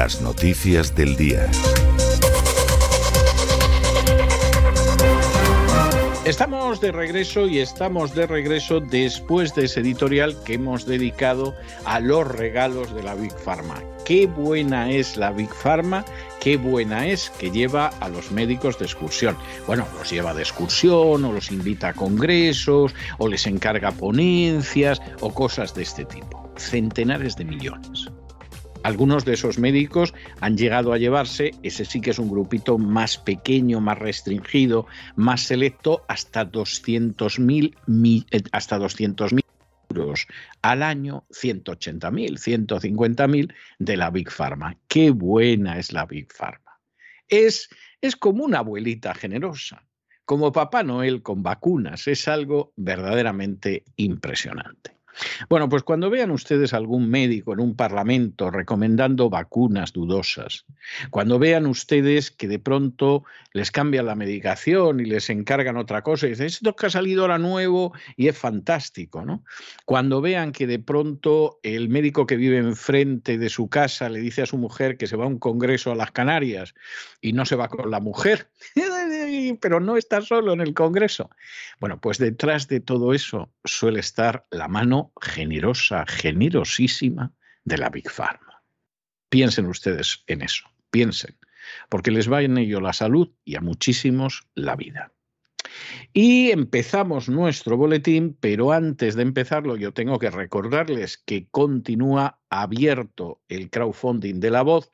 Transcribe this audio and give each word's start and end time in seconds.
Las 0.00 0.22
noticias 0.22 0.94
del 0.94 1.14
día. 1.14 1.46
Estamos 6.24 6.80
de 6.80 6.90
regreso 6.90 7.46
y 7.46 7.58
estamos 7.58 8.14
de 8.14 8.26
regreso 8.26 8.80
después 8.80 9.54
de 9.54 9.66
ese 9.66 9.80
editorial 9.80 10.42
que 10.42 10.54
hemos 10.54 10.86
dedicado 10.86 11.54
a 11.84 12.00
los 12.00 12.26
regalos 12.26 12.94
de 12.94 13.02
la 13.02 13.14
Big 13.14 13.34
Pharma. 13.44 13.82
Qué 14.06 14.26
buena 14.26 14.90
es 14.90 15.18
la 15.18 15.32
Big 15.32 15.52
Pharma, 15.52 16.06
qué 16.40 16.56
buena 16.56 17.06
es 17.06 17.28
que 17.38 17.50
lleva 17.50 17.88
a 18.00 18.08
los 18.08 18.30
médicos 18.30 18.78
de 18.78 18.86
excursión. 18.86 19.36
Bueno, 19.66 19.86
los 19.98 20.10
lleva 20.10 20.32
de 20.32 20.40
excursión 20.40 21.26
o 21.26 21.30
los 21.30 21.52
invita 21.52 21.88
a 21.88 21.92
congresos 21.92 22.94
o 23.18 23.28
les 23.28 23.46
encarga 23.46 23.92
ponencias 23.92 25.02
o 25.20 25.34
cosas 25.34 25.74
de 25.74 25.82
este 25.82 26.06
tipo. 26.06 26.50
Centenares 26.56 27.36
de 27.36 27.44
millones. 27.44 28.10
Algunos 28.82 29.26
de 29.26 29.34
esos 29.34 29.58
médicos 29.58 30.14
han 30.40 30.56
llegado 30.56 30.94
a 30.94 30.98
llevarse, 30.98 31.50
ese 31.62 31.84
sí 31.84 32.00
que 32.00 32.10
es 32.10 32.18
un 32.18 32.30
grupito 32.30 32.78
más 32.78 33.18
pequeño, 33.18 33.78
más 33.80 33.98
restringido, 33.98 34.86
más 35.16 35.42
selecto, 35.42 36.02
hasta 36.08 36.50
200.000 36.50 38.26
eh, 38.30 38.42
hasta 38.52 38.78
200 38.78 39.32
euros 39.90 40.26
al 40.62 40.82
año, 40.82 41.24
180.000, 41.28 42.38
150.000 42.38 43.54
de 43.78 43.96
la 43.98 44.10
Big 44.10 44.30
Pharma. 44.30 44.76
Qué 44.88 45.10
buena 45.10 45.78
es 45.78 45.92
la 45.92 46.06
Big 46.06 46.32
Pharma. 46.32 46.80
Es, 47.28 47.68
es 48.00 48.16
como 48.16 48.44
una 48.44 48.60
abuelita 48.60 49.14
generosa, 49.14 49.84
como 50.24 50.52
Papá 50.52 50.82
Noel 50.82 51.22
con 51.22 51.42
vacunas. 51.42 52.08
Es 52.08 52.28
algo 52.28 52.72
verdaderamente 52.76 53.84
impresionante. 53.96 54.99
Bueno, 55.48 55.68
pues 55.68 55.82
cuando 55.82 56.10
vean 56.10 56.30
ustedes 56.30 56.72
algún 56.74 57.08
médico 57.08 57.52
en 57.52 57.60
un 57.60 57.74
parlamento 57.74 58.50
recomendando 58.50 59.30
vacunas 59.30 59.92
dudosas, 59.92 60.64
cuando 61.10 61.38
vean 61.38 61.66
ustedes 61.66 62.30
que 62.30 62.48
de 62.48 62.58
pronto 62.58 63.24
les 63.52 63.70
cambian 63.70 64.06
la 64.06 64.14
medicación 64.14 65.00
y 65.00 65.04
les 65.04 65.30
encargan 65.30 65.76
otra 65.76 66.02
cosa 66.02 66.26
y 66.26 66.30
dicen, 66.30 66.46
esto 66.46 66.76
que 66.76 66.86
ha 66.86 66.90
salido 66.90 67.22
ahora 67.22 67.38
nuevo 67.38 67.92
y 68.16 68.28
es 68.28 68.38
fantástico, 68.38 69.24
¿no? 69.24 69.44
Cuando 69.84 70.20
vean 70.20 70.52
que 70.52 70.66
de 70.66 70.78
pronto 70.78 71.58
el 71.62 71.88
médico 71.88 72.26
que 72.26 72.36
vive 72.36 72.58
enfrente 72.58 73.38
de 73.38 73.48
su 73.48 73.68
casa 73.68 74.08
le 74.08 74.20
dice 74.20 74.42
a 74.42 74.46
su 74.46 74.58
mujer 74.58 74.96
que 74.96 75.06
se 75.06 75.16
va 75.16 75.24
a 75.24 75.28
un 75.28 75.38
congreso 75.38 75.92
a 75.92 75.96
las 75.96 76.12
Canarias 76.12 76.74
y 77.20 77.32
no 77.32 77.44
se 77.44 77.56
va 77.56 77.68
con 77.68 77.90
la 77.90 78.00
mujer, 78.00 78.48
pero 79.60 79.80
no 79.80 79.96
está 79.96 80.20
solo 80.22 80.52
en 80.52 80.60
el 80.60 80.74
congreso. 80.74 81.30
Bueno, 81.78 82.00
pues 82.00 82.18
detrás 82.18 82.68
de 82.68 82.80
todo 82.80 83.14
eso 83.14 83.52
suele 83.64 84.00
estar 84.00 84.46
la 84.50 84.68
mano 84.68 85.12
generosa, 85.20 86.04
generosísima 86.06 87.32
de 87.64 87.78
la 87.78 87.90
Big 87.90 88.10
Pharma. 88.10 88.62
Piensen 89.28 89.66
ustedes 89.66 90.24
en 90.26 90.42
eso, 90.42 90.68
piensen, 90.90 91.36
porque 91.88 92.10
les 92.10 92.30
va 92.30 92.42
en 92.42 92.58
ello 92.58 92.80
la 92.80 92.92
salud 92.92 93.30
y 93.44 93.56
a 93.56 93.60
muchísimos 93.60 94.48
la 94.54 94.76
vida. 94.76 95.12
Y 96.12 96.50
empezamos 96.50 97.28
nuestro 97.28 97.76
boletín, 97.76 98.36
pero 98.40 98.72
antes 98.72 99.14
de 99.14 99.22
empezarlo 99.22 99.76
yo 99.76 99.92
tengo 99.92 100.18
que 100.18 100.30
recordarles 100.30 101.18
que 101.18 101.48
continúa 101.50 102.40
abierto 102.50 103.40
el 103.48 103.70
crowdfunding 103.70 104.40
de 104.40 104.50
la 104.50 104.62
voz 104.62 104.92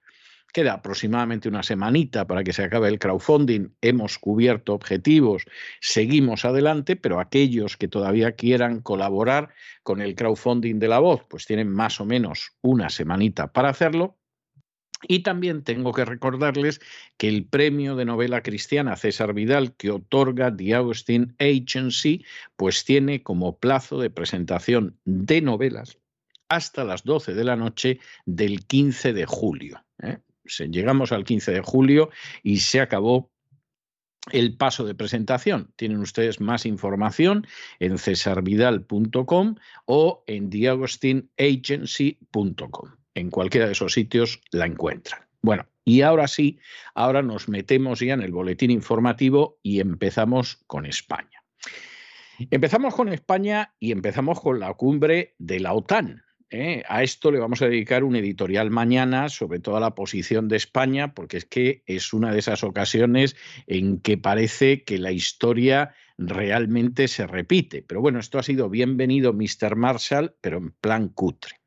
Queda 0.56 0.72
aproximadamente 0.72 1.50
una 1.50 1.62
semanita 1.62 2.26
para 2.26 2.42
que 2.42 2.54
se 2.54 2.64
acabe 2.64 2.88
el 2.88 2.98
crowdfunding. 2.98 3.74
Hemos 3.82 4.18
cubierto 4.18 4.72
objetivos, 4.72 5.44
seguimos 5.82 6.46
adelante, 6.46 6.96
pero 6.96 7.20
aquellos 7.20 7.76
que 7.76 7.88
todavía 7.88 8.32
quieran 8.32 8.80
colaborar 8.80 9.50
con 9.82 10.00
el 10.00 10.14
crowdfunding 10.14 10.78
de 10.78 10.88
la 10.88 10.98
voz, 10.98 11.20
pues 11.28 11.44
tienen 11.44 11.68
más 11.68 12.00
o 12.00 12.06
menos 12.06 12.56
una 12.62 12.88
semanita 12.88 13.52
para 13.52 13.68
hacerlo. 13.68 14.16
Y 15.06 15.18
también 15.18 15.62
tengo 15.62 15.92
que 15.92 16.06
recordarles 16.06 16.80
que 17.18 17.28
el 17.28 17.44
premio 17.44 17.94
de 17.94 18.06
novela 18.06 18.42
cristiana 18.42 18.96
César 18.96 19.34
Vidal 19.34 19.76
que 19.76 19.90
otorga 19.90 20.56
The 20.56 20.72
Austin 20.72 21.36
Agency, 21.38 22.24
pues 22.56 22.86
tiene 22.86 23.22
como 23.22 23.58
plazo 23.58 24.00
de 24.00 24.08
presentación 24.08 24.98
de 25.04 25.42
novelas 25.42 25.98
hasta 26.48 26.82
las 26.84 27.04
12 27.04 27.34
de 27.34 27.44
la 27.44 27.56
noche 27.56 28.00
del 28.24 28.64
15 28.64 29.12
de 29.12 29.26
julio. 29.26 29.84
¿eh? 30.02 30.20
Llegamos 30.46 31.12
al 31.12 31.24
15 31.24 31.52
de 31.52 31.60
julio 31.60 32.10
y 32.42 32.58
se 32.58 32.80
acabó 32.80 33.30
el 34.32 34.56
paso 34.56 34.84
de 34.84 34.94
presentación. 34.94 35.72
Tienen 35.76 35.98
ustedes 35.98 36.40
más 36.40 36.64
información 36.66 37.46
en 37.78 37.96
cesarvidal.com 37.98 39.54
o 39.84 40.24
en 40.26 40.50
theagostinagency.com. 40.50 42.90
En 43.14 43.30
cualquiera 43.30 43.66
de 43.66 43.72
esos 43.72 43.92
sitios 43.92 44.40
la 44.50 44.66
encuentran. 44.66 45.20
Bueno, 45.42 45.68
y 45.84 46.00
ahora 46.02 46.26
sí, 46.26 46.58
ahora 46.94 47.22
nos 47.22 47.48
metemos 47.48 48.00
ya 48.00 48.14
en 48.14 48.22
el 48.22 48.32
boletín 48.32 48.72
informativo 48.72 49.60
y 49.62 49.78
empezamos 49.80 50.56
con 50.66 50.86
España. 50.86 51.44
Empezamos 52.50 52.94
con 52.94 53.10
España 53.12 53.74
y 53.78 53.92
empezamos 53.92 54.40
con 54.40 54.58
la 54.60 54.74
cumbre 54.74 55.34
de 55.38 55.60
la 55.60 55.72
OTAN. 55.72 56.25
¿Eh? 56.50 56.82
A 56.88 57.02
esto 57.02 57.30
le 57.30 57.38
vamos 57.38 57.62
a 57.62 57.68
dedicar 57.68 58.04
un 58.04 58.16
editorial 58.16 58.70
mañana 58.70 59.28
sobre 59.28 59.58
toda 59.58 59.80
la 59.80 59.94
posición 59.94 60.48
de 60.48 60.56
España, 60.56 61.14
porque 61.14 61.38
es 61.38 61.44
que 61.44 61.82
es 61.86 62.12
una 62.12 62.32
de 62.32 62.38
esas 62.38 62.64
ocasiones 62.64 63.36
en 63.66 64.00
que 64.00 64.18
parece 64.18 64.84
que 64.84 64.98
la 64.98 65.12
historia 65.12 65.94
realmente 66.18 67.08
se 67.08 67.26
repite. 67.26 67.82
Pero 67.82 68.00
bueno, 68.00 68.18
esto 68.18 68.38
ha 68.38 68.42
sido 68.42 68.68
bienvenido, 68.68 69.32
Mr. 69.32 69.76
Marshall, 69.76 70.34
pero 70.40 70.58
en 70.58 70.70
plan 70.72 71.08
cutre. 71.08 71.60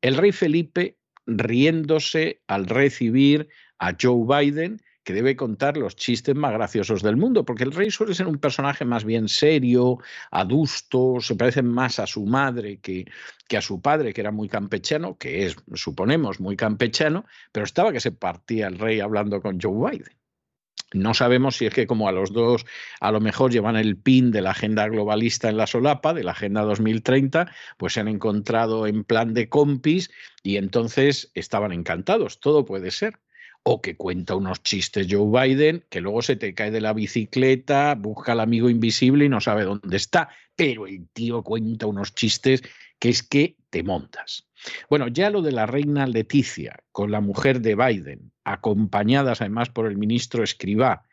El 0.00 0.16
rey 0.16 0.32
Felipe 0.32 0.98
riéndose 1.26 2.42
al 2.46 2.66
recibir 2.66 3.48
a 3.78 3.96
Joe 4.00 4.26
Biden, 4.26 4.80
que 5.04 5.12
debe 5.12 5.36
contar 5.36 5.76
los 5.76 5.96
chistes 5.96 6.34
más 6.34 6.52
graciosos 6.52 7.02
del 7.02 7.16
mundo, 7.16 7.44
porque 7.44 7.64
el 7.64 7.72
rey 7.72 7.90
suele 7.90 8.14
ser 8.14 8.26
un 8.26 8.38
personaje 8.38 8.84
más 8.84 9.04
bien 9.04 9.28
serio, 9.28 9.98
adusto, 10.30 11.18
se 11.20 11.36
parece 11.36 11.62
más 11.62 11.98
a 11.98 12.06
su 12.06 12.24
madre 12.24 12.78
que, 12.80 13.04
que 13.46 13.56
a 13.56 13.62
su 13.62 13.80
padre, 13.80 14.12
que 14.14 14.22
era 14.22 14.32
muy 14.32 14.48
campechano, 14.48 15.16
que 15.18 15.46
es, 15.46 15.56
suponemos, 15.74 16.40
muy 16.40 16.56
campechano, 16.56 17.26
pero 17.52 17.64
estaba 17.64 17.92
que 17.92 18.00
se 18.00 18.12
partía 18.12 18.66
el 18.66 18.78
rey 18.78 19.00
hablando 19.00 19.40
con 19.40 19.60
Joe 19.60 19.90
Biden. 19.90 20.16
No 20.94 21.12
sabemos 21.12 21.56
si 21.56 21.66
es 21.66 21.74
que 21.74 21.88
como 21.88 22.08
a 22.08 22.12
los 22.12 22.32
dos 22.32 22.64
a 23.00 23.10
lo 23.10 23.20
mejor 23.20 23.50
llevan 23.50 23.74
el 23.74 23.96
pin 23.96 24.30
de 24.30 24.40
la 24.40 24.52
agenda 24.52 24.86
globalista 24.86 25.48
en 25.48 25.56
la 25.56 25.66
solapa, 25.66 26.14
de 26.14 26.22
la 26.22 26.30
agenda 26.30 26.62
2030, 26.62 27.52
pues 27.78 27.94
se 27.94 28.00
han 28.00 28.06
encontrado 28.06 28.86
en 28.86 29.02
plan 29.02 29.34
de 29.34 29.48
compis 29.48 30.10
y 30.44 30.56
entonces 30.56 31.32
estaban 31.34 31.72
encantados. 31.72 32.38
Todo 32.38 32.64
puede 32.64 32.92
ser 32.92 33.18
o 33.64 33.80
que 33.80 33.96
cuenta 33.96 34.36
unos 34.36 34.62
chistes 34.62 35.06
Joe 35.10 35.48
Biden, 35.48 35.84
que 35.88 36.02
luego 36.02 36.22
se 36.22 36.36
te 36.36 36.54
cae 36.54 36.70
de 36.70 36.82
la 36.82 36.92
bicicleta, 36.92 37.94
busca 37.94 38.32
al 38.32 38.40
amigo 38.40 38.68
invisible 38.68 39.24
y 39.24 39.28
no 39.30 39.40
sabe 39.40 39.64
dónde 39.64 39.96
está. 39.96 40.28
Pero 40.54 40.86
el 40.86 41.08
tío 41.08 41.42
cuenta 41.42 41.86
unos 41.86 42.14
chistes 42.14 42.62
que 42.98 43.08
es 43.08 43.22
que 43.22 43.56
te 43.70 43.82
montas. 43.82 44.46
Bueno, 44.88 45.08
ya 45.08 45.30
lo 45.30 45.42
de 45.42 45.52
la 45.52 45.66
reina 45.66 46.06
Leticia 46.06 46.78
con 46.92 47.10
la 47.10 47.20
mujer 47.20 47.60
de 47.60 47.74
Biden, 47.74 48.32
acompañadas 48.44 49.40
además 49.40 49.70
por 49.70 49.86
el 49.86 49.96
ministro 49.96 50.42
Escribá, 50.42 51.04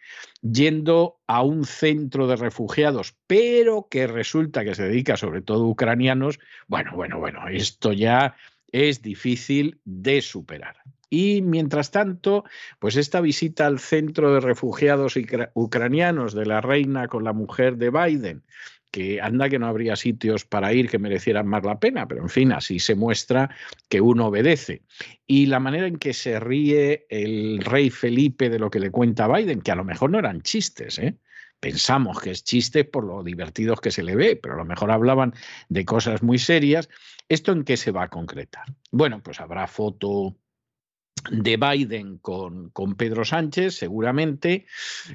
yendo 0.41 1.21
a 1.27 1.43
un 1.43 1.65
centro 1.65 2.27
de 2.27 2.35
refugiados, 2.35 3.15
pero 3.27 3.87
que 3.89 4.07
resulta 4.07 4.63
que 4.63 4.75
se 4.75 4.83
dedica 4.83 5.15
sobre 5.15 5.41
todo 5.41 5.63
a 5.63 5.69
ucranianos, 5.69 6.39
bueno, 6.67 6.91
bueno, 6.95 7.17
bueno, 7.19 7.47
esto 7.47 7.93
ya 7.93 8.35
es 8.71 9.01
difícil 9.01 9.79
de 9.85 10.21
superar. 10.21 10.77
Y 11.13 11.41
mientras 11.41 11.91
tanto, 11.91 12.45
pues 12.79 12.95
esta 12.95 13.19
visita 13.19 13.67
al 13.67 13.79
centro 13.79 14.33
de 14.33 14.39
refugiados 14.39 15.15
ucranianos 15.53 16.33
de 16.33 16.45
la 16.45 16.61
reina 16.61 17.09
con 17.09 17.25
la 17.25 17.33
mujer 17.33 17.75
de 17.75 17.89
Biden, 17.89 18.43
que 18.91 19.19
anda 19.19 19.49
que 19.49 19.59
no 19.59 19.67
habría 19.67 19.97
sitios 19.97 20.45
para 20.45 20.71
ir 20.71 20.89
que 20.89 20.99
merecieran 20.99 21.47
más 21.47 21.65
la 21.65 21.81
pena, 21.81 22.07
pero 22.07 22.21
en 22.21 22.29
fin, 22.29 22.53
así 22.53 22.79
se 22.79 22.95
muestra 22.95 23.53
que 23.89 23.99
uno 23.99 24.27
obedece. 24.27 24.83
Y 25.27 25.47
la 25.47 25.59
manera 25.59 25.85
en 25.85 25.97
que 25.97 26.13
se 26.13 26.39
ríe 26.39 27.07
el 27.09 27.59
rey 27.59 27.89
Felipe 27.89 28.49
de 28.49 28.59
lo 28.59 28.71
que 28.71 28.79
le 28.79 28.89
cuenta 28.89 29.27
Biden, 29.27 29.59
que 29.59 29.71
a 29.71 29.75
lo 29.75 29.83
mejor 29.83 30.11
no 30.11 30.19
eran 30.19 30.41
chistes, 30.41 30.97
¿eh? 30.97 31.17
pensamos 31.59 32.21
que 32.21 32.31
es 32.31 32.45
chiste 32.45 32.85
por 32.85 33.03
lo 33.03 33.21
divertidos 33.21 33.81
que 33.81 33.91
se 33.91 34.01
le 34.01 34.15
ve, 34.15 34.37
pero 34.37 34.53
a 34.53 34.57
lo 34.57 34.65
mejor 34.65 34.91
hablaban 34.91 35.33
de 35.67 35.83
cosas 35.83 36.23
muy 36.23 36.39
serias. 36.39 36.87
¿Esto 37.27 37.51
en 37.51 37.65
qué 37.65 37.75
se 37.75 37.91
va 37.91 38.03
a 38.03 38.09
concretar? 38.09 38.65
Bueno, 38.91 39.21
pues 39.21 39.41
habrá 39.41 39.67
foto 39.67 40.37
de 41.29 41.57
Biden 41.57 42.17
con, 42.17 42.69
con, 42.69 42.95
Pedro 42.95 43.25
Sánchez, 43.25 43.75
seguramente. 43.75 44.65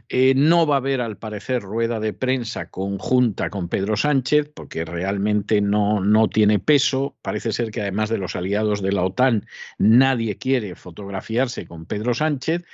Eh, 0.08 0.35
no 0.37 0.67
va 0.67 0.76
a 0.76 0.79
haber, 0.79 1.00
al 1.00 1.17
parecer, 1.17 1.62
rueda 1.62 2.00
de 2.00 2.12
prensa 2.12 2.70
conjunta 2.70 3.50
con 3.50 3.69
Pedro 3.69 3.97
Sánchez, 3.97 4.50
porque 4.55 4.85
realmente 4.85 5.61
no, 5.61 6.00
no 6.00 6.29
tiene 6.29 6.58
peso. 6.58 7.17
Parece 7.23 7.53
ser 7.53 7.70
que 7.70 7.81
además 7.81 8.08
de 8.08 8.19
los 8.19 8.37
aliados 8.37 8.82
de 8.82 8.93
la 8.93 9.05
OTAN, 9.05 9.47
nadie 9.79 10.38
quiere 10.38 10.75
fotografiarse 10.75 11.67
con 11.67 11.87
Pedro 11.87 12.14
Sánchez. 12.14 12.64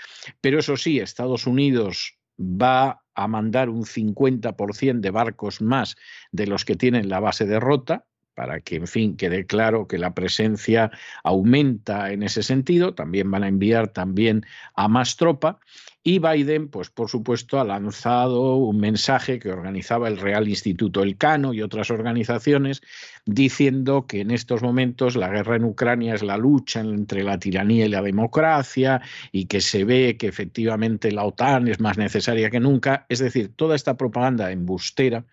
Pero 0.40 0.58
eso 0.58 0.76
sí, 0.76 0.98
Estados 0.98 1.46
Unidos 1.46 2.18
va 2.38 3.02
a 3.14 3.28
mandar 3.28 3.68
un 3.68 3.84
50% 3.84 5.00
de 5.00 5.10
barcos 5.10 5.60
más 5.60 5.96
de 6.30 6.46
los 6.46 6.64
que 6.64 6.76
tienen 6.76 7.08
la 7.08 7.20
base 7.20 7.46
de 7.46 7.60
Rota, 7.60 8.06
para 8.34 8.60
que, 8.60 8.76
en 8.76 8.86
fin, 8.86 9.16
quede 9.16 9.46
claro 9.46 9.86
que 9.86 9.98
la 9.98 10.14
presencia 10.14 10.90
aumenta 11.22 12.12
en 12.12 12.22
ese 12.22 12.42
sentido. 12.42 12.94
También 12.94 13.30
van 13.30 13.44
a 13.44 13.48
enviar 13.48 13.88
también 13.88 14.44
a 14.74 14.88
más 14.88 15.16
tropa. 15.16 15.60
Y 16.04 16.18
Biden, 16.18 16.68
pues 16.68 16.90
por 16.90 17.08
supuesto, 17.08 17.60
ha 17.60 17.64
lanzado 17.64 18.56
un 18.56 18.80
mensaje 18.80 19.38
que 19.38 19.52
organizaba 19.52 20.08
el 20.08 20.18
Real 20.18 20.48
Instituto 20.48 21.00
Elcano 21.04 21.54
y 21.54 21.62
otras 21.62 21.92
organizaciones, 21.92 22.82
diciendo 23.24 24.08
que 24.08 24.20
en 24.20 24.32
estos 24.32 24.62
momentos 24.62 25.14
la 25.14 25.28
guerra 25.28 25.54
en 25.54 25.64
Ucrania 25.64 26.14
es 26.14 26.24
la 26.24 26.36
lucha 26.36 26.80
entre 26.80 27.22
la 27.22 27.38
tiranía 27.38 27.86
y 27.86 27.88
la 27.88 28.02
democracia 28.02 29.00
y 29.30 29.44
que 29.44 29.60
se 29.60 29.84
ve 29.84 30.16
que 30.16 30.26
efectivamente 30.26 31.12
la 31.12 31.22
OTAN 31.22 31.68
es 31.68 31.78
más 31.78 31.96
necesaria 31.98 32.50
que 32.50 32.58
nunca. 32.58 33.06
Es 33.08 33.20
decir, 33.20 33.52
toda 33.54 33.76
esta 33.76 33.96
propaganda 33.96 34.50
embustera 34.50 35.24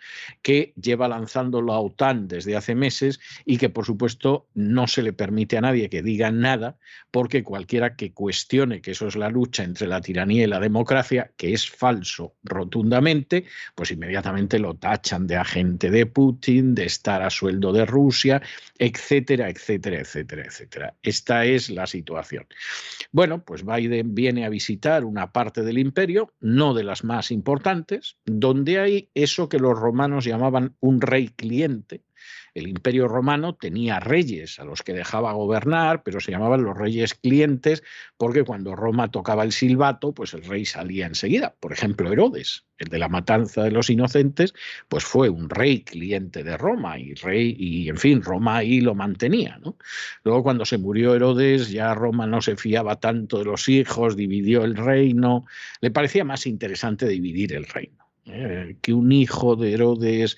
que 0.43 0.73
lleva 0.79 1.07
lanzando 1.07 1.63
la 1.63 1.79
OTAN 1.79 2.27
desde 2.27 2.55
hace 2.55 2.75
meses 2.75 3.19
y 3.43 3.57
que 3.57 3.69
por 3.69 3.85
supuesto 3.85 4.45
no 4.53 4.85
se 4.85 5.01
le 5.01 5.13
permite 5.13 5.57
a 5.57 5.61
nadie 5.61 5.89
que 5.89 6.03
diga 6.03 6.29
nada, 6.29 6.77
porque 7.09 7.43
cualquiera 7.43 7.95
que 7.95 8.11
cuestione 8.11 8.81
que 8.81 8.91
eso 8.91 9.07
es 9.07 9.15
la 9.15 9.29
lucha 9.29 9.63
entre 9.63 9.87
la 9.87 10.01
tiranía 10.01 10.43
y 10.43 10.47
la 10.47 10.58
democracia, 10.59 11.31
que 11.37 11.53
es 11.53 11.69
falso 11.69 12.35
rotundamente, 12.43 13.45
pues 13.75 13.91
inmediatamente 13.91 14.59
lo 14.59 14.75
tachan 14.75 15.27
de 15.27 15.37
agente 15.37 15.89
de 15.91 16.05
Putin, 16.05 16.75
de 16.75 16.85
estar 16.85 17.21
a 17.21 17.29
sueldo 17.29 17.71
de 17.73 17.85
Rusia, 17.85 18.41
etcétera, 18.77 19.49
etcétera, 19.49 19.99
etcétera, 19.99 20.43
etcétera. 20.45 20.95
Esta 21.03 21.45
es 21.45 21.69
la 21.69 21.87
situación. 21.87 22.45
Bueno, 23.11 23.43
pues 23.43 23.65
Biden 23.65 24.15
viene 24.15 24.45
a 24.45 24.49
visitar 24.49 25.05
una 25.05 25.31
parte 25.31 25.63
del 25.63 25.77
imperio, 25.77 26.33
no 26.39 26.73
de 26.73 26.83
las 26.83 27.03
más 27.03 27.31
importantes, 27.31 28.17
donde 28.25 28.79
hay 28.79 29.09
eso 29.13 29.49
que 29.49 29.59
los 29.59 29.77
romanos 29.77 30.25
llamaban 30.25 30.75
un 30.79 31.01
rey 31.01 31.29
cliente, 31.29 32.03
el 32.53 32.67
imperio 32.67 33.07
romano 33.07 33.55
tenía 33.55 33.99
reyes 33.99 34.59
a 34.59 34.65
los 34.65 34.81
que 34.81 34.93
dejaba 34.93 35.33
gobernar, 35.33 36.03
pero 36.03 36.19
se 36.19 36.31
llamaban 36.31 36.63
los 36.63 36.77
reyes 36.77 37.13
clientes 37.13 37.83
porque 38.17 38.43
cuando 38.43 38.75
Roma 38.75 39.11
tocaba 39.11 39.43
el 39.43 39.51
silbato, 39.51 40.13
pues 40.13 40.33
el 40.33 40.43
rey 40.43 40.65
salía 40.65 41.05
enseguida. 41.05 41.55
Por 41.59 41.73
ejemplo, 41.73 42.11
Herodes, 42.11 42.65
el 42.77 42.87
de 42.89 42.99
la 42.99 43.09
matanza 43.09 43.63
de 43.63 43.71
los 43.71 43.89
inocentes, 43.89 44.53
pues 44.87 45.03
fue 45.03 45.29
un 45.29 45.49
rey 45.49 45.83
cliente 45.83 46.43
de 46.43 46.57
Roma 46.57 46.97
y 46.97 47.13
rey 47.13 47.55
y 47.57 47.89
en 47.89 47.97
fin, 47.97 48.21
Roma 48.21 48.57
ahí 48.57 48.81
lo 48.81 48.95
mantenía, 48.95 49.59
Luego 50.23 50.43
cuando 50.43 50.65
se 50.65 50.77
murió 50.77 51.15
Herodes, 51.15 51.69
ya 51.69 51.93
Roma 51.93 52.25
no 52.27 52.41
se 52.41 52.55
fiaba 52.55 52.99
tanto 52.99 53.39
de 53.39 53.45
los 53.45 53.69
hijos, 53.69 54.15
dividió 54.15 54.63
el 54.63 54.75
reino, 54.75 55.45
le 55.81 55.91
parecía 55.91 56.23
más 56.23 56.45
interesante 56.45 57.07
dividir 57.07 57.53
el 57.53 57.65
reino. 57.65 57.99
¿eh? 58.25 58.75
que 58.81 58.93
un 58.93 59.11
hijo 59.11 59.55
de 59.55 59.73
Herodes 59.73 60.37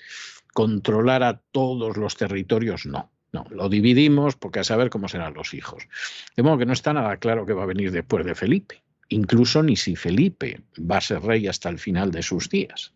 controlar 0.52 1.22
a 1.22 1.40
todos 1.52 1.96
los 1.96 2.16
territorios, 2.16 2.86
no. 2.86 3.10
No, 3.32 3.46
lo 3.48 3.70
dividimos 3.70 4.36
porque 4.36 4.60
a 4.60 4.64
saber 4.64 4.90
cómo 4.90 5.08
serán 5.08 5.32
los 5.32 5.54
hijos. 5.54 5.88
De 6.36 6.42
modo 6.42 6.58
que 6.58 6.66
no 6.66 6.74
está 6.74 6.92
nada 6.92 7.16
claro 7.16 7.46
que 7.46 7.54
va 7.54 7.62
a 7.62 7.66
venir 7.66 7.90
después 7.90 8.26
de 8.26 8.34
Felipe, 8.34 8.82
incluso 9.08 9.62
ni 9.62 9.74
si 9.74 9.96
Felipe 9.96 10.60
va 10.78 10.98
a 10.98 11.00
ser 11.00 11.22
rey 11.22 11.46
hasta 11.46 11.70
el 11.70 11.78
final 11.78 12.10
de 12.10 12.22
sus 12.22 12.50
días. 12.50 12.92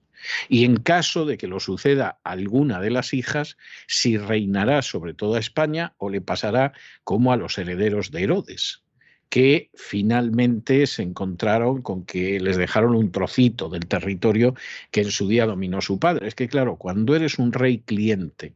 Y 0.49 0.65
en 0.65 0.77
caso 0.77 1.25
de 1.25 1.39
que 1.39 1.47
lo 1.47 1.59
suceda 1.59 2.19
alguna 2.23 2.81
de 2.81 2.91
las 2.91 3.15
hijas, 3.15 3.57
si 3.87 4.19
reinará 4.19 4.83
sobre 4.83 5.15
toda 5.15 5.41
España 5.41 5.95
o 5.97 6.11
le 6.11 6.21
pasará 6.21 6.75
como 7.03 7.33
a 7.33 7.37
los 7.37 7.57
herederos 7.57 8.11
de 8.11 8.25
Herodes, 8.25 8.83
que 9.29 9.71
finalmente 9.75 10.87
se 10.87 11.03
encontraron 11.03 11.83
con 11.83 12.05
que 12.05 12.41
les 12.41 12.57
dejaron 12.57 12.95
un 12.95 13.11
trocito 13.11 13.69
del 13.69 13.87
territorio 13.87 14.55
que 14.91 15.03
en 15.03 15.11
su 15.11 15.29
día 15.29 15.47
dominó 15.47 15.81
su 15.81 15.99
padre. 15.99 16.29
Es 16.29 16.35
que 16.35 16.49
claro, 16.49 16.77
cuando 16.77 17.15
eres 17.15 17.39
un 17.39 17.53
rey 17.53 17.79
cliente, 17.79 18.55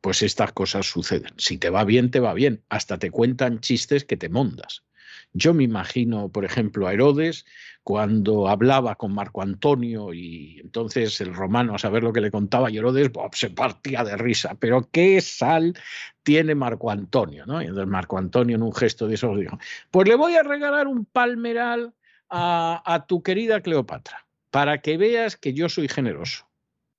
pues 0.00 0.22
estas 0.22 0.52
cosas 0.52 0.86
suceden. 0.86 1.32
Si 1.36 1.58
te 1.58 1.70
va 1.70 1.84
bien, 1.84 2.10
te 2.10 2.20
va 2.20 2.34
bien. 2.34 2.62
Hasta 2.68 2.98
te 2.98 3.10
cuentan 3.10 3.60
chistes 3.60 4.04
que 4.04 4.16
te 4.16 4.28
mondas. 4.28 4.82
Yo 5.32 5.54
me 5.54 5.64
imagino, 5.64 6.28
por 6.28 6.44
ejemplo, 6.44 6.86
a 6.86 6.92
Herodes 6.92 7.44
cuando 7.82 8.48
hablaba 8.48 8.94
con 8.94 9.12
Marco 9.12 9.42
Antonio 9.42 10.14
y 10.14 10.60
entonces 10.60 11.20
el 11.20 11.34
romano 11.34 11.74
a 11.74 11.78
saber 11.78 12.02
lo 12.02 12.12
que 12.12 12.20
le 12.20 12.30
contaba 12.30 12.70
y 12.70 12.78
Herodes 12.78 13.10
se 13.32 13.50
partía 13.50 14.04
de 14.04 14.16
risa. 14.16 14.56
Pero 14.58 14.88
qué 14.90 15.20
sal 15.20 15.74
tiene 16.22 16.54
Marco 16.54 16.90
Antonio, 16.90 17.44
¿no? 17.46 17.60
Y 17.60 17.66
entonces 17.66 17.88
Marco 17.88 18.16
Antonio 18.18 18.56
en 18.56 18.62
un 18.62 18.74
gesto 18.74 19.06
de 19.06 19.14
eso 19.14 19.36
dijo, 19.36 19.58
pues 19.90 20.08
le 20.08 20.14
voy 20.14 20.36
a 20.36 20.42
regalar 20.42 20.86
un 20.86 21.04
palmeral 21.04 21.92
a, 22.30 22.82
a 22.84 23.06
tu 23.06 23.22
querida 23.22 23.60
Cleopatra 23.60 24.26
para 24.50 24.80
que 24.80 24.96
veas 24.96 25.36
que 25.36 25.52
yo 25.52 25.68
soy 25.68 25.88
generoso 25.88 26.46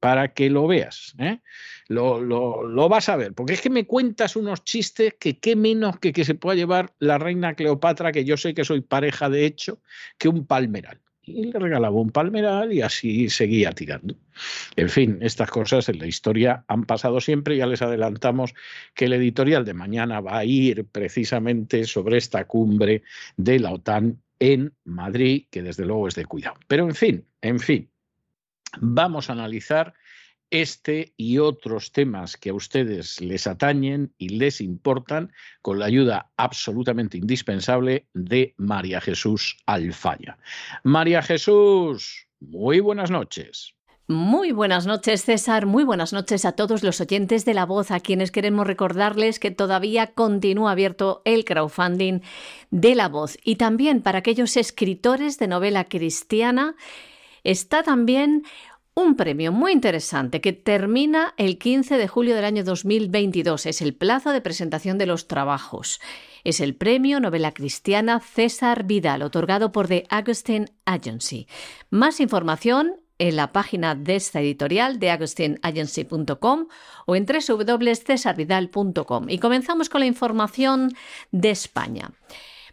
para 0.05 0.35
que 0.35 0.51
lo 0.51 0.67
veas. 0.67 1.15
¿eh? 1.17 1.39
Lo, 1.87 2.21
lo, 2.21 2.89
vas 2.89 3.09
a 3.09 3.15
ver, 3.15 3.33
porque 3.33 3.53
es 3.53 3.61
que 3.61 3.71
me 3.71 3.87
cuentas 3.87 4.35
unos 4.35 4.63
chistes 4.63 5.15
que 5.19 5.39
qué 5.39 5.55
menos 5.55 5.97
que 5.97 6.13
que 6.13 6.23
se 6.23 6.35
pueda 6.35 6.55
llevar 6.55 6.93
la 6.99 7.17
reina 7.17 7.55
Cleopatra, 7.55 8.11
que 8.11 8.23
yo 8.23 8.37
sé 8.37 8.53
que 8.53 8.63
soy 8.63 8.81
pareja 8.81 9.31
de 9.31 9.47
hecho, 9.47 9.81
que 10.19 10.27
un 10.27 10.45
palmeral. 10.45 11.01
Y 11.23 11.45
le 11.45 11.57
regalaba 11.57 11.95
un 11.95 12.11
palmeral 12.11 12.71
y 12.71 12.83
así 12.83 13.31
seguía 13.31 13.71
tirando. 13.71 14.15
En 14.75 14.89
fin, 14.89 15.17
estas 15.21 15.49
cosas 15.49 15.89
en 15.89 15.97
la 15.97 16.05
historia 16.05 16.63
han 16.67 16.83
pasado 16.83 17.19
siempre. 17.19 17.57
Ya 17.57 17.65
les 17.65 17.81
adelantamos 17.81 18.53
que 18.93 19.05
el 19.05 19.13
editorial 19.13 19.65
de 19.65 19.73
mañana 19.73 20.21
va 20.21 20.37
a 20.37 20.45
ir 20.45 20.85
precisamente 20.85 21.85
sobre 21.85 22.17
esta 22.17 22.45
cumbre 22.45 23.01
de 23.37 23.57
la 23.57 23.71
OTAN 23.71 24.21
en 24.37 24.71
Madrid, 24.83 25.47
que 25.49 25.63
desde 25.63 25.83
luego 25.83 26.07
es 26.07 26.13
de 26.13 26.25
cuidado. 26.25 26.57
Pero 26.67 26.83
en 26.83 26.93
fin, 26.93 27.25
en 27.41 27.59
fin, 27.59 27.89
Vamos 28.81 29.29
a 29.29 29.33
analizar 29.33 29.93
este 30.51 31.13
y 31.17 31.39
otros 31.39 31.91
temas 31.91 32.37
que 32.37 32.49
a 32.49 32.53
ustedes 32.53 33.19
les 33.19 33.47
atañen 33.47 34.13
y 34.17 34.29
les 34.29 34.61
importan 34.61 35.31
con 35.61 35.79
la 35.79 35.85
ayuda 35.85 36.31
absolutamente 36.37 37.17
indispensable 37.17 38.07
de 38.13 38.53
María 38.57 39.01
Jesús 39.01 39.57
Alfaya. 39.65 40.37
María 40.83 41.21
Jesús, 41.21 42.27
muy 42.39 42.79
buenas 42.79 43.11
noches. 43.11 43.75
Muy 44.07 44.51
buenas 44.51 44.85
noches, 44.85 45.25
César. 45.25 45.65
Muy 45.65 45.83
buenas 45.83 46.13
noches 46.13 46.45
a 46.45 46.51
todos 46.51 46.83
los 46.83 47.01
oyentes 47.01 47.43
de 47.43 47.55
La 47.55 47.65
Voz, 47.65 47.89
a 47.89 47.99
quienes 47.99 48.29
queremos 48.29 48.67
recordarles 48.67 49.39
que 49.39 49.49
todavía 49.49 50.13
continúa 50.13 50.73
abierto 50.73 51.23
el 51.25 51.43
crowdfunding 51.43 52.19
de 52.69 52.93
La 52.93 53.09
Voz. 53.09 53.39
Y 53.43 53.55
también 53.55 54.03
para 54.03 54.19
aquellos 54.19 54.57
escritores 54.57 55.39
de 55.39 55.47
novela 55.47 55.85
cristiana 55.85 56.75
está 57.45 57.83
también 57.83 58.43
un 58.95 59.15
premio 59.15 59.51
muy 59.51 59.73
interesante 59.73 60.41
que 60.41 60.53
termina 60.53 61.33
el 61.37 61.57
15 61.57 61.97
de 61.97 62.07
julio 62.07 62.35
del 62.35 62.45
año 62.45 62.63
2022. 62.63 63.65
Es 63.65 63.81
el 63.81 63.93
plazo 63.93 64.31
de 64.31 64.41
presentación 64.41 64.97
de 64.97 65.05
los 65.05 65.27
trabajos. 65.27 65.99
Es 66.45 66.61
el 66.61 66.75
premio 66.75 67.19
Novela 67.19 67.53
Cristiana 67.53 68.21
César 68.21 68.85
Vidal, 68.85 69.21
otorgado 69.21 69.71
por 69.71 69.87
The 69.87 70.05
Augustine 70.09 70.67
Agency. 70.85 71.47
Más 71.89 72.21
información 72.21 73.01
en 73.17 73.35
la 73.35 73.51
página 73.51 73.95
de 73.95 74.15
esta 74.15 74.39
editorial 74.41 74.99
de 74.99 75.09
agustineagency.com 75.11 76.67
o 77.05 77.15
en 77.15 77.25
www.cesarvidal.com. 77.25 79.29
Y 79.29 79.39
comenzamos 79.39 79.89
con 79.89 80.01
la 80.01 80.07
información 80.07 80.93
de 81.31 81.51
España. 81.51 82.11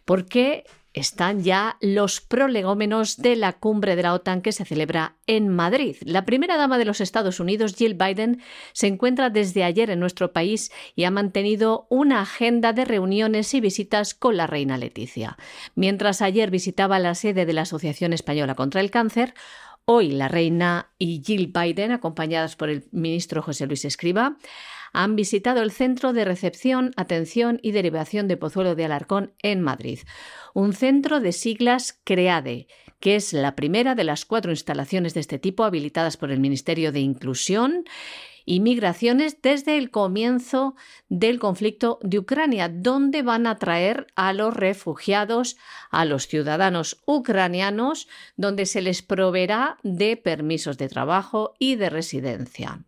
Porque 0.05 0.65
están 0.93 1.43
ya 1.43 1.77
los 1.81 2.21
prolegómenos 2.21 3.17
de 3.17 3.35
la 3.35 3.53
cumbre 3.53 3.95
de 3.95 4.03
la 4.03 4.13
OTAN 4.13 4.41
que 4.41 4.51
se 4.51 4.65
celebra 4.65 5.15
en 5.27 5.49
Madrid. 5.49 5.97
La 6.05 6.25
primera 6.25 6.57
dama 6.57 6.77
de 6.77 6.85
los 6.85 7.01
Estados 7.01 7.39
Unidos, 7.39 7.75
Jill 7.75 7.95
Biden, 7.95 8.41
se 8.73 8.87
encuentra 8.87 9.29
desde 9.29 9.63
ayer 9.63 9.89
en 9.89 9.99
nuestro 9.99 10.33
país 10.33 10.71
y 10.95 11.05
ha 11.05 11.11
mantenido 11.11 11.87
una 11.89 12.21
agenda 12.21 12.73
de 12.73 12.85
reuniones 12.85 13.53
y 13.53 13.61
visitas 13.61 14.13
con 14.13 14.37
la 14.37 14.47
reina 14.47 14.77
Leticia. 14.77 15.37
Mientras 15.75 16.21
ayer 16.21 16.51
visitaba 16.51 16.99
la 16.99 17.15
sede 17.15 17.45
de 17.45 17.53
la 17.53 17.61
Asociación 17.61 18.13
Española 18.13 18.55
contra 18.55 18.81
el 18.81 18.91
Cáncer, 18.91 19.33
hoy 19.85 20.11
la 20.11 20.27
reina 20.27 20.89
y 20.97 21.21
Jill 21.25 21.47
Biden, 21.47 21.91
acompañadas 21.91 22.55
por 22.55 22.69
el 22.69 22.87
ministro 22.91 23.41
José 23.41 23.65
Luis 23.65 23.83
Escriba, 23.85 24.37
han 24.93 25.15
visitado 25.15 25.61
el 25.61 25.71
Centro 25.71 26.13
de 26.13 26.23
Recepción, 26.23 26.91
Atención 26.95 27.59
y 27.61 27.71
Derivación 27.71 28.27
de 28.27 28.37
Pozuelo 28.37 28.75
de 28.75 28.85
Alarcón 28.85 29.33
en 29.41 29.59
Madrid, 29.59 29.99
un 30.53 30.73
centro 30.73 31.19
de 31.19 31.33
siglas 31.33 31.99
CREADE, 32.03 32.67
que 32.99 33.15
es 33.15 33.33
la 33.33 33.55
primera 33.55 33.95
de 33.95 34.05
las 34.05 34.23
cuatro 34.23 34.51
instalaciones 34.51 35.13
de 35.13 35.19
este 35.19 35.39
tipo 35.39 35.63
habilitadas 35.65 36.15
por 36.15 36.31
el 36.31 36.39
Ministerio 36.39 36.91
de 36.91 37.01
Inclusión 37.01 37.83
y 38.45 38.59
Migraciones 38.59 39.41
desde 39.41 39.77
el 39.77 39.89
comienzo 39.89 40.75
del 41.09 41.39
conflicto 41.39 41.99
de 42.01 42.19
Ucrania, 42.19 42.69
donde 42.69 43.21
van 43.21 43.47
a 43.47 43.57
traer 43.57 44.07
a 44.15 44.33
los 44.33 44.53
refugiados, 44.53 45.57
a 45.89 46.05
los 46.05 46.27
ciudadanos 46.27 47.01
ucranianos, 47.05 48.07
donde 48.35 48.65
se 48.65 48.81
les 48.81 49.01
proveerá 49.01 49.77
de 49.83 50.17
permisos 50.17 50.77
de 50.77 50.89
trabajo 50.89 51.53
y 51.57 51.75
de 51.75 51.89
residencia. 51.89 52.85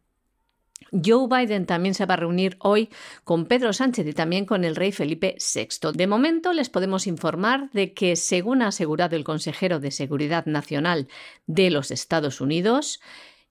Joe 1.04 1.28
Biden 1.28 1.66
también 1.66 1.94
se 1.94 2.06
va 2.06 2.14
a 2.14 2.18
reunir 2.18 2.58
hoy 2.60 2.90
con 3.24 3.46
Pedro 3.46 3.74
Sánchez 3.74 4.08
y 4.08 4.14
también 4.14 4.46
con 4.46 4.64
el 4.64 4.76
rey 4.76 4.92
Felipe 4.92 5.36
VI. 5.40 5.92
De 5.94 6.08
momento 6.08 6.54
les 6.54 6.70
podemos 6.70 7.08
informar 7.08 7.70
de 7.72 7.94
que, 7.94 8.16
según 8.16 8.62
ha 8.62 8.68
asegurado 8.68 9.16
el 9.16 9.24
consejero 9.24 9.80
de 9.80 9.92
Seguridad 9.92 10.46
Nacional 10.46 11.08
de 11.48 11.70
los 11.70 11.92
Estados 11.92 12.42
Unidos, 12.42 13.00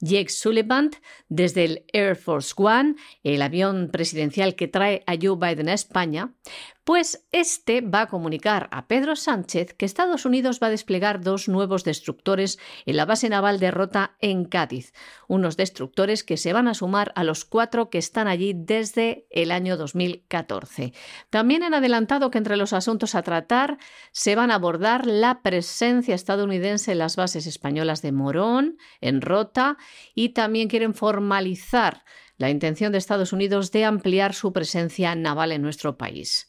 Jake 0.00 0.28
Sullivan, 0.28 0.90
desde 1.28 1.64
el 1.64 1.84
Air 1.92 2.16
Force 2.16 2.52
One, 2.56 2.96
el 3.22 3.40
avión 3.42 3.88
presidencial 3.90 4.54
que 4.54 4.68
trae 4.68 5.02
a 5.06 5.14
Joe 5.20 5.36
Biden 5.36 5.68
a 5.68 5.74
España, 5.74 6.34
pues 6.84 7.26
este 7.32 7.80
va 7.80 8.02
a 8.02 8.06
comunicar 8.06 8.68
a 8.70 8.86
Pedro 8.86 9.16
Sánchez 9.16 9.74
que 9.74 9.86
Estados 9.86 10.26
Unidos 10.26 10.60
va 10.62 10.66
a 10.66 10.70
desplegar 10.70 11.22
dos 11.22 11.48
nuevos 11.48 11.82
destructores 11.82 12.58
en 12.84 12.96
la 12.96 13.06
base 13.06 13.28
naval 13.30 13.58
de 13.58 13.70
Rota 13.70 14.16
en 14.20 14.44
Cádiz, 14.44 14.92
unos 15.26 15.56
destructores 15.56 16.24
que 16.24 16.36
se 16.36 16.52
van 16.52 16.68
a 16.68 16.74
sumar 16.74 17.12
a 17.16 17.24
los 17.24 17.46
cuatro 17.46 17.88
que 17.88 17.98
están 17.98 18.28
allí 18.28 18.52
desde 18.54 19.26
el 19.30 19.50
año 19.50 19.78
2014. 19.78 20.92
También 21.30 21.62
han 21.62 21.74
adelantado 21.74 22.30
que 22.30 22.38
entre 22.38 22.56
los 22.56 22.74
asuntos 22.74 23.14
a 23.14 23.22
tratar 23.22 23.78
se 24.12 24.36
van 24.36 24.50
a 24.50 24.56
abordar 24.56 25.06
la 25.06 25.40
presencia 25.42 26.14
estadounidense 26.14 26.92
en 26.92 26.98
las 26.98 27.16
bases 27.16 27.46
españolas 27.46 28.02
de 28.02 28.12
Morón, 28.12 28.76
en 29.00 29.22
Rota, 29.22 29.78
y 30.14 30.30
también 30.30 30.68
quieren 30.68 30.94
formalizar 30.94 32.04
la 32.36 32.50
intención 32.50 32.92
de 32.92 32.98
Estados 32.98 33.32
Unidos 33.32 33.72
de 33.72 33.84
ampliar 33.84 34.34
su 34.34 34.52
presencia 34.52 35.14
naval 35.14 35.52
en 35.52 35.62
nuestro 35.62 35.96
país. 35.96 36.48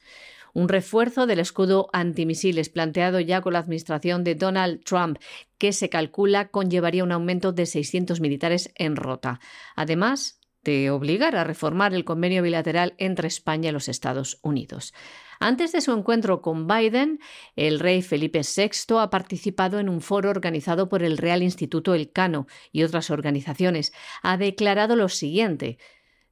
Un 0.54 0.70
refuerzo 0.70 1.28
del 1.28 1.40
escudo 1.40 1.90
antimisiles 1.92 2.70
planteado 2.70 3.20
ya 3.20 3.42
con 3.42 3.54
la 3.54 3.60
administración 3.60 4.24
de 4.24 4.36
Donald 4.36 4.84
Trump, 4.86 5.20
que 5.58 5.74
se 5.74 5.90
calcula 5.90 6.48
conllevaría 6.48 7.04
un 7.04 7.12
aumento 7.12 7.52
de 7.52 7.66
600 7.66 8.22
militares 8.22 8.72
en 8.76 8.96
rota. 8.96 9.42
Además, 9.76 10.40
de 10.66 10.92
obligar 10.92 11.38
a 11.38 11.46
reformar 11.46 11.94
el 11.94 12.04
convenio 12.04 12.44
bilateral 12.44 12.96
entre 12.98 13.30
España 13.30 13.70
y 13.70 13.72
los 13.72 13.88
Estados 13.88 14.40
Unidos. 14.42 14.94
Antes 15.40 15.72
de 15.72 15.82
su 15.82 15.94
encuentro 15.94 16.42
con 16.42 16.68
Biden, 16.68 17.20
el 17.56 17.80
rey 17.80 18.02
Felipe 18.02 18.42
VI 18.42 18.98
ha 19.00 19.10
participado 19.10 19.80
en 19.80 19.90
un 19.90 20.02
foro 20.02 20.30
organizado 20.30 20.90
por 20.90 21.04
el 21.04 21.18
Real 21.18 21.44
Instituto 21.44 21.94
Elcano 21.94 22.48
y 22.72 22.84
otras 22.84 23.10
organizaciones. 23.10 23.94
Ha 24.24 24.38
declarado 24.38 24.96
lo 24.96 25.10
siguiente. 25.10 25.78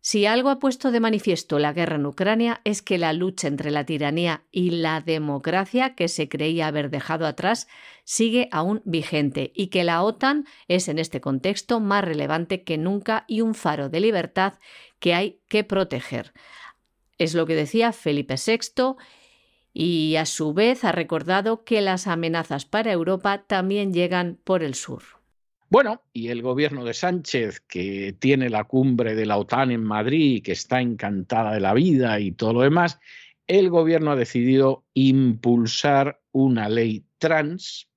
Si 0.05 0.25
algo 0.25 0.49
ha 0.49 0.59
puesto 0.59 0.91
de 0.91 0.99
manifiesto 0.99 1.59
la 1.59 1.71
guerra 1.71 1.95
en 1.95 2.05
Ucrania 2.05 2.59
es 2.65 2.81
que 2.81 2.97
la 2.97 3.13
lucha 3.13 3.47
entre 3.47 3.71
la 3.71 3.85
tiranía 3.85 4.43
y 4.51 4.71
la 4.71 4.99
democracia 4.99 5.95
que 5.95 6.09
se 6.09 6.27
creía 6.27 6.67
haber 6.67 6.89
dejado 6.89 7.25
atrás 7.25 7.69
sigue 8.03 8.49
aún 8.51 8.81
vigente 8.83 9.53
y 9.55 9.67
que 9.67 9.85
la 9.85 10.03
OTAN 10.03 10.45
es 10.67 10.89
en 10.89 10.99
este 10.99 11.21
contexto 11.21 11.79
más 11.79 12.03
relevante 12.03 12.63
que 12.63 12.77
nunca 12.77 13.23
y 13.29 13.39
un 13.39 13.55
faro 13.55 13.87
de 13.87 14.01
libertad 14.01 14.55
que 14.99 15.13
hay 15.13 15.39
que 15.47 15.63
proteger. 15.63 16.33
Es 17.17 17.33
lo 17.33 17.45
que 17.45 17.55
decía 17.55 17.93
Felipe 17.93 18.35
VI 18.35 18.97
y 19.71 20.17
a 20.17 20.25
su 20.25 20.53
vez 20.53 20.83
ha 20.83 20.91
recordado 20.91 21.63
que 21.63 21.79
las 21.79 22.07
amenazas 22.07 22.65
para 22.65 22.91
Europa 22.91 23.45
también 23.47 23.93
llegan 23.93 24.37
por 24.43 24.63
el 24.63 24.75
sur. 24.75 25.22
Bueno, 25.73 26.03
y 26.13 26.27
el 26.27 26.43
gobierno 26.43 26.85
de 26.85 26.93
Sánchez, 26.93 27.61
que 27.61 28.15
tiene 28.19 28.51
la 28.51 28.65
cumbre 28.65 29.15
de 29.15 29.25
la 29.25 29.37
OTAN 29.37 29.71
en 29.71 29.83
Madrid, 29.83 30.43
que 30.43 30.51
está 30.51 30.81
encantada 30.81 31.51
de 31.51 31.61
la 31.61 31.73
vida 31.73 32.19
y 32.19 32.31
todo 32.31 32.53
lo 32.53 32.61
demás, 32.61 32.99
el 33.47 33.71
gobierno 33.71 34.11
ha 34.11 34.15
decidido 34.15 34.85
impulsar 34.93 36.21
una 36.31 36.69
ley 36.69 37.07
trans 37.17 37.89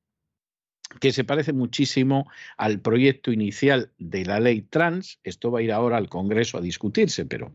que 1.01 1.13
se 1.13 1.25
parece 1.25 1.53
muchísimo 1.53 2.27
al 2.57 2.81
proyecto 2.81 3.31
inicial 3.31 3.93
de 3.99 4.25
la 4.25 4.41
ley 4.41 4.63
trans. 4.63 5.21
Esto 5.23 5.51
va 5.51 5.59
a 5.59 5.63
ir 5.63 5.71
ahora 5.71 5.99
al 5.99 6.09
Congreso 6.09 6.57
a 6.57 6.63
discutirse, 6.63 7.27
pero 7.27 7.53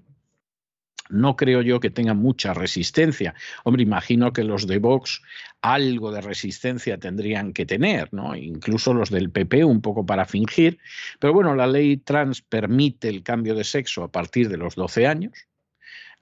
no 1.11 1.35
creo 1.35 1.61
yo 1.61 1.79
que 1.79 1.89
tengan 1.89 2.17
mucha 2.17 2.53
resistencia. 2.53 3.35
Hombre, 3.63 3.83
imagino 3.83 4.33
que 4.33 4.43
los 4.43 4.67
de 4.67 4.79
Vox 4.79 5.21
algo 5.61 6.11
de 6.11 6.21
resistencia 6.21 6.97
tendrían 6.97 7.53
que 7.53 7.65
tener, 7.65 8.13
¿no? 8.13 8.35
Incluso 8.35 8.93
los 8.93 9.09
del 9.09 9.29
PP 9.29 9.63
un 9.65 9.81
poco 9.81 10.05
para 10.05 10.25
fingir. 10.25 10.79
Pero 11.19 11.33
bueno, 11.33 11.55
la 11.55 11.67
ley 11.67 11.97
trans 11.97 12.41
permite 12.41 13.09
el 13.09 13.23
cambio 13.23 13.55
de 13.55 13.63
sexo 13.63 14.03
a 14.03 14.11
partir 14.11 14.49
de 14.49 14.57
los 14.57 14.75
12 14.75 15.07
años. 15.07 15.33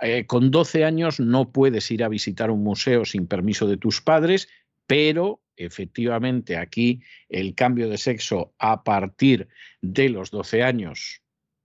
eh, 0.01 0.25
con 0.25 0.50
12 0.51 0.86
años 0.86 1.19
no 1.19 1.51
puedes 1.51 1.91
ir 1.91 2.03
a 2.03 2.10
visitar 2.10 2.51
un 2.51 2.63
museo 2.63 3.03
sin 3.05 3.27
permiso 3.27 3.67
de 3.67 3.77
tus 3.77 4.01
padres, 4.01 4.48
pero 4.88 5.41
efectivamente 5.58 6.58
aquí 6.58 7.01
el 7.27 7.53
cambio 7.53 7.89
de 7.89 7.98
sexo 7.98 8.53
a 8.60 8.84
partir 8.84 9.50
de 9.81 10.10
los 10.10 10.31
12 10.31 10.63
años 10.63 11.22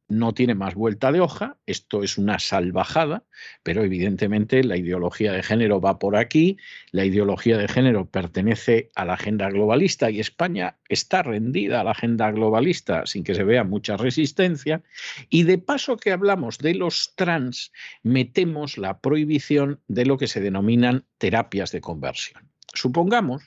no 0.08 0.34
tiene 0.34 0.54
más 0.54 0.74
vuelta 0.74 1.12
de 1.12 1.20
hoja, 1.20 1.56
esto 1.66 2.02
es 2.02 2.18
una 2.18 2.38
salvajada, 2.38 3.24
pero 3.62 3.82
evidentemente 3.82 4.62
la 4.62 4.76
ideología 4.76 5.32
de 5.32 5.42
género 5.42 5.80
va 5.80 5.98
por 5.98 6.16
aquí, 6.16 6.58
la 6.92 7.04
ideología 7.04 7.56
de 7.56 7.68
género 7.68 8.06
pertenece 8.06 8.90
a 8.94 9.04
la 9.04 9.14
agenda 9.14 9.48
globalista 9.48 10.10
y 10.10 10.20
España 10.20 10.76
está 10.88 11.22
rendida 11.22 11.80
a 11.80 11.84
la 11.84 11.92
agenda 11.92 12.30
globalista 12.30 13.06
sin 13.06 13.24
que 13.24 13.34
se 13.34 13.44
vea 13.44 13.64
mucha 13.64 13.96
resistencia, 13.96 14.82
y 15.30 15.44
de 15.44 15.58
paso 15.58 15.96
que 15.96 16.12
hablamos 16.12 16.58
de 16.58 16.74
los 16.74 17.14
trans, 17.16 17.72
metemos 18.02 18.78
la 18.78 19.00
prohibición 19.00 19.80
de 19.88 20.06
lo 20.06 20.18
que 20.18 20.28
se 20.28 20.40
denominan 20.40 21.04
terapias 21.18 21.72
de 21.72 21.80
conversión. 21.80 22.50
Supongamos 22.74 23.42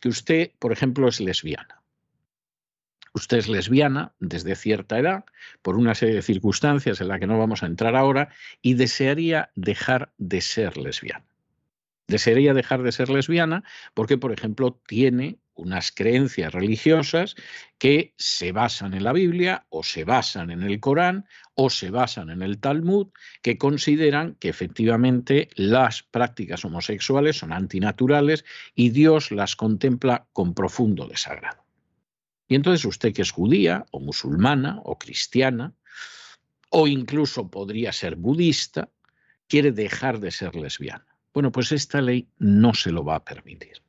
que 0.00 0.08
usted, 0.08 0.52
por 0.58 0.72
ejemplo, 0.72 1.08
es 1.08 1.20
lesbiana 1.20 1.83
usted 3.14 3.38
es 3.38 3.48
lesbiana 3.48 4.12
desde 4.18 4.56
cierta 4.56 4.98
edad, 4.98 5.24
por 5.62 5.76
una 5.76 5.94
serie 5.94 6.16
de 6.16 6.22
circunstancias 6.22 7.00
en 7.00 7.08
las 7.08 7.20
que 7.20 7.26
no 7.26 7.38
vamos 7.38 7.62
a 7.62 7.66
entrar 7.66 7.96
ahora, 7.96 8.28
y 8.60 8.74
desearía 8.74 9.50
dejar 9.54 10.12
de 10.18 10.40
ser 10.40 10.76
lesbiana. 10.76 11.24
Desearía 12.06 12.52
dejar 12.52 12.82
de 12.82 12.92
ser 12.92 13.08
lesbiana 13.08 13.64
porque, 13.94 14.18
por 14.18 14.32
ejemplo, 14.32 14.78
tiene 14.86 15.38
unas 15.54 15.92
creencias 15.92 16.52
religiosas 16.52 17.36
que 17.78 18.12
se 18.18 18.52
basan 18.52 18.92
en 18.92 19.04
la 19.04 19.12
Biblia 19.12 19.64
o 19.70 19.82
se 19.84 20.04
basan 20.04 20.50
en 20.50 20.62
el 20.62 20.80
Corán 20.80 21.26
o 21.54 21.70
se 21.70 21.90
basan 21.90 22.28
en 22.30 22.42
el 22.42 22.58
Talmud, 22.58 23.08
que 23.40 23.56
consideran 23.56 24.34
que 24.34 24.48
efectivamente 24.48 25.48
las 25.54 26.02
prácticas 26.02 26.64
homosexuales 26.64 27.38
son 27.38 27.52
antinaturales 27.52 28.44
y 28.74 28.90
Dios 28.90 29.30
las 29.30 29.54
contempla 29.54 30.26
con 30.32 30.54
profundo 30.54 31.06
desagrado. 31.06 31.63
Y 32.48 32.54
entonces 32.54 32.84
usted 32.84 33.12
que 33.12 33.22
es 33.22 33.30
judía 33.30 33.86
o 33.90 34.00
musulmana 34.00 34.80
o 34.84 34.98
cristiana, 34.98 35.74
o 36.70 36.86
incluso 36.86 37.50
podría 37.50 37.92
ser 37.92 38.16
budista, 38.16 38.90
quiere 39.48 39.72
dejar 39.72 40.20
de 40.20 40.30
ser 40.30 40.56
lesbiana. 40.56 41.06
Bueno, 41.32 41.52
pues 41.52 41.72
esta 41.72 42.00
ley 42.00 42.28
no 42.38 42.74
se 42.74 42.90
lo 42.90 43.04
va 43.04 43.16
a 43.16 43.24
permitir. 43.24 43.82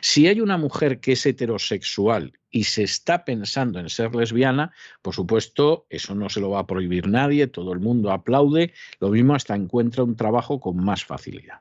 Si 0.00 0.28
hay 0.28 0.40
una 0.40 0.56
mujer 0.56 1.00
que 1.00 1.12
es 1.12 1.26
heterosexual 1.26 2.38
y 2.50 2.64
se 2.64 2.84
está 2.84 3.24
pensando 3.24 3.80
en 3.80 3.88
ser 3.88 4.14
lesbiana, 4.14 4.72
por 5.02 5.14
supuesto, 5.14 5.86
eso 5.90 6.14
no 6.14 6.28
se 6.28 6.40
lo 6.40 6.50
va 6.50 6.60
a 6.60 6.66
prohibir 6.66 7.08
nadie, 7.08 7.48
todo 7.48 7.72
el 7.72 7.80
mundo 7.80 8.12
aplaude, 8.12 8.72
lo 9.00 9.10
mismo 9.10 9.34
hasta 9.34 9.56
encuentra 9.56 10.04
un 10.04 10.16
trabajo 10.16 10.60
con 10.60 10.76
más 10.76 11.04
facilidad. 11.04 11.60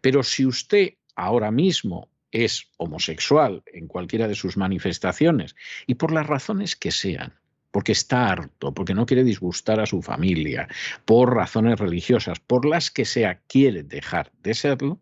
Pero 0.00 0.22
si 0.22 0.44
usted 0.44 0.94
ahora 1.14 1.50
mismo 1.50 2.10
es 2.32 2.68
homosexual 2.76 3.62
en 3.66 3.86
cualquiera 3.86 4.28
de 4.28 4.34
sus 4.34 4.56
manifestaciones 4.56 5.56
y 5.86 5.94
por 5.94 6.12
las 6.12 6.26
razones 6.26 6.76
que 6.76 6.90
sean, 6.90 7.34
porque 7.70 7.92
está 7.92 8.30
harto, 8.30 8.72
porque 8.74 8.94
no 8.94 9.06
quiere 9.06 9.24
disgustar 9.24 9.80
a 9.80 9.86
su 9.86 10.02
familia, 10.02 10.68
por 11.04 11.34
razones 11.34 11.78
religiosas, 11.78 12.40
por 12.40 12.66
las 12.66 12.90
que 12.90 13.04
sea 13.04 13.40
quiere 13.46 13.82
dejar 13.82 14.32
de 14.42 14.54
serlo, 14.54 15.00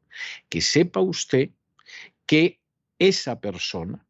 que 0.48 0.60
sepa 0.60 1.00
usted 1.00 1.50
que 2.26 2.60
esa 2.98 3.40
persona 3.40 4.04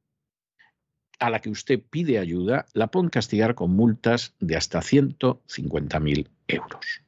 a 1.19 1.31
la 1.31 1.41
que 1.41 1.51
usted 1.51 1.81
pide 1.91 2.19
ayuda 2.19 2.67
la 2.75 2.89
pueden 2.89 3.11
castigar 3.11 3.55
con 3.55 3.73
multas 3.73 4.35
de 4.39 4.57
hasta 4.57 4.81
150.000 4.81 6.29
euros. 6.49 7.03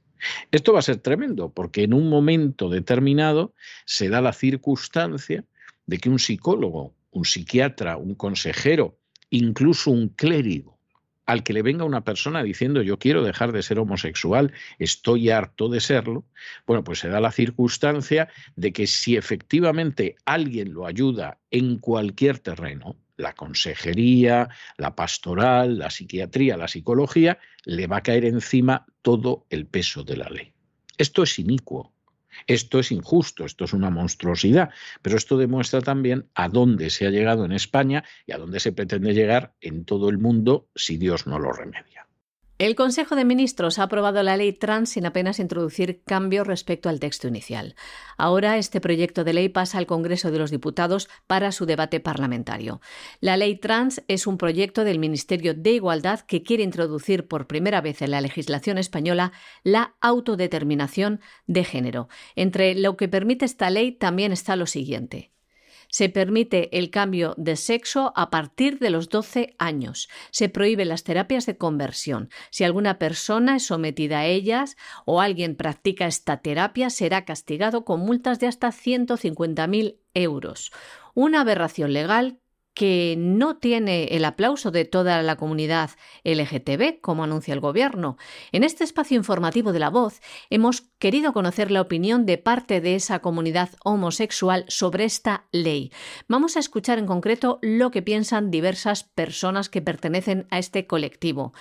Esto 0.50 0.72
va 0.72 0.80
a 0.80 0.82
ser 0.82 0.98
tremendo 0.98 1.52
porque 1.52 1.84
en 1.84 1.94
un 1.94 2.08
momento 2.08 2.68
determinado 2.68 3.54
se 3.86 4.08
da 4.08 4.20
la 4.20 4.32
circunstancia 4.32 5.44
de 5.90 5.98
que 5.98 6.08
un 6.08 6.20
psicólogo, 6.20 6.94
un 7.10 7.24
psiquiatra, 7.24 7.96
un 7.96 8.14
consejero, 8.14 9.00
incluso 9.28 9.90
un 9.90 10.10
clérigo, 10.10 10.78
al 11.26 11.42
que 11.42 11.52
le 11.52 11.62
venga 11.62 11.84
una 11.84 12.04
persona 12.04 12.44
diciendo 12.44 12.80
yo 12.80 13.00
quiero 13.00 13.24
dejar 13.24 13.50
de 13.50 13.64
ser 13.64 13.80
homosexual, 13.80 14.52
estoy 14.78 15.30
harto 15.30 15.68
de 15.68 15.80
serlo, 15.80 16.24
bueno, 16.64 16.84
pues 16.84 17.00
se 17.00 17.08
da 17.08 17.18
la 17.18 17.32
circunstancia 17.32 18.28
de 18.54 18.72
que 18.72 18.86
si 18.86 19.16
efectivamente 19.16 20.14
alguien 20.26 20.72
lo 20.74 20.86
ayuda 20.86 21.40
en 21.50 21.78
cualquier 21.78 22.38
terreno, 22.38 22.94
la 23.16 23.32
consejería, 23.32 24.48
la 24.76 24.94
pastoral, 24.94 25.78
la 25.78 25.90
psiquiatría, 25.90 26.56
la 26.56 26.68
psicología, 26.68 27.40
le 27.64 27.88
va 27.88 27.96
a 27.96 28.02
caer 28.04 28.24
encima 28.26 28.86
todo 29.02 29.44
el 29.50 29.66
peso 29.66 30.04
de 30.04 30.16
la 30.18 30.30
ley. 30.30 30.52
Esto 30.98 31.24
es 31.24 31.36
inicuo, 31.40 31.92
esto 32.46 32.78
es 32.78 32.92
injusto, 32.92 33.44
esto 33.44 33.64
es 33.64 33.72
una 33.72 33.90
monstruosidad, 33.90 34.70
pero 35.02 35.16
esto 35.16 35.36
demuestra 35.36 35.80
también 35.80 36.28
a 36.34 36.48
dónde 36.48 36.90
se 36.90 37.06
ha 37.06 37.10
llegado 37.10 37.44
en 37.44 37.52
España 37.52 38.04
y 38.26 38.32
a 38.32 38.38
dónde 38.38 38.60
se 38.60 38.72
pretende 38.72 39.14
llegar 39.14 39.54
en 39.60 39.84
todo 39.84 40.08
el 40.08 40.18
mundo 40.18 40.68
si 40.74 40.96
Dios 40.96 41.26
no 41.26 41.38
lo 41.38 41.52
remedia. 41.52 42.09
El 42.60 42.74
Consejo 42.74 43.16
de 43.16 43.24
Ministros 43.24 43.78
ha 43.78 43.84
aprobado 43.84 44.22
la 44.22 44.36
ley 44.36 44.52
trans 44.52 44.90
sin 44.90 45.06
apenas 45.06 45.38
introducir 45.38 46.02
cambios 46.04 46.46
respecto 46.46 46.90
al 46.90 47.00
texto 47.00 47.26
inicial. 47.26 47.74
Ahora 48.18 48.58
este 48.58 48.82
proyecto 48.82 49.24
de 49.24 49.32
ley 49.32 49.48
pasa 49.48 49.78
al 49.78 49.86
Congreso 49.86 50.30
de 50.30 50.38
los 50.38 50.50
Diputados 50.50 51.08
para 51.26 51.52
su 51.52 51.64
debate 51.64 52.00
parlamentario. 52.00 52.82
La 53.20 53.38
ley 53.38 53.56
trans 53.56 54.02
es 54.08 54.26
un 54.26 54.36
proyecto 54.36 54.84
del 54.84 54.98
Ministerio 54.98 55.54
de 55.54 55.72
Igualdad 55.72 56.20
que 56.20 56.42
quiere 56.42 56.62
introducir 56.62 57.26
por 57.28 57.46
primera 57.46 57.80
vez 57.80 58.02
en 58.02 58.10
la 58.10 58.20
legislación 58.20 58.76
española 58.76 59.32
la 59.64 59.94
autodeterminación 60.02 61.22
de 61.46 61.64
género. 61.64 62.10
Entre 62.36 62.74
lo 62.74 62.98
que 62.98 63.08
permite 63.08 63.46
esta 63.46 63.70
ley 63.70 63.92
también 63.92 64.32
está 64.32 64.54
lo 64.54 64.66
siguiente. 64.66 65.30
Se 65.90 66.08
permite 66.08 66.76
el 66.78 66.90
cambio 66.90 67.34
de 67.36 67.56
sexo 67.56 68.12
a 68.16 68.30
partir 68.30 68.78
de 68.78 68.90
los 68.90 69.08
12 69.08 69.54
años. 69.58 70.08
Se 70.30 70.48
prohíben 70.48 70.88
las 70.88 71.04
terapias 71.04 71.46
de 71.46 71.56
conversión. 71.56 72.30
Si 72.50 72.64
alguna 72.64 72.98
persona 72.98 73.56
es 73.56 73.66
sometida 73.66 74.20
a 74.20 74.26
ellas 74.26 74.76
o 75.04 75.20
alguien 75.20 75.56
practica 75.56 76.06
esta 76.06 76.38
terapia, 76.38 76.90
será 76.90 77.24
castigado 77.24 77.84
con 77.84 78.00
multas 78.00 78.38
de 78.38 78.46
hasta 78.46 78.68
150.000 78.68 79.98
euros. 80.14 80.72
Una 81.14 81.40
aberración 81.40 81.92
legal 81.92 82.40
que 82.74 83.16
no 83.18 83.56
tiene 83.56 84.04
el 84.04 84.24
aplauso 84.24 84.70
de 84.70 84.84
toda 84.84 85.22
la 85.22 85.36
comunidad 85.36 85.90
LGTB, 86.24 87.00
como 87.00 87.24
anuncia 87.24 87.52
el 87.52 87.60
Gobierno. 87.60 88.16
En 88.52 88.64
este 88.64 88.84
espacio 88.84 89.16
informativo 89.16 89.72
de 89.72 89.80
la 89.80 89.90
voz 89.90 90.20
hemos 90.50 90.82
querido 90.98 91.32
conocer 91.32 91.70
la 91.70 91.80
opinión 91.80 92.26
de 92.26 92.38
parte 92.38 92.80
de 92.80 92.94
esa 92.94 93.18
comunidad 93.18 93.70
homosexual 93.84 94.64
sobre 94.68 95.04
esta 95.04 95.46
ley. 95.52 95.92
Vamos 96.28 96.56
a 96.56 96.60
escuchar 96.60 96.98
en 96.98 97.06
concreto 97.06 97.58
lo 97.62 97.90
que 97.90 98.02
piensan 98.02 98.50
diversas 98.50 99.04
personas 99.04 99.68
que 99.68 99.82
pertenecen 99.82 100.46
a 100.50 100.58
este 100.58 100.86
colectivo. 100.86 101.52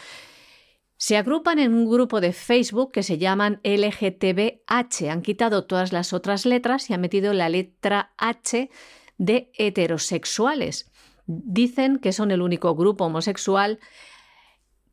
Se 1.01 1.15
agrupan 1.15 1.59
en 1.59 1.73
un 1.73 1.89
grupo 1.89 2.19
de 2.19 2.33
Facebook 2.33 2.91
que 2.91 3.03
se 3.03 3.17
llaman 3.17 3.61
LGTBH. 3.63 5.09
Han 5.09 5.21
quitado 5.21 5.65
todas 5.65 5.93
las 5.93 6.11
otras 6.11 6.45
letras 6.45 6.89
y 6.89 6.93
han 6.93 6.99
metido 6.99 7.31
la 7.31 7.47
letra 7.47 8.13
H 8.17 8.69
de 9.17 9.49
heterosexuales. 9.57 10.91
Dicen 11.31 11.99
que 11.99 12.11
son 12.11 12.31
el 12.31 12.41
único 12.41 12.73
grupo 12.73 13.05
homosexual 13.05 13.79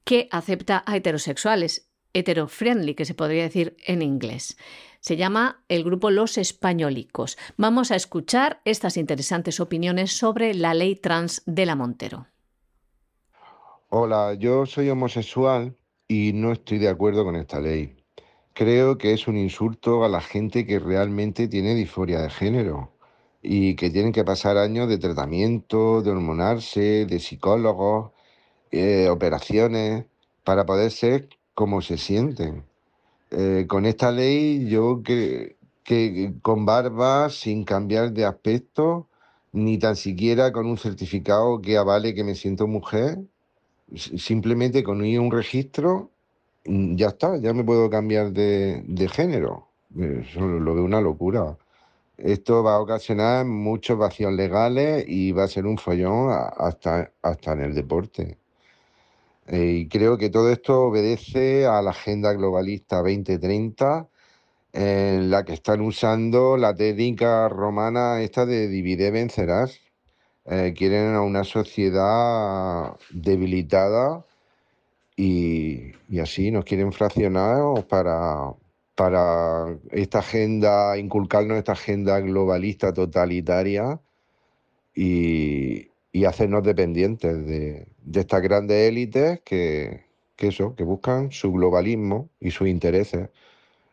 que 0.04 0.28
acepta 0.30 0.84
a 0.84 0.94
heterosexuales, 0.94 1.88
heterofriendly, 2.12 2.94
que 2.94 3.06
se 3.06 3.14
podría 3.14 3.44
decir 3.44 3.74
en 3.86 4.02
inglés. 4.02 4.58
Se 5.00 5.16
llama 5.16 5.64
el 5.68 5.82
grupo 5.82 6.10
Los 6.10 6.36
Españolicos. 6.36 7.38
Vamos 7.56 7.90
a 7.90 7.96
escuchar 7.96 8.60
estas 8.66 8.98
interesantes 8.98 9.60
opiniones 9.60 10.12
sobre 10.12 10.52
la 10.52 10.74
ley 10.74 10.96
trans 10.96 11.42
de 11.46 11.64
la 11.64 11.74
Montero. 11.74 12.26
Hola, 13.88 14.34
yo 14.34 14.66
soy 14.66 14.90
homosexual 14.90 15.74
y 16.06 16.32
no 16.34 16.52
estoy 16.52 16.76
de 16.76 16.90
acuerdo 16.90 17.24
con 17.24 17.36
esta 17.36 17.60
ley. 17.60 17.96
Creo 18.52 18.98
que 18.98 19.14
es 19.14 19.26
un 19.26 19.38
insulto 19.38 20.04
a 20.04 20.10
la 20.10 20.20
gente 20.20 20.66
que 20.66 20.80
realmente 20.80 21.48
tiene 21.48 21.74
disforia 21.74 22.20
de 22.20 22.28
género 22.28 22.95
y 23.48 23.76
que 23.76 23.90
tienen 23.90 24.12
que 24.12 24.24
pasar 24.24 24.58
años 24.58 24.88
de 24.88 24.98
tratamiento, 24.98 26.02
de 26.02 26.10
hormonarse, 26.10 27.06
de 27.06 27.20
psicólogos, 27.20 28.12
eh, 28.72 29.08
operaciones, 29.08 30.06
para 30.44 30.66
poder 30.66 30.90
ser 30.90 31.28
como 31.54 31.80
se 31.82 31.98
sienten. 31.98 32.64
Eh, 33.30 33.66
con 33.68 33.86
esta 33.86 34.12
ley 34.12 34.68
yo 34.68 35.02
que, 35.04 35.56
que 35.84 36.34
con 36.42 36.66
barba, 36.66 37.30
sin 37.30 37.64
cambiar 37.64 38.12
de 38.12 38.24
aspecto, 38.24 39.08
ni 39.52 39.78
tan 39.78 39.96
siquiera 39.96 40.52
con 40.52 40.66
un 40.66 40.78
certificado 40.78 41.60
que 41.62 41.76
avale 41.78 42.14
que 42.14 42.24
me 42.24 42.34
siento 42.34 42.66
mujer, 42.66 43.18
simplemente 43.94 44.82
con 44.84 45.00
un 45.02 45.30
registro, 45.30 46.10
mm, 46.66 46.96
ya 46.96 47.08
está, 47.08 47.38
ya 47.38 47.52
me 47.54 47.64
puedo 47.64 47.90
cambiar 47.90 48.32
de, 48.32 48.82
de 48.86 49.08
género. 49.08 49.68
Eso 49.98 50.40
lo 50.40 50.74
veo 50.74 50.84
una 50.84 51.00
locura. 51.00 51.56
Esto 52.18 52.62
va 52.62 52.76
a 52.76 52.80
ocasionar 52.80 53.44
muchos 53.44 53.98
vacíos 53.98 54.32
legales 54.32 55.04
y 55.06 55.32
va 55.32 55.44
a 55.44 55.48
ser 55.48 55.66
un 55.66 55.78
follón 55.78 56.30
hasta, 56.56 57.12
hasta 57.22 57.52
en 57.52 57.60
el 57.60 57.74
deporte. 57.74 58.38
Eh, 59.48 59.82
y 59.82 59.88
creo 59.88 60.18
que 60.18 60.30
todo 60.30 60.50
esto 60.50 60.82
obedece 60.84 61.66
a 61.66 61.80
la 61.82 61.90
Agenda 61.90 62.32
Globalista 62.32 62.96
2030, 62.96 64.08
en 64.72 65.30
la 65.30 65.44
que 65.44 65.54
están 65.54 65.80
usando 65.80 66.56
la 66.56 66.74
técnica 66.74 67.48
romana 67.48 68.20
esta 68.22 68.46
de 68.46 68.68
divide 68.68 69.10
vencerás. 69.10 69.80
Eh, 70.46 70.74
quieren 70.76 71.14
a 71.14 71.22
una 71.22 71.44
sociedad 71.44 72.96
debilitada 73.10 74.24
y, 75.16 75.92
así 76.20 76.50
nos 76.50 76.64
quieren 76.64 76.92
fraccionar 76.92 77.84
para, 77.88 78.52
para 78.96 79.78
esta 79.92 80.20
agenda, 80.20 80.98
inculcarnos 80.98 81.58
esta 81.58 81.72
agenda 81.72 82.18
globalista 82.20 82.92
totalitaria 82.92 84.00
y, 84.94 85.90
hacernos 86.26 86.64
dependientes 86.64 87.46
de, 87.46 87.86
estas 88.14 88.42
grandes 88.42 88.88
élites 88.88 89.40
que, 89.44 90.06
que, 90.34 90.48
eso, 90.48 90.74
que 90.74 90.82
buscan 90.84 91.30
su 91.30 91.52
globalismo 91.52 92.30
y 92.40 92.50
sus 92.50 92.68
intereses. 92.68 93.28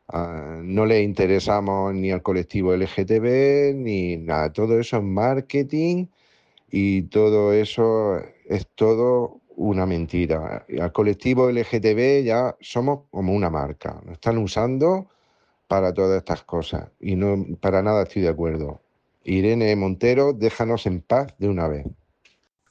Ah, 0.07 0.61
no 0.63 0.85
le 0.85 1.01
interesamos 1.03 1.93
ni 1.93 2.11
al 2.11 2.21
colectivo 2.23 2.75
LGTB 2.75 3.75
ni 3.75 4.17
nada. 4.17 4.53
Todo 4.53 4.79
eso 4.79 4.97
es 4.97 5.03
marketing 5.03 6.07
y 6.71 7.03
todo 7.03 7.53
eso 7.53 8.19
es 8.45 8.67
todo 8.75 9.41
una 9.55 9.85
mentira. 9.85 10.65
Al 10.79 10.91
colectivo 10.91 11.49
LGTB 11.49 12.23
ya 12.23 12.55
somos 12.59 13.01
como 13.09 13.33
una 13.33 13.49
marca. 13.49 14.01
Nos 14.03 14.13
están 14.13 14.37
usando 14.37 15.07
para 15.67 15.93
todas 15.93 16.17
estas 16.17 16.43
cosas 16.43 16.89
y 16.99 17.15
no 17.15 17.45
para 17.59 17.81
nada 17.81 18.03
estoy 18.03 18.23
de 18.23 18.29
acuerdo. 18.29 18.81
Irene 19.23 19.75
Montero, 19.75 20.33
déjanos 20.33 20.85
en 20.85 21.01
paz 21.01 21.33
de 21.37 21.47
una 21.47 21.67
vez. 21.67 21.85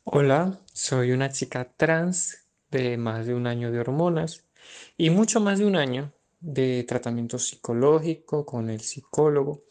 Hola, 0.05 0.61
soy 0.73 1.13
una 1.13 1.31
chica 1.31 1.73
trans 1.77 2.47
de 2.71 2.97
más 2.97 3.27
de 3.27 3.35
un 3.35 3.47
año 3.47 3.71
de 3.71 3.81
hormonas 3.81 4.45
y 4.97 5.11
mucho 5.11 5.41
más 5.41 5.59
de 5.59 5.67
un 5.67 5.77
año 5.77 6.13
de 6.41 6.85
tratamiento 6.85 7.39
psicológico 7.39 8.45
con 8.45 8.69
el 8.69 8.81
psicólogo, 8.81 9.63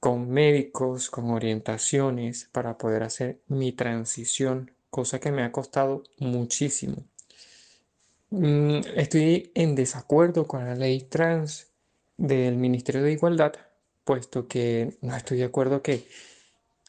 con 0.00 0.28
médicos, 0.28 1.10
con 1.10 1.30
orientaciones 1.30 2.48
para 2.52 2.76
poder 2.76 3.04
hacer 3.04 3.40
mi 3.46 3.72
transición, 3.72 4.72
cosa 4.92 5.18
que 5.18 5.32
me 5.32 5.42
ha 5.42 5.50
costado 5.52 6.04
muchísimo. 6.18 7.06
Mm, 8.30 8.80
estoy 8.94 9.50
en 9.54 9.74
desacuerdo 9.74 10.46
con 10.46 10.66
la 10.66 10.74
ley 10.74 11.00
trans 11.00 11.72
del 12.18 12.56
Ministerio 12.56 13.02
de 13.02 13.12
Igualdad, 13.12 13.54
puesto 14.04 14.46
que 14.46 14.98
no 15.00 15.16
estoy 15.16 15.38
de 15.38 15.44
acuerdo 15.44 15.82
que, 15.82 16.06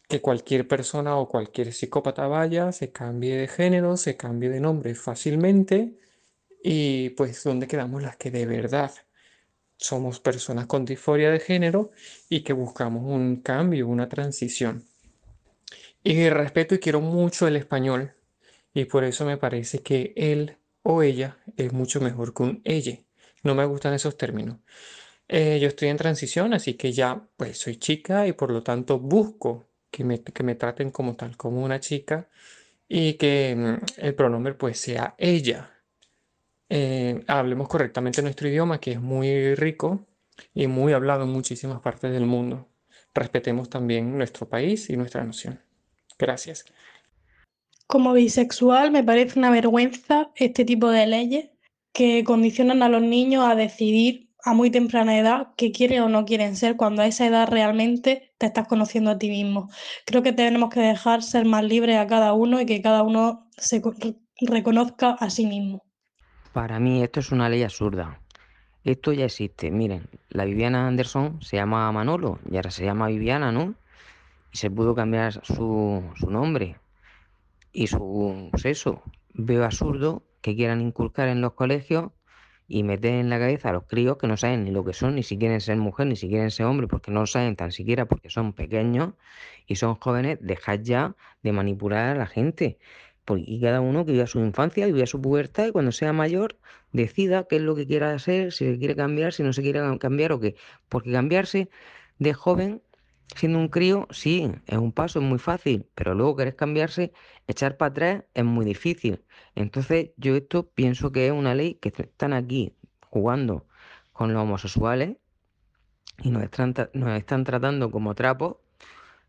que 0.09 0.21
cualquier 0.21 0.67
persona 0.67 1.17
o 1.17 1.29
cualquier 1.29 1.71
psicópata 1.71 2.27
vaya, 2.27 2.73
se 2.73 2.91
cambie 2.91 3.37
de 3.37 3.47
género, 3.47 3.95
se 3.95 4.17
cambie 4.17 4.49
de 4.49 4.59
nombre 4.59 4.95
fácilmente 4.95 5.97
y 6.61 7.11
pues 7.11 7.41
dónde 7.43 7.67
quedamos 7.67 8.01
las 8.03 8.17
que 8.17 8.31
de 8.31 8.45
verdad 8.45 8.91
somos 9.77 10.19
personas 10.19 10.67
con 10.67 10.83
disforia 10.85 11.31
de 11.31 11.39
género 11.39 11.91
y 12.29 12.43
que 12.43 12.53
buscamos 12.53 13.03
un 13.05 13.37
cambio, 13.37 13.87
una 13.87 14.09
transición. 14.09 14.85
Y 16.03 16.29
respeto 16.29 16.75
y 16.75 16.79
quiero 16.79 16.99
mucho 17.01 17.47
el 17.47 17.55
español 17.55 18.13
y 18.73 18.85
por 18.85 19.03
eso 19.03 19.25
me 19.25 19.37
parece 19.37 19.79
que 19.79 20.13
él 20.17 20.57
o 20.81 21.01
ella 21.01 21.37
es 21.55 21.71
mucho 21.71 22.01
mejor 22.01 22.33
que 22.33 22.43
un 22.43 22.61
ella. 22.65 22.99
No 23.43 23.55
me 23.55 23.65
gustan 23.65 23.93
esos 23.93 24.17
términos. 24.17 24.57
Eh, 25.27 25.59
yo 25.61 25.67
estoy 25.69 25.89
en 25.89 25.97
transición, 25.97 26.53
así 26.53 26.75
que 26.75 26.91
ya 26.91 27.27
pues 27.37 27.57
soy 27.57 27.77
chica 27.77 28.27
y 28.27 28.33
por 28.33 28.51
lo 28.51 28.63
tanto 28.63 28.99
busco 28.99 29.69
que 29.91 30.03
me, 30.03 30.21
que 30.21 30.43
me 30.43 30.55
traten 30.55 30.91
como 30.91 31.15
tal, 31.15 31.37
como 31.37 31.63
una 31.63 31.79
chica 31.79 32.29
y 32.87 33.13
que 33.15 33.55
mm, 33.55 34.01
el 34.01 34.15
pronombre 34.15 34.55
pues 34.55 34.79
sea 34.79 35.15
ella, 35.17 35.71
eh, 36.69 37.23
hablemos 37.27 37.67
correctamente 37.69 38.21
nuestro 38.21 38.47
idioma, 38.49 38.79
que 38.79 38.93
es 38.93 39.01
muy 39.01 39.55
rico 39.55 40.07
y 40.53 40.67
muy 40.67 40.93
hablado 40.93 41.23
en 41.23 41.29
muchísimas 41.29 41.81
partes 41.81 42.11
del 42.11 42.25
mundo. 42.25 42.69
Respetemos 43.13 43.69
también 43.69 44.17
nuestro 44.17 44.49
país 44.49 44.89
y 44.89 44.97
nuestra 44.97 45.23
nación. 45.23 45.61
Gracias. 46.17 46.65
Como 47.88 48.13
bisexual 48.13 48.91
me 48.91 49.04
parece 49.04 49.38
una 49.39 49.52
vergüenza 49.52 50.32
este 50.36 50.65
tipo 50.65 50.89
de 50.89 51.08
leyes 51.08 51.49
que 51.93 52.23
condicionan 52.23 52.82
a 52.82 52.89
los 52.89 53.02
niños 53.02 53.45
a 53.45 53.56
decidir 53.56 54.30
a 54.45 54.54
muy 54.54 54.69
temprana 54.69 55.17
edad 55.17 55.49
qué 55.56 55.71
quieren 55.71 56.02
o 56.02 56.10
no 56.10 56.26
quieren 56.26 56.56
ser 56.56 56.76
cuando 56.76 57.02
a 57.02 57.08
esa 57.08 57.26
edad 57.26 57.47
realmente 57.47 58.34
te 58.38 58.47
estás 58.47 58.67
conociendo 58.67 59.12
a 59.12 59.17
ti 59.17 59.30
mismo. 59.30 59.69
Creo 60.06 60.21
que 60.21 60.34
tenemos 60.34 60.69
que 60.69 60.82
dejar 60.82 61.23
ser 61.23 61.45
más 61.45 61.63
libres 61.63 61.97
a 61.97 62.08
cada 62.08 62.34
uno 62.34 62.60
y 62.60 62.65
que 62.65 62.82
cada 62.82 63.04
uno 63.04 63.47
se 63.58 63.82
reconozca 64.41 65.12
a 65.12 65.30
sí 65.30 65.45
mismo. 65.45 65.84
Para 66.52 66.80
mí 66.80 67.02
esto 67.02 67.19
es 67.19 67.32
una 67.32 67.47
ley 67.47 67.63
absurda. 67.63 68.19
Esto 68.84 69.13
ya 69.13 69.26
existe. 69.26 69.71
Miren, 69.71 70.10
la 70.30 70.43
Viviana 70.43 70.88
Anderson 70.88 71.41
se 71.41 71.56
llama 71.56 71.89
Manolo 71.91 72.39
y 72.52 72.58
ahora 72.58 72.69
se 72.69 72.84
llama 72.84 73.08
Viviana, 73.08 73.52
¿no? 73.52 73.76
Se 74.53 74.69
pudo 74.71 74.95
cambiar 74.95 75.33
su, 75.45 76.03
nombre 76.27 76.77
y 77.71 77.87
su 77.87 78.49
sexo. 78.55 79.01
Veo 79.33 79.65
absurdo 79.65 80.23
que 80.41 80.55
quieran 80.55 80.81
inculcar 80.81 81.27
en 81.27 81.41
los 81.41 81.53
colegios 81.53 82.11
y 82.67 82.83
meter 82.83 83.15
en 83.15 83.29
la 83.29 83.39
cabeza 83.39 83.69
a 83.69 83.73
los 83.73 83.83
críos 83.83 84.17
que 84.17 84.27
no 84.27 84.37
saben 84.37 84.63
ni 84.63 84.71
lo 84.71 84.85
que 84.85 84.93
son, 84.93 85.15
ni 85.15 85.23
si 85.23 85.37
quieren 85.37 85.59
ser 85.59 85.77
mujer, 85.77 86.07
ni 86.07 86.15
si 86.15 86.29
quieren 86.29 86.51
ser 86.51 86.67
hombre, 86.67 86.87
porque 86.87 87.11
no 87.11 87.21
lo 87.21 87.27
saben 87.27 87.55
tan 87.55 87.71
siquiera 87.71 88.05
porque 88.05 88.29
son 88.29 88.53
pequeños 88.53 89.13
y 89.67 89.75
son 89.75 89.95
jóvenes, 89.95 90.37
dejad 90.41 90.79
ya 90.81 91.15
de 91.41 91.51
manipular 91.51 92.09
a 92.09 92.15
la 92.15 92.27
gente 92.27 92.77
y 93.37 93.61
cada 93.61 93.81
uno 93.81 94.05
que 94.05 94.11
viva 94.11 94.27
su 94.27 94.39
infancia, 94.39 94.85
viva 94.85 95.05
su 95.05 95.21
pubertad 95.21 95.67
y 95.67 95.71
cuando 95.71 95.91
sea 95.91 96.11
mayor 96.13 96.57
decida 96.91 97.45
qué 97.49 97.55
es 97.55 97.61
lo 97.61 97.75
que 97.75 97.87
quiera 97.87 98.13
hacer, 98.13 98.51
si 98.51 98.65
se 98.65 98.77
quiere 98.77 98.95
cambiar, 98.95 99.33
si 99.33 99.43
no 99.43 99.53
se 99.53 99.61
quiere 99.61 99.79
cambiar 99.97 100.33
o 100.33 100.39
qué. 100.39 100.55
Porque 100.89 101.11
cambiarse 101.11 101.69
de 102.19 102.33
joven, 102.33 102.81
siendo 103.35 103.59
un 103.59 103.67
crío, 103.69 104.07
sí, 104.11 104.51
es 104.67 104.77
un 104.77 104.91
paso, 104.91 105.19
es 105.19 105.25
muy 105.25 105.39
fácil, 105.39 105.87
pero 105.95 106.13
luego 106.15 106.35
querés 106.35 106.55
cambiarse, 106.55 107.13
echar 107.47 107.77
para 107.77 107.91
atrás 107.91 108.23
es 108.33 108.43
muy 108.45 108.65
difícil. 108.65 109.23
Entonces 109.55 110.11
yo 110.17 110.35
esto 110.35 110.69
pienso 110.69 111.11
que 111.11 111.27
es 111.27 111.31
una 111.33 111.55
ley 111.55 111.75
que 111.75 111.89
están 111.89 112.33
aquí 112.33 112.75
jugando 113.09 113.67
con 114.11 114.33
los 114.33 114.43
homosexuales 114.43 115.17
y 116.23 116.29
nos 116.31 116.43
están, 116.43 116.73
nos 116.93 117.17
están 117.17 117.43
tratando 117.43 117.91
como 117.91 118.15
trapos 118.15 118.57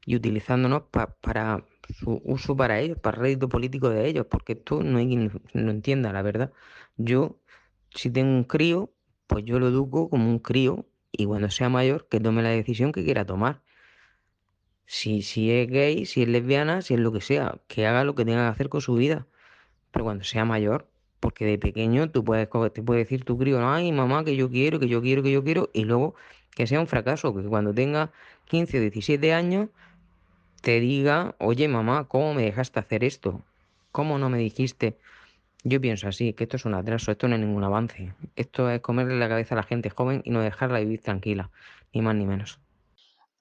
y 0.07 0.17
utilizándonos 0.17 0.85
para 1.21 1.65
su 1.99 2.21
uso 2.25 2.57
para 2.57 2.81
ellos, 2.81 2.99
para 2.99 3.19
rédito 3.19 3.49
político 3.49 3.89
de 3.91 4.07
ellos, 4.09 4.27
porque 4.27 4.53
esto 4.55 4.83
no 4.83 4.99
hay 4.99 5.09
quien 5.09 5.43
lo 5.53 5.71
entienda, 5.71 6.13
la 6.13 6.23
verdad. 6.23 6.53
Yo, 6.97 7.39
si 7.95 8.11
tengo 8.11 8.31
un 8.31 8.45
crío, 8.45 8.93
pues 9.27 9.45
yo 9.45 9.59
lo 9.59 9.69
educo 9.69 10.09
como 10.11 10.29
un 10.29 10.39
crío 10.39 10.87
y 11.13 11.27
cuando 11.27 11.51
sea 11.51 11.69
mayor 11.69 12.09
que 12.09 12.21
tome 12.21 12.43
la 12.43 12.51
decisión 12.51 12.93
que 12.93 13.05
quiera 13.05 13.25
tomar. 13.25 13.63
Si, 14.87 15.23
si 15.23 15.51
es 15.51 15.69
gay, 15.69 16.07
si 16.07 16.23
es 16.23 16.29
lesbiana, 16.29 16.83
si 16.83 16.95
es 16.95 17.01
lo 17.01 17.13
que 17.13 17.21
sea, 17.21 17.59
que 17.69 17.87
haga 17.87 18.05
lo 18.05 18.15
que 18.15 18.25
tenga 18.25 18.43
que 18.47 18.53
hacer 18.53 18.69
con 18.69 18.81
su 18.81 18.95
vida. 18.95 19.27
Pero 19.91 20.05
cuando 20.05 20.25
sea 20.25 20.45
mayor, 20.45 20.89
porque 21.21 21.47
de 21.47 21.59
pequeño 21.59 22.11
tú 22.11 22.25
puedes, 22.25 22.49
te 22.73 22.83
puede 22.83 23.01
decir 23.01 23.25
tu 23.25 23.39
crío, 23.39 23.67
ay 23.67 23.93
mamá, 23.93 24.25
que 24.25 24.37
yo 24.37 24.51
quiero, 24.51 24.79
que 24.79 24.89
yo 24.89 25.01
quiero, 25.01 25.23
que 25.23 25.33
yo 25.33 25.43
quiero, 25.43 25.71
y 25.73 25.85
luego 25.85 26.15
que 26.55 26.67
sea 26.67 26.81
un 26.81 26.87
fracaso, 26.87 27.35
que 27.35 27.43
cuando 27.43 27.73
tenga 27.73 28.13
15 28.47 28.79
o 28.79 28.81
17 28.83 29.33
años 29.33 29.71
te 30.61 30.81
diga, 30.81 31.35
oye 31.39 31.69
mamá, 31.69 32.05
¿cómo 32.09 32.35
me 32.35 32.43
dejaste 32.43 32.81
hacer 32.81 33.05
esto? 33.05 33.43
¿Cómo 33.93 34.19
no 34.19 34.29
me 34.29 34.39
dijiste? 34.39 34.99
Yo 35.63 35.81
pienso 35.81 36.09
así, 36.09 36.35
que 36.35 36.45
esto 36.45 36.57
es 36.57 36.65
un 36.65 36.75
atraso, 36.75 37.11
esto 37.11 37.29
no 37.29 37.37
es 37.37 37.41
ningún 37.41 37.65
avance. 37.65 38.15
Esto 38.37 38.71
es 38.71 38.81
comerle 38.81 39.19
la 39.19 39.29
cabeza 39.29 39.55
a 39.55 39.57
la 39.57 39.63
gente 39.63 39.91
joven 39.91 40.21
y 40.25 40.31
no 40.31 40.41
dejarla 40.41 40.81
vivir 40.81 41.01
tranquila, 41.01 41.51
ni 41.93 42.03
más 42.03 42.15
ni 42.15 42.27
menos. 42.27 42.64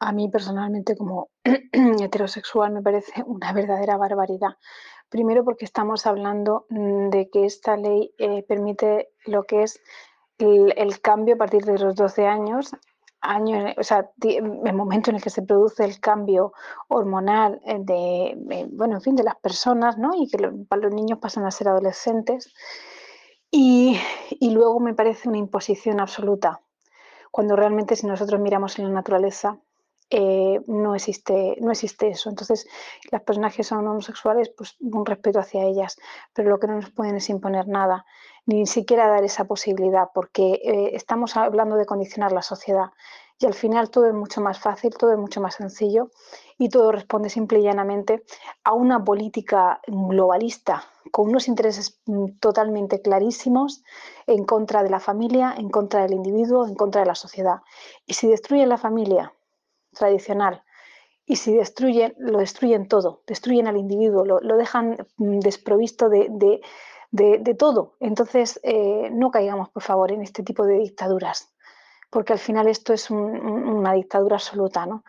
A 0.03 0.11
mí 0.11 0.29
personalmente 0.29 0.95
como 0.97 1.29
heterosexual 1.71 2.73
me 2.73 2.81
parece 2.81 3.11
una 3.25 3.53
verdadera 3.53 3.97
barbaridad. 3.97 4.57
Primero 5.09 5.43
porque 5.43 5.65
estamos 5.65 6.05
hablando 6.05 6.65
mm, 6.69 7.09
de 7.09 7.29
que 7.29 7.45
esta 7.45 7.77
ley 7.77 8.13
eh, 8.17 8.43
permite 8.43 9.11
lo 9.25 9.43
que 9.43 9.63
es 9.63 9.81
el, 10.39 10.99
cambio 11.01 11.35
a 11.35 11.37
partir 11.37 11.63
de 11.63 11.77
los 11.77 11.95
12 11.95 12.27
años 12.27 12.71
año, 13.21 13.73
o 13.77 13.83
sea, 13.83 14.11
el 14.21 14.73
momento 14.73 15.09
en 15.09 15.15
el 15.15 15.23
que 15.23 15.29
se 15.29 15.43
produce 15.43 15.85
el 15.85 16.01
cambio 16.01 16.51
hormonal 16.89 17.61
eh, 17.65 17.77
de, 17.79 18.37
eh, 18.49 18.67
bueno, 18.69 18.95
en 18.95 19.01
fin, 19.01 19.15
de 19.15 19.23
las 19.23 19.37
personas, 19.37 19.97
¿no? 19.97 20.11
Y 20.13 20.27
que 20.27 20.37
los 20.37 20.93
niños 20.93 21.19
pasan 21.19 21.45
a 21.45 21.51
ser 21.51 21.69
adolescentes. 21.69 22.53
Y, 23.49 23.97
luego 24.41 24.79
me 24.81 24.93
parece 24.93 25.29
una 25.29 25.37
imposición 25.37 26.01
absoluta, 26.01 26.61
cuando 27.31 27.55
realmente 27.55 27.95
si 27.95 28.05
nosotros 28.07 28.41
miramos 28.41 28.77
en 28.77 28.85
la 28.85 28.91
naturaleza, 28.91 29.57
eh, 30.15 30.61
no, 30.67 30.93
existe, 30.93 31.57
no 31.59 31.71
existe 31.71 32.09
eso. 32.09 32.29
Entonces, 32.29 32.67
las 33.09 33.23
personas 33.23 33.55
que 33.55 33.63
son 33.63 33.87
homosexuales, 33.87 34.49
pues 34.49 34.75
un 34.79 35.07
respeto 35.07 35.39
hacia 35.39 35.63
ellas, 35.63 35.97
pero 36.33 36.51
lo 36.51 36.59
que 36.59 36.67
no 36.67 36.75
nos 36.75 36.91
pueden 36.91 37.15
es 37.15 37.31
imponer 37.31 37.67
nada, 37.67 38.05
ni 38.45 38.67
siquiera 38.67 39.07
dar 39.07 39.23
esa 39.23 39.45
posibilidad, 39.45 40.09
porque 40.13 40.61
eh, 40.63 40.91
estamos 40.93 41.35
hablando 41.35 41.77
de 41.77 41.87
condicionar 41.87 42.31
la 42.31 42.43
sociedad. 42.43 42.91
Y 43.39 43.47
al 43.47 43.55
final 43.55 43.89
todo 43.89 44.05
es 44.05 44.13
mucho 44.13 44.39
más 44.39 44.59
fácil, 44.59 44.93
todo 44.95 45.13
es 45.13 45.17
mucho 45.17 45.41
más 45.41 45.55
sencillo 45.55 46.11
y 46.59 46.69
todo 46.69 46.91
responde 46.91 47.29
simple 47.29 47.59
y 47.59 47.63
llanamente 47.63 48.23
a 48.63 48.73
una 48.73 49.03
política 49.03 49.81
globalista 49.87 50.83
con 51.11 51.29
unos 51.29 51.47
intereses 51.47 51.99
mm, 52.05 52.37
totalmente 52.39 53.01
clarísimos 53.01 53.83
en 54.27 54.45
contra 54.45 54.83
de 54.83 54.91
la 54.91 54.99
familia, 54.99 55.55
en 55.57 55.69
contra 55.69 56.03
del 56.03 56.13
individuo, 56.13 56.67
en 56.67 56.75
contra 56.75 57.01
de 57.01 57.07
la 57.07 57.15
sociedad. 57.15 57.61
Y 58.05 58.13
si 58.13 58.27
destruyen 58.27 58.69
la 58.69 58.77
familia 58.77 59.33
tradicional 59.93 60.63
y 61.25 61.37
si 61.37 61.55
destruyen, 61.55 62.13
lo 62.17 62.39
destruyen 62.39 62.87
todo, 62.87 63.21
destruyen 63.25 63.67
al 63.67 63.77
individuo, 63.77 64.25
lo, 64.25 64.57
dejan 64.57 65.07
mm, 65.17 65.39
desprovisto 65.39 66.09
de, 66.09 66.27
de, 67.11 67.53
todo. 67.55 67.95
Entonces, 67.99 68.59
eh, 68.63 69.09
no 69.11 69.31
caigamos, 69.31 69.69
por 69.69 69.83
favor, 69.83 70.11
en 70.11 70.21
este 70.21 70.43
tipo 70.43 70.65
de 70.65 70.79
dictaduras, 70.79 71.53
porque 72.09 72.33
al 72.33 72.39
final 72.39 72.67
esto 72.67 72.93
es 72.93 73.09
una 73.09 73.93
dictadura 73.93 74.35
absoluta, 74.35 74.85
¿no? 74.85 75.03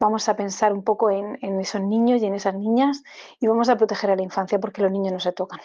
Vamos 0.00 0.28
a 0.28 0.34
pensar 0.34 0.72
un 0.72 0.82
poco 0.82 1.10
en, 1.10 1.38
en 1.42 1.60
esos 1.60 1.80
niños 1.80 2.20
y 2.22 2.26
en 2.26 2.34
esas 2.34 2.54
niñas 2.54 3.04
y 3.38 3.46
vamos 3.46 3.68
a 3.68 3.76
proteger 3.76 4.10
a 4.10 4.16
la 4.16 4.22
infancia 4.22 4.58
porque 4.58 4.82
los 4.82 4.90
niños 4.90 5.12
no 5.12 5.20
se 5.20 5.32
tocan. 5.32 5.60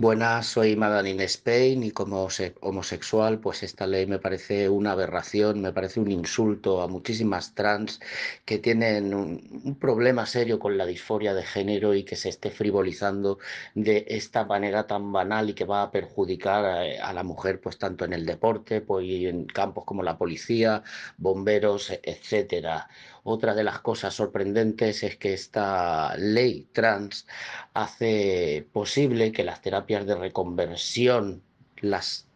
Buenas, 0.00 0.46
soy 0.46 0.76
Madalyn 0.76 1.20
Spain 1.20 1.82
y 1.82 1.90
como 1.90 2.26
homosexual, 2.62 3.38
pues 3.38 3.62
esta 3.62 3.86
ley 3.86 4.06
me 4.06 4.18
parece 4.18 4.70
una 4.70 4.92
aberración, 4.92 5.60
me 5.60 5.74
parece 5.74 6.00
un 6.00 6.10
insulto 6.10 6.80
a 6.80 6.88
muchísimas 6.88 7.54
trans 7.54 8.00
que 8.46 8.56
tienen 8.56 9.12
un, 9.12 9.76
problema 9.78 10.24
serio 10.24 10.58
con 10.58 10.78
la 10.78 10.86
disforia 10.86 11.34
de 11.34 11.42
género 11.42 11.92
y 11.94 12.04
que 12.04 12.16
se 12.16 12.30
esté 12.30 12.50
frivolizando 12.50 13.40
de 13.74 14.06
esta 14.08 14.46
manera 14.46 14.86
tan 14.86 15.12
banal 15.12 15.50
y 15.50 15.54
que 15.54 15.66
va 15.66 15.82
a 15.82 15.90
perjudicar 15.90 16.64
a, 16.64 17.06
a 17.06 17.12
la 17.12 17.22
mujer, 17.22 17.60
pues 17.60 17.76
tanto 17.76 18.06
en 18.06 18.14
el 18.14 18.24
deporte, 18.24 18.80
pues 18.80 19.04
y 19.04 19.26
en 19.26 19.44
campos 19.44 19.84
como 19.84 20.02
la 20.02 20.16
policía, 20.16 20.82
bomberos, 21.18 21.90
etcétera. 22.02 22.88
Otra 23.22 23.54
de 23.54 23.64
las 23.64 23.80
cosas 23.80 24.14
sorprendentes 24.14 25.02
es 25.02 25.16
que 25.16 25.34
esta 25.34 26.16
ley 26.16 26.68
trans 26.72 27.26
hace 27.74 28.66
posible 28.72 29.32
que 29.32 29.44
las 29.44 29.60
terapias 29.60 30.06
de 30.06 30.14
reconversión 30.14 31.42
las 31.80 32.26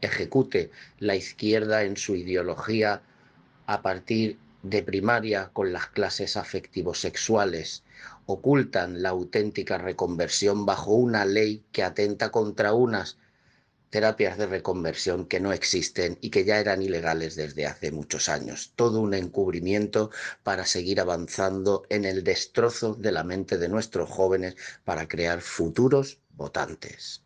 ejecute 0.00 0.70
la 1.00 1.16
izquierda 1.16 1.82
en 1.82 1.96
su 1.96 2.14
ideología 2.14 3.02
a 3.66 3.82
partir 3.82 4.38
de 4.62 4.82
primaria 4.82 5.50
con 5.52 5.72
las 5.72 5.86
clases 5.88 6.36
afectivos 6.36 7.00
sexuales 7.00 7.82
ocultan 8.26 9.02
la 9.02 9.10
auténtica 9.10 9.78
reconversión 9.78 10.66
bajo 10.66 10.92
una 10.94 11.24
ley 11.24 11.64
que 11.72 11.82
atenta 11.82 12.30
contra 12.30 12.74
unas 12.74 13.18
terapias 13.90 14.38
de 14.38 14.46
reconversión 14.46 15.26
que 15.26 15.40
no 15.40 15.52
existen 15.52 16.18
y 16.20 16.30
que 16.30 16.44
ya 16.44 16.58
eran 16.58 16.82
ilegales 16.82 17.36
desde 17.36 17.66
hace 17.66 17.90
muchos 17.90 18.28
años. 18.28 18.72
Todo 18.76 19.00
un 19.00 19.14
encubrimiento 19.14 20.10
para 20.42 20.64
seguir 20.64 21.00
avanzando 21.00 21.84
en 21.88 22.04
el 22.04 22.24
destrozo 22.24 22.94
de 22.94 23.12
la 23.12 23.24
mente 23.24 23.58
de 23.58 23.68
nuestros 23.68 24.08
jóvenes 24.10 24.56
para 24.84 25.08
crear 25.08 25.40
futuros 25.40 26.18
votantes. 26.30 27.22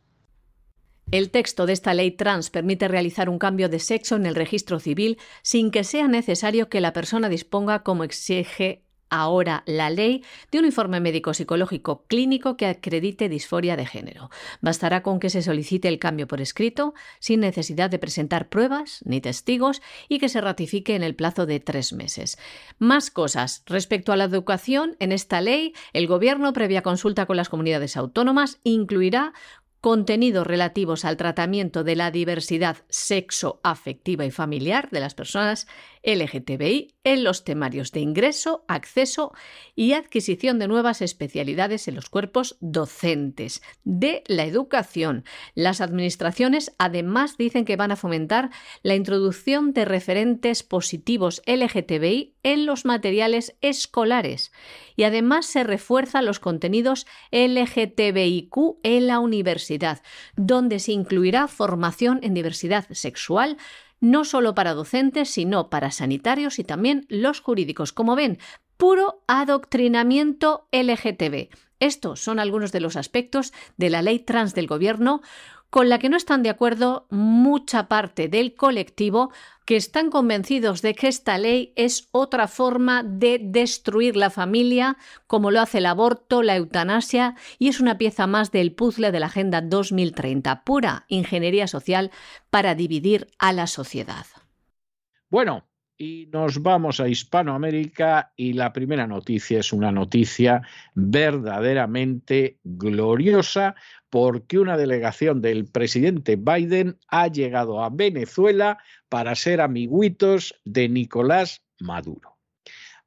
El 1.11 1.31
texto 1.31 1.67
de 1.67 1.75
esta 1.75 1.93
ley 1.93 2.13
trans 2.13 2.49
permite 2.49 2.89
realizar 2.89 3.29
un 3.29 3.39
cambio 3.39 3.69
de 3.69 3.79
sexo 3.81 4.17
en 4.17 4.25
el 4.25 4.35
registro 4.35 4.81
civil 4.81 5.19
sin 5.43 5.71
que 5.71 5.85
sea 5.85 6.09
necesario 6.09 6.71
que 6.71 6.81
la 6.81 6.95
persona 6.95 7.29
disponga, 7.29 7.83
como 7.83 8.05
exige 8.05 8.83
ahora 9.13 9.63
la 9.67 9.91
ley 9.91 10.25
de 10.51 10.59
un 10.59 10.65
informe 10.65 10.99
médico 10.99 11.35
psicológico 11.35 12.05
clínico 12.09 12.57
que 12.57 12.67
acredite 12.67 13.29
disforia 13.29 13.77
de 13.77 13.87
género. 13.87 14.31
Bastará 14.63 15.03
con 15.03 15.21
que 15.21 15.31
se 15.31 15.43
solicite 15.43 15.89
el 15.89 15.99
cambio 15.99 16.27
por 16.27 16.41
escrito, 16.41 16.95
sin 17.21 17.41
necesidad 17.41 17.91
de 17.91 17.99
presentar 17.99 18.49
pruebas 18.49 19.01
ni 19.05 19.21
testigos 19.21 19.83
y 20.09 20.19
que 20.19 20.31
se 20.31 20.41
ratifique 20.41 20.97
en 20.97 21.03
el 21.03 21.15
plazo 21.15 21.47
de 21.47 21.61
tres 21.61 21.93
meses. 21.93 22.39
Más 22.79 23.11
cosas. 23.11 23.63
Respecto 23.67 24.13
a 24.13 24.17
la 24.17 24.25
educación, 24.25 24.97
en 24.99 25.13
esta 25.13 25.41
ley, 25.41 25.75
el 25.93 26.07
Gobierno, 26.07 26.53
previa 26.53 26.83
consulta 26.83 27.27
con 27.27 27.37
las 27.37 27.51
comunidades 27.51 27.97
autónomas, 27.97 28.59
incluirá 28.65 29.35
contenidos 29.83 30.47
relativos 30.47 31.05
al 31.05 31.17
tratamiento 31.17 31.83
de 31.83 31.97
la 31.97 32.13
diversidad 32.13 32.77
sexo, 32.89 33.61
afectiva 33.65 34.25
y 34.25 34.31
familiar 34.31 34.89
de 34.91 35.01
las 35.01 35.15
personas 35.15 35.67
LGTBI 36.03 36.95
en 37.05 37.25
los 37.25 37.45
temarios 37.45 37.93
de 37.93 38.01
ingreso, 38.01 38.65
acceso 38.69 39.33
y 39.75 39.93
adquisición 39.93 40.59
de 40.59 40.69
nuevas 40.69 41.03
especialidades 41.03 41.89
en 41.89 41.95
los 41.95 42.09
cuerpos 42.09 42.57
docentes 42.61 43.63
de 43.85 44.23
la 44.27 44.45
educación. 44.45 45.25
Las 45.55 45.81
administraciones 45.81 46.75
además 46.79 47.37
dicen 47.37 47.65
que 47.65 47.77
van 47.77 47.93
a 47.93 47.97
fomentar 47.97 48.51
la 48.83 48.95
introducción 48.95 49.73
de 49.73 49.85
referentes 49.85 50.63
positivos 50.63 51.43
LGTBI 51.47 52.35
en 52.43 52.67
los 52.67 52.85
materiales 52.85 53.57
escolares 53.61 54.53
y 54.97 55.05
además 55.05 55.47
se 55.47 55.65
refuerzan 55.65 56.25
los 56.25 56.41
contenidos 56.41 57.07
LGTBIQ 57.31 58.57
en 58.83 59.07
la 59.07 59.21
universidad, 59.21 60.03
donde 60.37 60.79
se 60.79 60.93
incluirá 60.93 61.49
formación 61.49 62.21
en 62.23 62.35
diversidad 62.35 62.87
sexual, 62.91 63.57
no 64.03 64.25
solo 64.25 64.55
para 64.55 64.75
docentes, 64.75 65.31
sino 65.31 65.71
para 65.71 65.93
sanitarios 65.93 66.59
y 66.59 66.65
también 66.65 67.07
los 67.09 67.41
jurídicos. 67.41 67.93
Como 67.93 68.17
ven, 68.17 68.39
puro 68.77 69.23
adoctrinamiento 69.29 70.67
LGTB. 70.73 71.49
Estos 71.79 72.21
son 72.21 72.41
algunos 72.41 72.73
de 72.73 72.81
los 72.81 72.97
aspectos 72.97 73.53
de 73.77 73.91
la 73.91 74.03
ley 74.03 74.19
trans 74.19 74.55
del 74.55 74.67
Gobierno 74.67 75.23
con 75.71 75.89
la 75.89 75.99
que 75.99 76.09
no 76.09 76.17
están 76.17 76.43
de 76.43 76.51
acuerdo 76.51 77.07
mucha 77.11 77.89
parte 77.89 78.29
del 78.29 78.55
colectivo 78.55 79.31
que 79.65 79.77
están 79.77 80.11
convencidos 80.11 80.83
de 80.83 80.95
que 80.95 81.09
esta 81.09 81.39
ley 81.39 81.73
es 81.77 82.09
otra 82.13 82.49
forma 82.49 83.03
de 83.03 83.41
destruir 83.43 84.17
la 84.17 84.31
familia, 84.31 84.97
como 85.27 85.51
lo 85.51 85.61
hace 85.61 85.79
el 85.79 85.87
aborto, 85.87 86.43
la 86.43 86.57
eutanasia, 86.57 87.37
y 87.59 87.69
es 87.69 87.81
una 87.81 87.99
pieza 87.99 88.27
más 88.27 88.51
del 88.51 88.73
puzzle 88.73 89.13
de 89.13 89.21
la 89.21 89.27
Agenda 89.27 89.61
2030, 89.61 90.65
pura 90.65 91.05
ingeniería 91.09 91.67
social 91.67 92.11
para 92.51 92.75
dividir 92.75 93.29
a 93.39 93.53
la 93.53 93.67
sociedad. 93.67 94.27
Bueno, 95.31 95.67
y 95.97 96.29
nos 96.33 96.61
vamos 96.63 97.01
a 97.01 97.09
Hispanoamérica 97.09 98.33
y 98.37 98.55
la 98.55 98.73
primera 98.73 99.07
noticia 99.07 99.61
es 99.61 99.73
una 99.73 99.93
noticia 99.93 100.63
verdaderamente 100.95 102.59
gloriosa 102.65 103.77
porque 104.13 104.59
una 104.59 104.77
delegación 104.77 105.41
del 105.41 105.65
presidente 105.65 106.37
Biden 106.37 106.99
ha 107.09 107.29
llegado 107.29 107.83
a 107.83 107.89
Venezuela 107.89 108.77
para 109.09 109.35
ser 109.35 109.63
amiguitos 109.63 110.55
de 110.67 110.91
Nicolás 110.91 111.63
Maduro. 111.81 112.37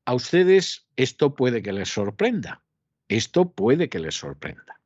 A 0.06 0.16
ustedes 0.16 0.88
esto 0.96 1.36
puede 1.36 1.62
que 1.62 1.74
les 1.74 1.90
sorprenda, 1.90 2.64
esto 3.08 3.52
puede 3.52 3.88
que 3.88 4.00
les 4.00 4.16
sorprenda, 4.16 4.82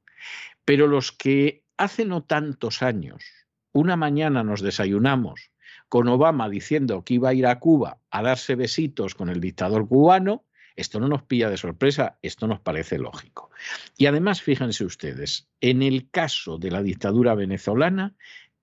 pero 0.65 0.87
los 0.87 1.13
que 1.13 1.63
hace 1.77 2.03
no 2.03 2.21
tantos 2.21 2.81
años, 2.81 3.23
una 3.71 3.95
mañana 3.95 4.43
nos 4.43 4.61
desayunamos 4.61 5.51
con 5.87 6.09
Obama 6.09 6.49
diciendo 6.49 7.05
que 7.05 7.13
iba 7.13 7.29
a 7.29 7.33
ir 7.33 7.47
a 7.47 7.59
Cuba 7.59 7.97
a 8.11 8.21
darse 8.23 8.55
besitos 8.55 9.15
con 9.15 9.29
el 9.29 9.39
dictador 9.39 9.87
cubano, 9.87 10.43
esto 10.79 10.99
no 10.99 11.07
nos 11.07 11.23
pilla 11.23 11.49
de 11.49 11.57
sorpresa, 11.57 12.17
esto 12.21 12.47
nos 12.47 12.59
parece 12.59 12.97
lógico. 12.97 13.49
Y 13.97 14.05
además, 14.05 14.41
fíjense 14.41 14.85
ustedes, 14.85 15.47
en 15.61 15.81
el 15.81 16.09
caso 16.09 16.57
de 16.57 16.71
la 16.71 16.81
dictadura 16.81 17.35
venezolana, 17.35 18.15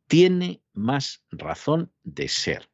tiene 0.06 0.60
más 0.72 1.22
razón 1.30 1.90
de 2.04 2.28
ser, 2.28 2.68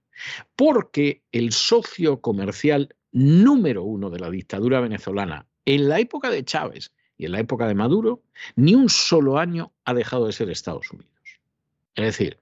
porque 0.55 1.22
el 1.33 1.52
socio 1.52 2.20
comercial 2.20 2.94
número 3.11 3.83
uno 3.83 4.11
de 4.11 4.20
la 4.20 4.31
dictadura 4.31 4.81
venezolana 4.81 5.46
en 5.64 5.88
la 5.88 5.98
época 5.98 6.31
de 6.31 6.44
Chávez 6.44 6.92
y 7.18 7.26
en 7.26 7.33
la 7.33 7.40
época 7.40 7.66
de 7.66 7.74
Maduro, 7.74 8.22
ni 8.57 8.74
un 8.74 8.88
solo 8.88 9.38
año 9.38 9.72
ha 9.85 9.94
dejado 9.94 10.26
de 10.26 10.33
ser 10.33 10.50
Estados 10.50 10.90
Unidos. 10.90 11.11
Es 11.94 12.05
decir, 12.05 12.38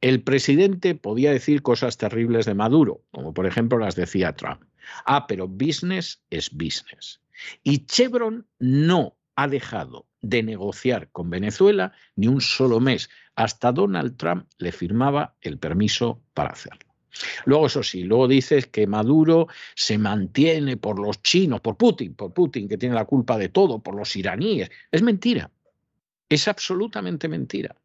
el 0.00 0.22
presidente 0.22 0.94
podía 0.94 1.32
decir 1.32 1.62
cosas 1.62 1.96
terribles 1.96 2.46
de 2.46 2.54
Maduro, 2.54 3.02
como 3.10 3.32
por 3.32 3.46
ejemplo 3.46 3.78
las 3.78 3.96
decía 3.96 4.34
Trump. 4.34 4.62
Ah, 5.04 5.26
pero 5.26 5.48
business 5.48 6.22
es 6.30 6.50
business. 6.50 7.20
Y 7.62 7.86
Chevron 7.86 8.46
no 8.58 9.16
ha 9.36 9.48
dejado 9.48 10.06
de 10.20 10.42
negociar 10.42 11.10
con 11.10 11.30
Venezuela 11.30 11.92
ni 12.16 12.28
un 12.28 12.40
solo 12.40 12.80
mes. 12.80 13.10
Hasta 13.34 13.72
Donald 13.72 14.16
Trump 14.16 14.46
le 14.58 14.72
firmaba 14.72 15.36
el 15.40 15.58
permiso 15.58 16.22
para 16.32 16.50
hacerlo. 16.50 16.94
Luego, 17.44 17.66
eso 17.66 17.82
sí, 17.82 18.02
luego 18.02 18.26
dices 18.26 18.66
que 18.66 18.86
Maduro 18.86 19.46
se 19.74 19.98
mantiene 19.98 20.76
por 20.76 20.98
los 20.98 21.22
chinos, 21.22 21.60
por 21.60 21.76
Putin, 21.76 22.14
por 22.14 22.32
Putin, 22.32 22.68
que 22.68 22.78
tiene 22.78 22.94
la 22.94 23.04
culpa 23.04 23.38
de 23.38 23.48
todo, 23.48 23.82
por 23.82 23.94
los 23.94 24.16
iraníes. 24.16 24.70
Es 24.90 25.02
mentira. 25.02 25.50
Es 26.28 26.48
absolutamente 26.48 27.28
mentira. 27.28 27.76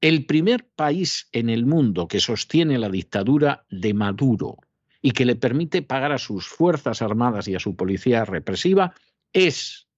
El 0.00 0.26
primer 0.26 0.68
país 0.68 1.28
en 1.32 1.48
el 1.48 1.66
mundo 1.66 2.08
que 2.08 2.20
sostiene 2.20 2.78
la 2.78 2.88
dictadura 2.88 3.64
de 3.70 3.94
Maduro 3.94 4.58
y 5.02 5.12
que 5.12 5.24
le 5.24 5.36
permite 5.36 5.82
pagar 5.82 6.12
a 6.12 6.18
sus 6.18 6.46
Fuerzas 6.46 7.02
Armadas 7.02 7.48
y 7.48 7.54
a 7.54 7.60
su 7.60 7.76
policía 7.76 8.24
represiva 8.24 8.94
es, 9.32 9.88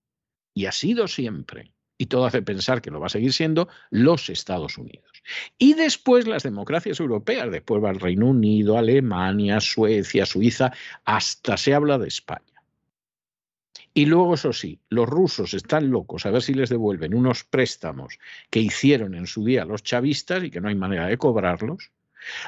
y 0.54 0.66
ha 0.66 0.72
sido 0.72 1.08
siempre, 1.08 1.72
y 1.98 2.06
todo 2.06 2.26
hace 2.26 2.42
pensar 2.42 2.80
que 2.80 2.90
lo 2.90 3.00
va 3.00 3.06
a 3.06 3.10
seguir 3.10 3.32
siendo, 3.32 3.68
los 3.90 4.30
Estados 4.30 4.78
Unidos. 4.78 5.10
Y 5.58 5.74
después 5.74 6.26
las 6.26 6.44
democracias 6.44 7.00
europeas, 7.00 7.50
después 7.50 7.82
va 7.82 7.90
el 7.90 8.00
Reino 8.00 8.26
Unido, 8.26 8.78
Alemania, 8.78 9.60
Suecia, 9.60 10.24
Suiza, 10.24 10.72
hasta 11.04 11.56
se 11.56 11.74
habla 11.74 11.98
de 11.98 12.08
España. 12.08 12.58
Y 13.94 14.06
luego, 14.06 14.34
eso 14.34 14.52
sí, 14.52 14.78
los 14.90 15.08
rusos 15.08 15.54
están 15.54 15.90
locos 15.90 16.24
a 16.24 16.30
ver 16.30 16.42
si 16.42 16.54
les 16.54 16.70
devuelven 16.70 17.14
unos 17.14 17.42
préstamos 17.42 18.20
que 18.48 18.60
hicieron 18.60 19.16
en 19.16 19.26
su 19.26 19.44
día 19.44 19.64
los 19.64 19.82
chavistas 19.82 20.44
y 20.44 20.50
que 20.50 20.60
no 20.60 20.68
hay 20.68 20.76
manera 20.76 21.06
de 21.06 21.18
cobrarlos. 21.18 21.90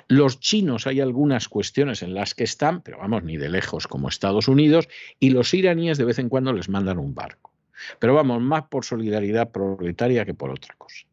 Los 0.08 0.40
chinos 0.40 0.86
hay 0.86 1.00
algunas 1.00 1.48
cuestiones 1.48 2.02
en 2.02 2.14
las 2.14 2.34
que 2.34 2.44
están, 2.44 2.82
pero 2.82 2.98
vamos, 2.98 3.22
ni 3.22 3.36
de 3.36 3.48
lejos 3.48 3.86
como 3.86 4.08
Estados 4.08 4.48
Unidos, 4.48 4.88
y 5.18 5.30
los 5.30 5.54
iraníes 5.54 5.98
de 5.98 6.04
vez 6.04 6.18
en 6.18 6.28
cuando 6.28 6.52
les 6.52 6.68
mandan 6.68 6.98
un 6.98 7.14
barco. 7.14 7.52
Pero 7.98 8.14
vamos, 8.14 8.42
más 8.42 8.64
por 8.64 8.84
solidaridad 8.84 9.50
proletaria 9.50 10.24
que 10.24 10.34
por 10.34 10.50
otra 10.50 10.74
cosa. 10.76 11.06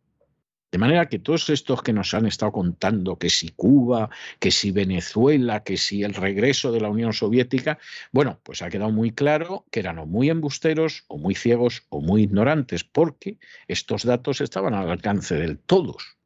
De 0.70 0.78
manera 0.78 1.08
que 1.08 1.20
todos 1.20 1.50
estos 1.50 1.82
que 1.82 1.94
nos 1.94 2.14
han 2.14 2.26
estado 2.26 2.52
contando, 2.52 3.18
que 3.18 3.30
si 3.30 3.50
Cuba, 3.50 4.10
que 4.40 4.52
si 4.52 4.72
Venezuela, 4.72 5.64
que 5.64 5.78
si 5.78 6.04
el 6.04 6.14
regreso 6.14 6.74
de 6.74 6.82
la 6.82 6.90
Unión 6.90 7.14
Soviética, 7.14 7.80
bueno, 8.12 8.42
pues 8.44 8.62
ha 8.62 8.70
quedado 8.70 8.92
muy 8.92 9.12
claro 9.12 9.66
que 9.72 9.80
eran 9.80 9.98
o 9.98 10.06
muy 10.06 10.30
embusteros, 10.30 11.06
o 11.08 11.18
muy 11.18 11.36
ciegos, 11.36 11.84
o 11.88 12.02
muy 12.02 12.24
ignorantes, 12.24 12.84
porque 12.84 13.38
estos 13.70 14.04
datos 14.04 14.42
estaban 14.42 14.74
al 14.74 14.90
alcance 14.90 15.36
de 15.36 15.56
todos. 15.56 16.18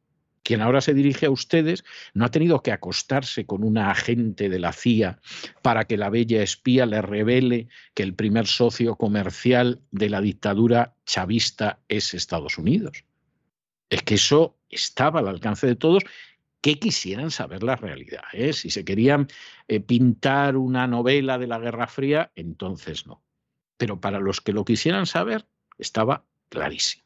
Quien 0.42 0.60
ahora 0.60 0.80
se 0.80 0.94
dirige 0.94 1.26
a 1.26 1.30
ustedes 1.30 1.84
no 2.14 2.24
ha 2.24 2.30
tenido 2.30 2.62
que 2.62 2.72
acostarse 2.72 3.46
con 3.46 3.62
una 3.62 3.90
agente 3.90 4.48
de 4.48 4.58
la 4.58 4.72
CIA 4.72 5.20
para 5.62 5.84
que 5.84 5.96
la 5.96 6.10
bella 6.10 6.42
espía 6.42 6.86
le 6.86 7.00
revele 7.02 7.68
que 7.94 8.02
el 8.02 8.14
primer 8.14 8.46
socio 8.46 8.96
comercial 8.96 9.80
de 9.90 10.10
la 10.10 10.20
dictadura 10.20 10.94
chavista 11.06 11.80
es 11.88 12.14
Estados 12.14 12.58
Unidos 12.58 13.04
es 13.92 14.02
que 14.04 14.14
eso 14.14 14.58
estaba 14.70 15.20
al 15.20 15.28
alcance 15.28 15.66
de 15.66 15.76
todos 15.76 16.02
que 16.62 16.78
quisieran 16.78 17.30
saber 17.30 17.62
la 17.62 17.76
realidad. 17.76 18.22
¿eh? 18.32 18.54
Si 18.54 18.70
se 18.70 18.86
querían 18.86 19.28
eh, 19.68 19.80
pintar 19.80 20.56
una 20.56 20.86
novela 20.86 21.36
de 21.36 21.46
la 21.46 21.58
Guerra 21.58 21.86
Fría, 21.88 22.32
entonces 22.34 23.06
no. 23.06 23.22
Pero 23.76 24.00
para 24.00 24.18
los 24.18 24.40
que 24.40 24.54
lo 24.54 24.64
quisieran 24.64 25.04
saber, 25.04 25.46
estaba 25.76 26.24
clarísimo. 26.48 27.04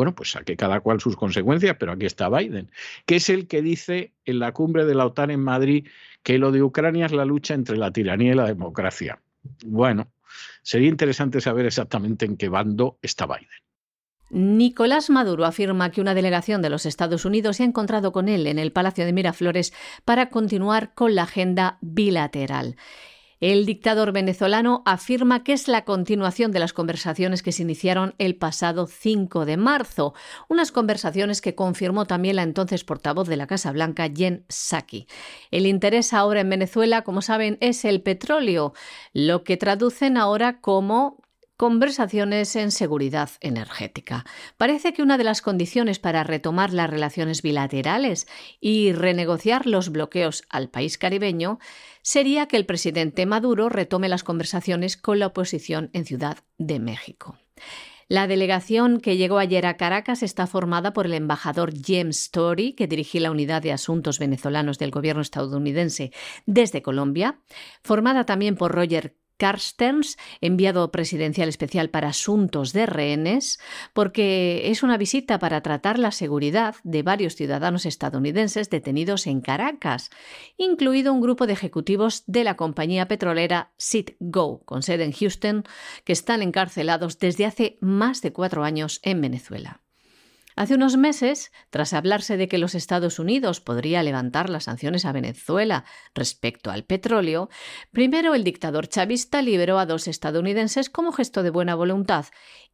Bueno, 0.00 0.14
pues 0.14 0.30
saque 0.30 0.56
cada 0.56 0.80
cual 0.80 0.98
sus 0.98 1.14
consecuencias, 1.14 1.76
pero 1.78 1.92
aquí 1.92 2.06
está 2.06 2.30
Biden, 2.30 2.70
que 3.04 3.16
es 3.16 3.28
el 3.28 3.46
que 3.46 3.60
dice 3.60 4.14
en 4.24 4.38
la 4.38 4.52
cumbre 4.52 4.86
de 4.86 4.94
la 4.94 5.04
OTAN 5.04 5.30
en 5.30 5.40
Madrid 5.40 5.88
que 6.22 6.38
lo 6.38 6.52
de 6.52 6.62
Ucrania 6.62 7.04
es 7.04 7.12
la 7.12 7.26
lucha 7.26 7.52
entre 7.52 7.76
la 7.76 7.92
tiranía 7.92 8.32
y 8.32 8.34
la 8.34 8.46
democracia. 8.46 9.20
Bueno, 9.62 10.10
sería 10.62 10.88
interesante 10.88 11.42
saber 11.42 11.66
exactamente 11.66 12.24
en 12.24 12.38
qué 12.38 12.48
bando 12.48 12.98
está 13.02 13.26
Biden. 13.26 13.50
Nicolás 14.30 15.10
Maduro 15.10 15.44
afirma 15.44 15.90
que 15.90 16.00
una 16.00 16.14
delegación 16.14 16.62
de 16.62 16.70
los 16.70 16.86
Estados 16.86 17.26
Unidos 17.26 17.58
se 17.58 17.64
ha 17.64 17.66
encontrado 17.66 18.10
con 18.10 18.30
él 18.30 18.46
en 18.46 18.58
el 18.58 18.72
Palacio 18.72 19.04
de 19.04 19.12
Miraflores 19.12 19.74
para 20.06 20.30
continuar 20.30 20.94
con 20.94 21.14
la 21.14 21.24
agenda 21.24 21.76
bilateral. 21.82 22.76
El 23.40 23.64
dictador 23.64 24.12
venezolano 24.12 24.82
afirma 24.84 25.42
que 25.42 25.54
es 25.54 25.66
la 25.66 25.86
continuación 25.86 26.52
de 26.52 26.58
las 26.58 26.74
conversaciones 26.74 27.42
que 27.42 27.52
se 27.52 27.62
iniciaron 27.62 28.14
el 28.18 28.36
pasado 28.36 28.86
5 28.86 29.46
de 29.46 29.56
marzo, 29.56 30.12
unas 30.50 30.72
conversaciones 30.72 31.40
que 31.40 31.54
confirmó 31.54 32.04
también 32.04 32.36
la 32.36 32.42
entonces 32.42 32.84
portavoz 32.84 33.28
de 33.28 33.38
la 33.38 33.46
Casa 33.46 33.72
Blanca, 33.72 34.10
Jen 34.14 34.44
Psaki. 34.48 35.06
El 35.50 35.64
interés 35.64 36.12
ahora 36.12 36.40
en 36.40 36.50
Venezuela, 36.50 37.00
como 37.00 37.22
saben, 37.22 37.56
es 37.62 37.86
el 37.86 38.02
petróleo, 38.02 38.74
lo 39.14 39.42
que 39.42 39.56
traducen 39.56 40.18
ahora 40.18 40.60
como 40.60 41.19
Conversaciones 41.60 42.56
en 42.56 42.70
seguridad 42.70 43.28
energética. 43.42 44.24
Parece 44.56 44.94
que 44.94 45.02
una 45.02 45.18
de 45.18 45.24
las 45.24 45.42
condiciones 45.42 45.98
para 45.98 46.24
retomar 46.24 46.72
las 46.72 46.88
relaciones 46.88 47.42
bilaterales 47.42 48.26
y 48.62 48.92
renegociar 48.92 49.66
los 49.66 49.90
bloqueos 49.90 50.42
al 50.48 50.70
país 50.70 50.96
caribeño 50.96 51.58
sería 52.00 52.46
que 52.46 52.56
el 52.56 52.64
presidente 52.64 53.26
Maduro 53.26 53.68
retome 53.68 54.08
las 54.08 54.24
conversaciones 54.24 54.96
con 54.96 55.18
la 55.18 55.26
oposición 55.26 55.90
en 55.92 56.06
Ciudad 56.06 56.38
de 56.56 56.78
México. 56.80 57.36
La 58.08 58.26
delegación 58.26 58.98
que 58.98 59.18
llegó 59.18 59.38
ayer 59.38 59.66
a 59.66 59.76
Caracas 59.76 60.22
está 60.22 60.46
formada 60.46 60.94
por 60.94 61.04
el 61.04 61.12
embajador 61.12 61.74
James 61.78 62.22
Story, 62.22 62.72
que 62.72 62.86
dirige 62.86 63.20
la 63.20 63.30
unidad 63.30 63.60
de 63.60 63.72
asuntos 63.72 64.18
venezolanos 64.18 64.78
del 64.78 64.90
gobierno 64.90 65.20
estadounidense 65.20 66.10
desde 66.46 66.80
Colombia, 66.80 67.38
formada 67.82 68.24
también 68.24 68.56
por 68.56 68.72
Roger 68.72 69.19
Carstens, 69.40 70.18
enviado 70.42 70.92
presidencial 70.92 71.48
especial 71.48 71.88
para 71.88 72.08
asuntos 72.08 72.74
de 72.74 72.84
rehenes, 72.84 73.58
porque 73.94 74.70
es 74.70 74.82
una 74.82 74.98
visita 74.98 75.38
para 75.38 75.62
tratar 75.62 75.98
la 75.98 76.12
seguridad 76.12 76.74
de 76.84 77.02
varios 77.02 77.36
ciudadanos 77.36 77.86
estadounidenses 77.86 78.68
detenidos 78.68 79.26
en 79.26 79.40
Caracas, 79.40 80.10
incluido 80.58 81.14
un 81.14 81.22
grupo 81.22 81.46
de 81.46 81.54
ejecutivos 81.54 82.22
de 82.26 82.44
la 82.44 82.58
compañía 82.58 83.08
petrolera 83.08 83.72
Citgo, 83.80 84.62
con 84.66 84.82
sede 84.82 85.04
en 85.04 85.12
Houston, 85.12 85.64
que 86.04 86.12
están 86.12 86.42
encarcelados 86.42 87.18
desde 87.18 87.46
hace 87.46 87.78
más 87.80 88.20
de 88.20 88.34
cuatro 88.34 88.62
años 88.62 89.00
en 89.02 89.22
Venezuela. 89.22 89.80
Hace 90.60 90.74
unos 90.74 90.98
meses, 90.98 91.52
tras 91.70 91.94
hablarse 91.94 92.36
de 92.36 92.46
que 92.46 92.58
los 92.58 92.74
Estados 92.74 93.18
Unidos 93.18 93.62
podría 93.62 94.02
levantar 94.02 94.50
las 94.50 94.64
sanciones 94.64 95.06
a 95.06 95.12
Venezuela 95.12 95.86
respecto 96.14 96.70
al 96.70 96.84
petróleo, 96.84 97.48
primero 97.92 98.34
el 98.34 98.44
dictador 98.44 98.86
chavista 98.86 99.40
liberó 99.40 99.78
a 99.78 99.86
dos 99.86 100.06
estadounidenses 100.06 100.90
como 100.90 101.12
gesto 101.12 101.42
de 101.42 101.48
buena 101.48 101.74
voluntad 101.76 102.26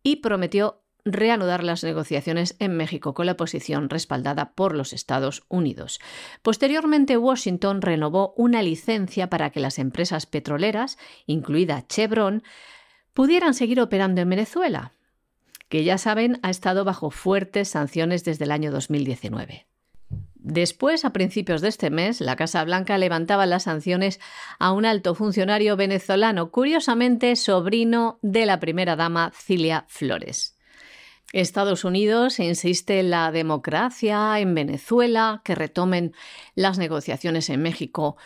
y 0.03 0.17
prometió 0.17 0.83
reanudar 1.05 1.63
las 1.63 1.85
negociaciones 1.85 2.57
en 2.59 2.77
México 2.77 3.15
con 3.15 3.27
la 3.27 3.37
posición 3.37 3.89
respaldada 3.89 4.55
por 4.55 4.75
los 4.75 4.93
Estados 4.93 5.45
Unidos. 5.49 6.01
Posteriormente, 6.43 7.17
Washington 7.17 7.83
renovó 7.83 8.35
una 8.37 8.63
licencia 8.63 9.31
para 9.31 9.51
que 9.51 9.61
las 9.61 9.79
empresas 9.79 10.27
petroleras, 10.27 10.99
incluida 11.25 11.87
Chevron, 11.87 12.43
pudieran 13.15 13.55
seguir 13.55 13.81
operando 13.81 14.23
en 14.23 14.31
Venezuela 14.31 14.97
que 15.69 15.85
ya 15.85 15.99
saben 15.99 16.39
ha 16.43 16.51
estado 16.51 16.85
bajo 16.85 17.11
fuertes 17.11 17.69
sanciones 17.69 18.25
desde 18.25 18.45
el 18.45 18.53
año 18.53 18.71
2019. 18.71 19.67
Después, 20.35 21.05
a 21.05 21.13
principios 21.13 21.61
de 21.61 21.69
este 21.69 21.91
mes, 21.91 22.21
la 22.21 22.37
Casa 22.37 22.63
Blanca 22.63 22.99
levantaba 22.99 23.47
las 23.47 23.65
sanciones 23.65 24.21
a 24.61 24.71
un 24.71 24.87
alto 24.87 25.17
funcionario 25.17 25.77
venezolano, 25.77 26.53
curiosamente 26.53 27.35
sobrino 27.35 28.21
de 28.23 28.47
la 28.47 28.61
primera 28.61 28.95
dama 28.95 29.33
Cilia 29.35 29.87
Flores. 29.89 30.57
Estados 31.33 31.85
Unidos 31.85 32.39
insiste 32.39 33.01
en 33.01 33.11
la 33.11 33.33
democracia 33.33 34.39
en 34.39 34.55
Venezuela, 34.55 35.43
que 35.45 35.57
retomen 35.57 36.15
las 36.55 36.79
negociaciones 36.79 37.51
en 37.51 37.63
México 37.63 38.17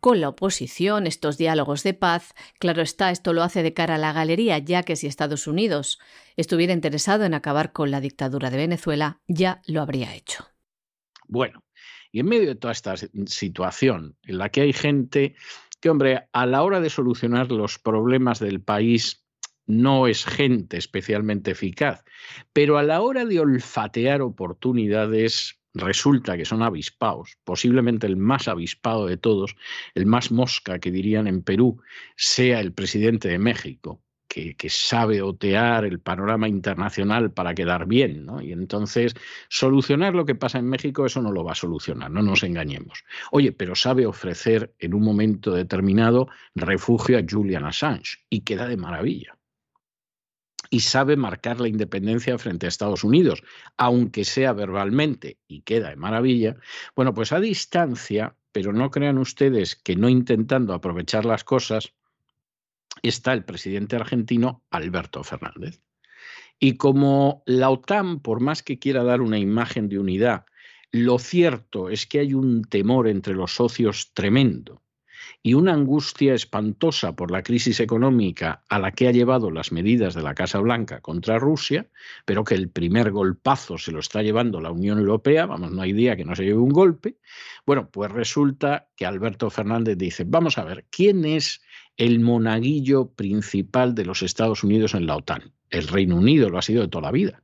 con 0.00 0.20
la 0.20 0.28
oposición, 0.30 1.06
estos 1.06 1.38
diálogos 1.38 1.82
de 1.82 1.94
paz. 1.94 2.34
Claro 2.58 2.82
está, 2.82 3.10
esto 3.10 3.32
lo 3.32 3.42
hace 3.42 3.62
de 3.62 3.74
cara 3.74 3.94
a 3.94 3.98
la 3.98 4.12
galería, 4.12 4.58
ya 4.58 4.82
que 4.82 4.96
si 4.96 5.06
Estados 5.06 5.46
Unidos 5.46 6.00
estuviera 6.36 6.72
interesado 6.72 7.24
en 7.24 7.34
acabar 7.34 7.72
con 7.72 7.90
la 7.90 8.00
dictadura 8.00 8.50
de 8.50 8.56
Venezuela, 8.56 9.20
ya 9.28 9.62
lo 9.66 9.82
habría 9.82 10.14
hecho. 10.14 10.46
Bueno, 11.28 11.62
y 12.10 12.20
en 12.20 12.26
medio 12.26 12.48
de 12.48 12.56
toda 12.56 12.72
esta 12.72 12.94
situación 12.96 14.16
en 14.24 14.38
la 14.38 14.48
que 14.48 14.62
hay 14.62 14.72
gente 14.72 15.36
que, 15.80 15.90
hombre, 15.90 16.28
a 16.32 16.46
la 16.46 16.62
hora 16.62 16.80
de 16.80 16.90
solucionar 16.90 17.50
los 17.52 17.78
problemas 17.78 18.40
del 18.40 18.60
país 18.60 19.24
no 19.66 20.08
es 20.08 20.24
gente 20.24 20.76
especialmente 20.76 21.52
eficaz, 21.52 22.02
pero 22.52 22.76
a 22.76 22.82
la 22.82 23.00
hora 23.00 23.24
de 23.24 23.38
olfatear 23.38 24.20
oportunidades 24.20 25.59
resulta 25.74 26.36
que 26.36 26.44
son 26.44 26.62
avispados, 26.62 27.38
posiblemente 27.44 28.06
el 28.06 28.16
más 28.16 28.48
avispado 28.48 29.06
de 29.06 29.16
todos, 29.16 29.56
el 29.94 30.06
más 30.06 30.32
mosca 30.32 30.78
que 30.78 30.90
dirían 30.90 31.26
en 31.26 31.42
Perú, 31.42 31.80
sea 32.16 32.60
el 32.60 32.72
presidente 32.72 33.28
de 33.28 33.38
México, 33.38 34.02
que, 34.30 34.68
sabe 34.68 35.22
otear 35.22 35.84
el 35.84 35.98
panorama 35.98 36.48
internacional 36.48 37.32
para 37.32 37.54
quedar 37.54 37.86
bien, 37.86 38.24
¿no? 38.24 38.40
Y 38.40 38.52
entonces 38.52 39.14
solucionar 39.48 40.14
lo 40.14 40.24
que 40.24 40.36
pasa 40.36 40.58
en 40.58 40.68
México, 40.68 41.04
eso 41.04 41.20
no 41.20 41.32
lo 41.32 41.42
va 41.42 41.52
a 41.52 41.56
solucionar, 41.56 42.10
no 42.10 42.22
nos 42.22 42.44
engañemos. 42.44 43.04
Oye, 43.32 43.52
pero 43.52 43.74
sabe 43.74 44.06
ofrecer 44.06 44.72
en 44.78 44.94
un 44.94 45.02
momento 45.02 45.52
determinado 45.52 46.28
refugio 46.54 47.18
a 47.18 47.24
Julian 47.28 47.64
Assange 47.64 48.18
y 48.30 48.42
queda 48.42 48.68
de 48.68 48.76
maravilla 48.76 49.39
y 50.70 50.80
sabe 50.80 51.16
marcar 51.16 51.60
la 51.60 51.68
independencia 51.68 52.38
frente 52.38 52.66
a 52.66 52.68
Estados 52.68 53.02
Unidos, 53.02 53.42
aunque 53.76 54.24
sea 54.24 54.52
verbalmente, 54.52 55.38
y 55.48 55.62
queda 55.62 55.90
de 55.90 55.96
maravilla, 55.96 56.56
bueno, 56.94 57.12
pues 57.12 57.32
a 57.32 57.40
distancia, 57.40 58.36
pero 58.52 58.72
no 58.72 58.90
crean 58.90 59.18
ustedes 59.18 59.74
que 59.74 59.96
no 59.96 60.08
intentando 60.08 60.72
aprovechar 60.72 61.24
las 61.24 61.42
cosas, 61.42 61.92
está 63.02 63.32
el 63.32 63.44
presidente 63.44 63.96
argentino 63.96 64.62
Alberto 64.70 65.24
Fernández. 65.24 65.82
Y 66.60 66.76
como 66.76 67.42
la 67.46 67.70
OTAN, 67.70 68.20
por 68.20 68.40
más 68.40 68.62
que 68.62 68.78
quiera 68.78 69.02
dar 69.02 69.22
una 69.22 69.38
imagen 69.38 69.88
de 69.88 69.98
unidad, 69.98 70.44
lo 70.92 71.18
cierto 71.18 71.88
es 71.88 72.06
que 72.06 72.20
hay 72.20 72.34
un 72.34 72.62
temor 72.62 73.08
entre 73.08 73.34
los 73.34 73.54
socios 73.54 74.12
tremendo 74.12 74.82
y 75.42 75.54
una 75.54 75.72
angustia 75.72 76.34
espantosa 76.34 77.16
por 77.16 77.30
la 77.30 77.42
crisis 77.42 77.80
económica 77.80 78.62
a 78.68 78.78
la 78.78 78.92
que 78.92 79.08
ha 79.08 79.12
llevado 79.12 79.50
las 79.50 79.72
medidas 79.72 80.14
de 80.14 80.22
la 80.22 80.34
Casa 80.34 80.58
Blanca 80.58 81.00
contra 81.00 81.38
Rusia, 81.38 81.86
pero 82.24 82.44
que 82.44 82.54
el 82.54 82.68
primer 82.68 83.10
golpazo 83.10 83.78
se 83.78 83.92
lo 83.92 84.00
está 84.00 84.22
llevando 84.22 84.60
la 84.60 84.70
Unión 84.70 84.98
Europea, 84.98 85.46
vamos, 85.46 85.72
no 85.72 85.82
hay 85.82 85.92
día 85.92 86.16
que 86.16 86.24
no 86.24 86.34
se 86.34 86.44
lleve 86.44 86.58
un 86.58 86.70
golpe, 86.70 87.16
bueno, 87.66 87.90
pues 87.90 88.10
resulta 88.10 88.88
que 88.96 89.06
Alberto 89.06 89.50
Fernández 89.50 89.96
dice, 89.96 90.24
vamos 90.26 90.58
a 90.58 90.64
ver, 90.64 90.86
¿quién 90.90 91.24
es 91.24 91.62
el 91.96 92.20
monaguillo 92.20 93.10
principal 93.12 93.94
de 93.94 94.04
los 94.04 94.22
Estados 94.22 94.64
Unidos 94.64 94.94
en 94.94 95.06
la 95.06 95.16
OTAN? 95.16 95.52
El 95.70 95.88
Reino 95.88 96.16
Unido 96.16 96.50
lo 96.50 96.58
ha 96.58 96.62
sido 96.62 96.82
de 96.82 96.88
toda 96.88 97.02
la 97.02 97.12
vida. 97.12 97.42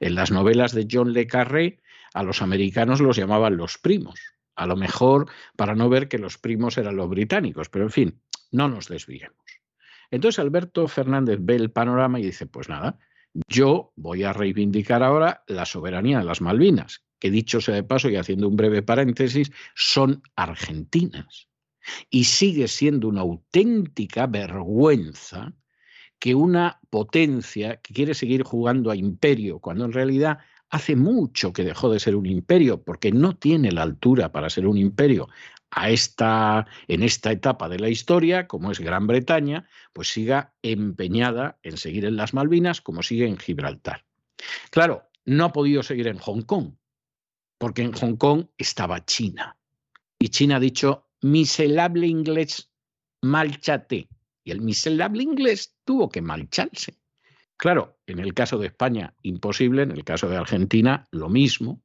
En 0.00 0.14
las 0.14 0.30
novelas 0.30 0.72
de 0.72 0.86
John 0.90 1.12
Le 1.12 1.26
Carré, 1.26 1.80
a 2.14 2.22
los 2.22 2.42
americanos 2.42 3.00
los 3.00 3.16
llamaban 3.16 3.56
los 3.56 3.78
primos 3.78 4.37
a 4.58 4.66
lo 4.66 4.76
mejor 4.76 5.30
para 5.56 5.74
no 5.74 5.88
ver 5.88 6.08
que 6.08 6.18
los 6.18 6.36
primos 6.36 6.76
eran 6.78 6.96
los 6.96 7.08
británicos, 7.08 7.68
pero 7.68 7.84
en 7.84 7.90
fin, 7.90 8.20
no 8.50 8.68
nos 8.68 8.88
desviemos. 8.88 9.36
Entonces 10.10 10.40
Alberto 10.40 10.88
Fernández 10.88 11.38
ve 11.40 11.54
el 11.54 11.70
panorama 11.70 12.18
y 12.18 12.24
dice, 12.24 12.46
pues 12.46 12.68
nada, 12.68 12.98
yo 13.46 13.92
voy 13.94 14.24
a 14.24 14.32
reivindicar 14.32 15.02
ahora 15.04 15.44
la 15.46 15.64
soberanía 15.64 16.18
de 16.18 16.24
las 16.24 16.40
Malvinas, 16.40 17.04
que 17.20 17.30
dicho 17.30 17.60
sea 17.60 17.76
de 17.76 17.84
paso 17.84 18.10
y 18.10 18.16
haciendo 18.16 18.48
un 18.48 18.56
breve 18.56 18.82
paréntesis, 18.82 19.52
son 19.76 20.22
argentinas. 20.34 21.48
Y 22.10 22.24
sigue 22.24 22.66
siendo 22.66 23.08
una 23.08 23.20
auténtica 23.20 24.26
vergüenza 24.26 25.54
que 26.18 26.34
una 26.34 26.80
potencia 26.90 27.76
que 27.76 27.94
quiere 27.94 28.14
seguir 28.14 28.42
jugando 28.42 28.90
a 28.90 28.96
imperio, 28.96 29.60
cuando 29.60 29.84
en 29.84 29.92
realidad 29.92 30.38
hace 30.70 30.96
mucho 30.96 31.52
que 31.52 31.64
dejó 31.64 31.90
de 31.90 32.00
ser 32.00 32.16
un 32.16 32.26
imperio 32.26 32.82
porque 32.82 33.12
no 33.12 33.36
tiene 33.36 33.72
la 33.72 33.82
altura 33.82 34.32
para 34.32 34.50
ser 34.50 34.66
un 34.66 34.76
imperio 34.76 35.28
a 35.70 35.90
esta, 35.90 36.66
en 36.86 37.02
esta 37.02 37.30
etapa 37.30 37.68
de 37.68 37.78
la 37.78 37.88
historia, 37.88 38.46
como 38.46 38.70
es 38.70 38.80
Gran 38.80 39.06
Bretaña, 39.06 39.68
pues 39.92 40.08
siga 40.08 40.54
empeñada 40.62 41.58
en 41.62 41.76
seguir 41.76 42.04
en 42.04 42.16
las 42.16 42.34
Malvinas 42.34 42.80
como 42.80 43.02
sigue 43.02 43.26
en 43.26 43.36
Gibraltar. 43.36 44.04
Claro, 44.70 45.08
no 45.24 45.44
ha 45.44 45.52
podido 45.52 45.82
seguir 45.82 46.08
en 46.08 46.18
Hong 46.18 46.42
Kong, 46.42 46.74
porque 47.58 47.82
en 47.82 47.92
Hong 47.92 48.16
Kong 48.16 48.46
estaba 48.56 49.04
China. 49.04 49.58
Y 50.18 50.30
China 50.30 50.56
ha 50.56 50.60
dicho, 50.60 51.06
miserable 51.20 52.06
inglés, 52.06 52.70
marchate. 53.22 54.08
Y 54.44 54.50
el 54.50 54.62
miserable 54.62 55.22
inglés 55.22 55.76
tuvo 55.84 56.08
que 56.08 56.22
marcharse. 56.22 56.94
Claro, 57.58 57.98
en 58.06 58.20
el 58.20 58.34
caso 58.34 58.56
de 58.56 58.68
España, 58.68 59.14
imposible, 59.22 59.82
en 59.82 59.90
el 59.90 60.04
caso 60.04 60.28
de 60.28 60.36
Argentina, 60.36 61.08
lo 61.10 61.28
mismo, 61.28 61.82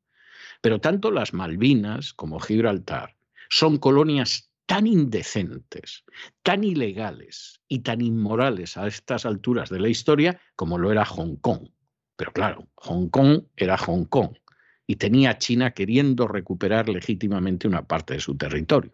pero 0.62 0.80
tanto 0.80 1.10
las 1.10 1.34
Malvinas 1.34 2.14
como 2.14 2.40
Gibraltar 2.40 3.18
son 3.50 3.78
colonias 3.78 4.52
tan 4.68 4.86
indecentes, 4.86 6.04
tan 6.44 6.64
ilegales 6.64 7.60
y 7.68 7.80
tan 7.80 8.02
inmorales 8.02 8.78
a 8.78 8.88
estas 8.88 9.26
alturas 9.26 9.70
de 9.70 9.80
la 9.80 9.90
historia 9.90 10.40
como 10.56 10.78
lo 10.78 10.92
era 10.92 11.06
Hong 11.06 11.38
Kong. 11.38 11.70
Pero 12.16 12.32
claro, 12.32 12.68
Hong 12.76 13.10
Kong 13.10 13.44
era 13.58 13.76
Hong 13.78 14.06
Kong 14.06 14.38
y 14.86 14.98
tenía 14.98 15.40
China 15.40 15.72
queriendo 15.72 16.28
recuperar 16.28 16.88
legítimamente 16.88 17.68
una 17.68 17.88
parte 17.88 18.14
de 18.14 18.20
su 18.20 18.38
territorio. 18.38 18.94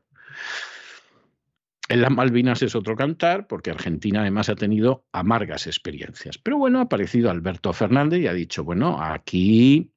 En 1.91 2.01
las 2.01 2.11
Malvinas 2.11 2.61
es 2.61 2.75
otro 2.75 2.95
cantar, 2.95 3.47
porque 3.47 3.71
Argentina 3.71 4.21
además 4.21 4.47
ha 4.49 4.55
tenido 4.55 5.07
amargas 5.11 5.65
experiencias. 5.65 6.37
Pero 6.37 6.59
bueno, 6.59 6.77
ha 6.77 6.83
aparecido 6.83 7.31
Alberto 7.31 7.73
Fernández 7.73 8.21
y 8.21 8.27
ha 8.27 8.33
dicho, 8.33 8.63
bueno, 8.63 9.01
aquí 9.01 9.91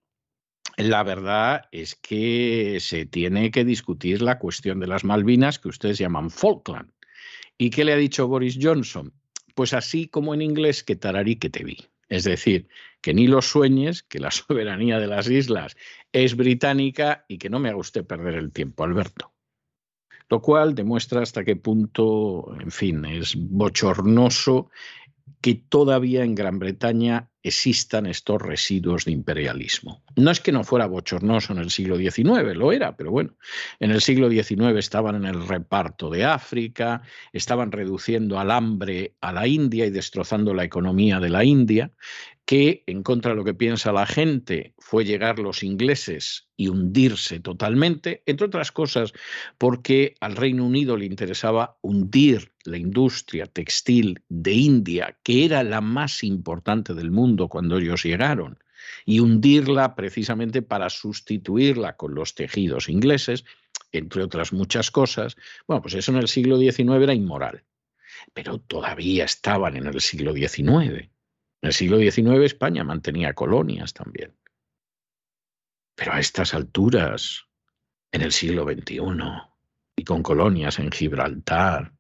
la 0.79 1.03
verdad 1.03 1.69
es 1.71 1.95
que 1.95 2.79
se 2.81 3.05
tiene 3.05 3.51
que 3.51 3.67
discutir 3.67 4.23
la 4.23 4.39
cuestión 4.39 4.81
de 4.81 4.87
las 4.87 5.05
Malvinas, 5.05 5.59
que 5.59 5.69
ustedes 5.69 5.99
llaman 5.99 6.31
Falkland. 6.31 6.91
¿Y 7.59 7.69
qué 7.69 7.85
le 7.85 7.93
ha 7.93 7.97
dicho 7.97 8.27
Boris 8.27 8.59
Johnson? 8.59 9.13
Pues 9.55 9.75
así 9.75 10.09
como 10.09 10.33
en 10.33 10.41
inglés, 10.41 10.83
que 10.83 10.97
tararí 10.97 11.37
que 11.37 11.51
te 11.51 11.63
vi. 11.63 11.77
Es 12.09 12.25
decir, 12.25 12.69
que 13.03 13.13
ni 13.13 13.27
lo 13.27 13.43
sueñes, 13.43 14.03
que 14.03 14.19
la 14.19 14.31
soberanía 14.31 14.99
de 14.99 15.09
las 15.09 15.29
islas 15.29 15.77
es 16.13 16.37
británica 16.37 17.27
y 17.29 17.37
que 17.37 17.51
no 17.51 17.59
me 17.59 17.69
haga 17.69 17.77
usted 17.77 18.07
perder 18.07 18.37
el 18.37 18.51
tiempo, 18.51 18.83
Alberto 18.83 19.33
lo 20.33 20.41
cual 20.41 20.75
demuestra 20.75 21.21
hasta 21.21 21.45
qué 21.45 21.57
punto, 21.57 22.57
en 22.59 22.71
fin, 22.71 23.05
es 23.05 23.35
bochornoso 23.37 24.71
que 25.43 25.57
todavía 25.57 26.25
en 26.25 26.35
Gran 26.35 26.59
Bretaña 26.59 27.29
existan 27.43 28.07
estos 28.07 28.41
residuos 28.41 29.05
de 29.05 29.13
imperialismo. 29.13 30.03
No 30.17 30.31
es 30.31 30.41
que 30.41 30.51
no 30.51 30.65
fuera 30.65 30.87
bochornoso 30.87 31.53
en 31.53 31.59
el 31.59 31.71
siglo 31.71 31.99
XIX, 31.99 32.55
lo 32.55 32.73
era, 32.73 32.97
pero 32.97 33.11
bueno, 33.11 33.35
en 33.79 33.91
el 33.91 34.01
siglo 34.01 34.31
XIX 34.31 34.79
estaban 34.79 35.17
en 35.17 35.27
el 35.27 35.47
reparto 35.47 36.09
de 36.09 36.25
África, 36.25 37.03
estaban 37.35 37.71
reduciendo 37.71 38.39
al 38.39 38.53
hambre 38.53 39.17
a 39.21 39.35
la 39.35 39.47
India 39.47 39.85
y 39.85 39.91
destrozando 39.91 40.55
la 40.55 40.65
economía 40.65 41.21
de 41.21 41.29
la 41.29 41.45
India, 41.45 41.91
que, 42.45 42.83
en 42.87 43.03
contra 43.03 43.31
de 43.31 43.37
lo 43.37 43.45
que 43.45 43.55
piensa 43.55 43.93
la 43.93 44.07
gente, 44.07 44.75
fue 44.79 45.05
llegar 45.05 45.39
los 45.39 45.63
ingleses 45.63 46.49
y 46.57 46.69
hundirse 46.69 47.41
totalmente, 47.41 48.23
entre 48.27 48.47
otras 48.47 48.73
cosas 48.73 49.13
porque 49.59 50.15
al 50.21 50.37
Reino 50.37 50.67
Unido 50.67 50.97
le 50.97 51.07
interesaba 51.07 51.79
hundir 51.83 52.53
la 52.65 52.79
industria 52.79 53.47
textil 53.47 54.23
de 54.29 54.53
India, 54.53 55.19
que 55.23 55.45
era 55.45 55.63
la 55.63 55.81
más 55.81 56.25
importante 56.25 56.95
del 56.95 57.11
mundo 57.11 57.49
cuando 57.49 57.79
ellos 57.79 58.03
llegaron, 58.03 58.59
y 59.05 59.21
hundirla 59.21 59.95
precisamente 59.95 60.63
para 60.63 60.91
sustituirla 60.91 61.97
con 61.97 62.15
los 62.15 62.35
tejidos 62.35 62.89
ingleses, 62.89 63.45
entre 63.93 64.25
otras 64.25 64.53
muchas 64.53 64.91
cosas. 64.91 65.37
Bueno, 65.67 65.83
pues 65.83 65.95
eso 65.95 66.13
en 66.13 66.19
el 66.19 66.29
siglo 66.29 66.59
XIX 66.59 67.03
era 67.03 67.15
inmoral, 67.15 67.63
pero 68.33 68.59
todavía 68.59 69.25
estaban 69.25 69.77
en 69.77 69.87
el 69.87 70.01
siglo 70.01 70.35
XIX. 70.35 71.12
En 71.63 71.69
el 71.69 71.73
siglo 71.73 71.99
XIX 71.99 72.45
España 72.45 72.83
mantenía 72.83 73.35
colonias 73.35 73.93
también. 73.95 74.35
Pero 75.95 76.13
a 76.13 76.19
estas 76.19 76.55
alturas, 76.55 77.47
en 78.11 78.23
el 78.23 78.33
siglo 78.33 78.65
XXI, 78.65 78.99
y 79.95 80.05
con 80.05 80.25
colonias 80.25 80.81
en 80.81 80.91
Gibraltar, 80.91 81.93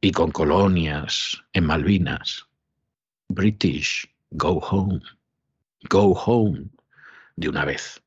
y 0.00 0.12
con 0.12 0.30
colonias 0.30 1.42
en 1.52 1.64
Malvinas, 1.64 2.46
British, 3.28 4.08
go 4.30 4.60
home, 4.60 5.00
go 5.90 6.12
home 6.12 6.68
de 7.34 7.48
una 7.48 7.64
vez. 7.64 8.03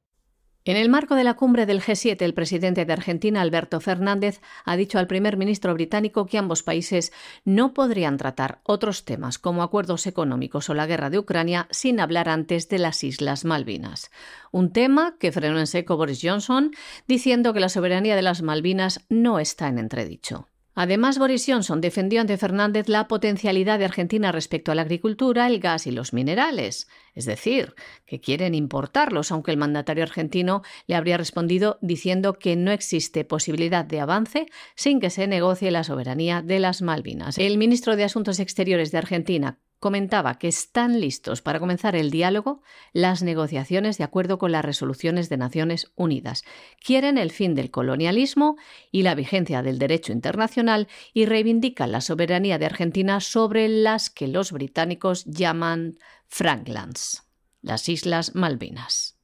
En 0.68 0.76
el 0.76 0.89
marco 0.89 1.15
de 1.15 1.24
la 1.24 1.36
cumbre 1.36 1.65
del 1.65 1.82
G7, 1.82 2.22
el 2.24 2.34
presidente 2.34 2.84
de 2.84 2.91
Argentina, 2.91 3.39
Alberto 3.39 3.80
Fernández, 3.80 4.41
ha 4.65 4.76
dicho 4.76 4.99
al 4.99 5.07
primer 5.07 5.38
ministro 5.38 5.74
británico 5.74 6.26
que 6.26 6.38
ambos 6.38 6.61
países 6.61 7.13
no 7.45 7.74
podrían 7.74 8.18
tratar 8.18 8.59
otros 8.63 9.05
temas 9.05 9.39
como 9.39 9.63
acuerdos 9.63 10.07
económicos 10.07 10.70
o 10.70 10.74
la 10.74 10.86
guerra 10.86 11.09
de 11.09 11.20
Ucrania 11.20 11.70
sin 11.72 12.01
hablar 12.01 12.28
antes 12.28 12.68
de 12.68 12.80
las 12.80 13.01
Islas 13.05 13.45
Malvinas. 13.45 14.11
Un 14.51 14.74
tema 14.74 15.15
que 15.22 15.32
frenó 15.32 15.57
en 15.57 15.68
seco 15.68 15.95
Boris 15.95 16.20
Johnson, 16.22 16.72
diciendo 17.07 17.53
que 17.53 17.61
la 17.61 17.70
soberanía 17.70 18.18
de 18.18 18.24
las 18.24 18.41
Malvinas 18.41 19.05
no 19.07 19.39
está 19.39 19.70
en 19.70 19.80
entredicho. 19.80 20.49
Además, 20.80 21.18
Boris 21.18 21.44
Johnson 21.48 21.82
defendió 21.82 22.22
ante 22.22 22.38
Fernández 22.38 22.88
la 22.88 23.08
potencialidad 23.08 23.80
de 23.80 23.86
Argentina 23.86 24.32
respecto 24.32 24.72
a 24.72 24.76
la 24.76 24.84
agricultura, 24.84 25.48
el 25.48 25.60
gas 25.60 25.88
y 25.88 25.92
los 25.92 26.14
minerales, 26.14 26.88
es 27.16 27.26
decir, 27.26 27.74
que 28.06 28.20
quieren 28.20 28.54
importarlos, 28.54 29.32
aunque 29.32 29.50
el 29.50 29.58
mandatario 29.58 30.04
argentino 30.04 30.62
le 30.86 30.94
habría 30.94 31.18
respondido 31.18 31.80
diciendo 31.82 32.34
que 32.34 32.56
no 32.56 32.70
existe 32.70 33.26
posibilidad 33.26 33.86
de 33.86 34.02
avance 34.02 34.46
sin 34.76 35.00
que 35.00 35.10
se 35.10 35.26
negocie 35.26 35.72
la 35.72 35.84
soberanía 35.84 36.44
de 36.44 36.60
las 36.60 36.84
Malvinas. 36.84 37.40
El 37.40 37.58
ministro 37.58 37.96
de 37.96 38.04
Asuntos 38.04 38.40
Exteriores 38.40 38.92
de 38.92 39.00
Argentina, 39.00 39.58
comentaba 39.80 40.40
que 40.40 40.48
están 40.48 41.00
listos 41.00 41.42
para 41.42 41.60
comenzar 41.60 41.96
el 41.96 42.10
diálogo, 42.10 42.62
las 42.94 43.24
negociaciones 43.24 43.98
de 43.98 44.04
acuerdo 44.04 44.38
con 44.38 44.52
las 44.52 44.66
resoluciones 44.66 45.30
de 45.30 45.38
Naciones 45.38 45.92
Unidas. 45.96 46.44
Quieren 46.84 47.18
el 47.18 47.32
fin 47.32 47.56
del 47.56 47.72
colonialismo 47.72 48.58
y 48.92 49.04
la 49.04 49.16
vigencia 49.16 49.62
del 49.62 49.80
derecho 49.80 50.12
internacional 50.12 50.88
y 51.14 51.26
reivindican 51.26 51.92
la 51.92 52.02
soberanía 52.02 52.58
de 52.58 52.66
Argentina 52.66 53.20
sobre 53.20 53.68
las 53.68 54.10
que 54.10 54.28
los 54.28 54.52
británicos 54.52 55.26
llaman 55.26 55.98
Franklands, 56.28 57.24
las 57.62 57.88
Islas 57.90 58.36
Malvinas. 58.36 59.18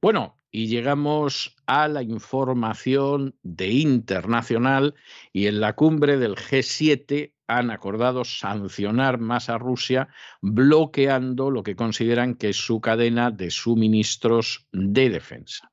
Bueno, 0.00 0.38
y 0.50 0.68
llegamos 0.68 1.56
a 1.66 1.88
la 1.88 2.02
información 2.02 3.34
de 3.42 3.70
internacional 3.70 4.94
y 5.32 5.48
en 5.48 5.60
la 5.60 5.74
cumbre 5.74 6.16
del 6.16 6.36
G7 6.36 7.33
han 7.46 7.70
acordado 7.70 8.24
sancionar 8.24 9.18
más 9.18 9.48
a 9.48 9.58
Rusia, 9.58 10.08
bloqueando 10.40 11.50
lo 11.50 11.62
que 11.62 11.76
consideran 11.76 12.34
que 12.34 12.50
es 12.50 12.56
su 12.56 12.80
cadena 12.80 13.30
de 13.30 13.50
suministros 13.50 14.66
de 14.72 15.10
defensa. 15.10 15.70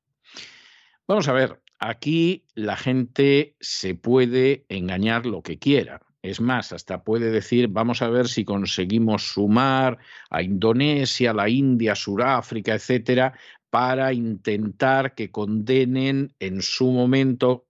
Vamos 1.08 1.28
a 1.28 1.34
ver, 1.34 1.62
aquí 1.80 2.46
la 2.56 2.78
gente 2.78 3.56
se 3.60 3.96
puede 3.96 4.66
engañar 4.70 5.26
lo 5.26 5.42
que 5.42 5.60
quiera. 5.60 6.02
Es 6.22 6.40
más, 6.40 6.72
hasta 6.72 7.04
puede 7.04 7.32
decir, 7.32 7.68
vamos 7.68 8.02
a 8.04 8.10
ver 8.10 8.28
si 8.28 8.46
conseguimos 8.46 9.34
sumar 9.34 9.98
a 10.30 10.44
Indonesia, 10.44 11.34
la 11.34 11.50
India, 11.50 11.96
Sudáfrica, 11.96 12.76
etcétera, 12.76 13.34
para 13.72 14.14
intentar 14.14 15.16
que 15.16 15.32
condenen 15.32 16.36
en 16.40 16.62
su 16.62 16.92
momento 16.92 17.66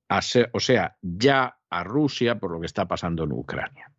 o 0.52 0.60
sea, 0.60 0.98
ya 1.02 1.58
a 1.70 1.84
Rusia 1.84 2.40
por 2.40 2.52
lo 2.52 2.60
que 2.60 2.66
está 2.66 2.88
pasando 2.88 3.24
en 3.24 3.32
Ucrania. 3.32 3.91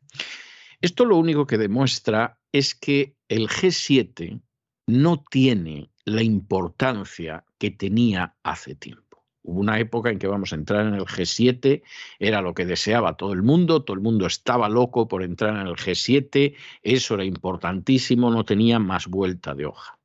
Esto 0.81 1.05
lo 1.05 1.17
único 1.17 1.47
que 1.47 1.59
demuestra 1.59 2.41
es 2.51 2.75
que 2.75 3.17
el 3.29 3.49
G7 3.49 4.41
no 4.87 5.25
tiene 5.31 5.91
la 6.05 6.23
importancia 6.23 7.45
que 7.59 7.71
tenía 7.71 8.35
hace 8.43 8.75
tiempo. 8.75 9.25
Hubo 9.45 9.61
una 9.61 9.79
época 9.81 10.11
en 10.11 10.19
que 10.19 10.29
vamos 10.29 10.53
a 10.53 10.57
entrar 10.57 10.87
en 10.87 10.95
el 10.95 11.05
G7, 11.05 11.83
era 12.19 12.43
lo 12.43 12.55
que 12.55 12.65
deseaba 12.65 13.17
todo 13.17 13.33
el 13.33 13.43
mundo, 13.43 13.83
todo 13.83 13.95
el 13.95 14.03
mundo 14.03 14.27
estaba 14.27 14.69
loco 14.69 15.09
por 15.09 15.23
entrar 15.23 15.57
en 15.61 15.67
el 15.67 15.75
G7, 15.75 16.55
eso 16.83 17.15
era 17.15 17.25
importantísimo, 17.25 18.31
no 18.31 18.45
tenía 18.45 18.79
más 18.79 19.09
vuelta 19.09 19.55
de 19.55 19.67
hoja. 19.67 19.99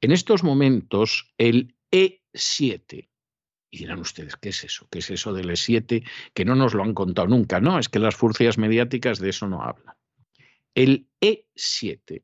En 0.00 0.12
estos 0.12 0.44
momentos, 0.44 1.32
el 1.38 1.74
E7, 1.90 3.08
y 3.72 3.78
dirán 3.78 4.00
ustedes, 4.00 4.36
¿qué 4.36 4.50
es 4.50 4.64
eso? 4.64 4.86
¿Qué 4.90 4.98
es 4.98 5.10
eso 5.10 5.32
del 5.32 5.48
E7? 5.48 6.06
Que 6.34 6.44
no 6.44 6.54
nos 6.54 6.74
lo 6.74 6.82
han 6.82 6.92
contado 6.92 7.26
nunca. 7.26 7.58
No, 7.58 7.78
es 7.78 7.88
que 7.88 7.98
las 7.98 8.14
furcias 8.14 8.58
mediáticas 8.58 9.18
de 9.18 9.30
eso 9.30 9.48
no 9.48 9.62
hablan. 9.62 9.96
El 10.74 11.08
E7, 11.22 12.22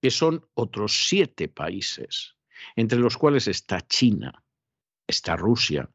que 0.00 0.10
son 0.10 0.46
otros 0.54 1.06
siete 1.08 1.48
países, 1.48 2.36
entre 2.76 3.00
los 3.00 3.18
cuales 3.18 3.48
está 3.48 3.80
China, 3.80 4.44
está 5.08 5.34
Rusia, 5.34 5.90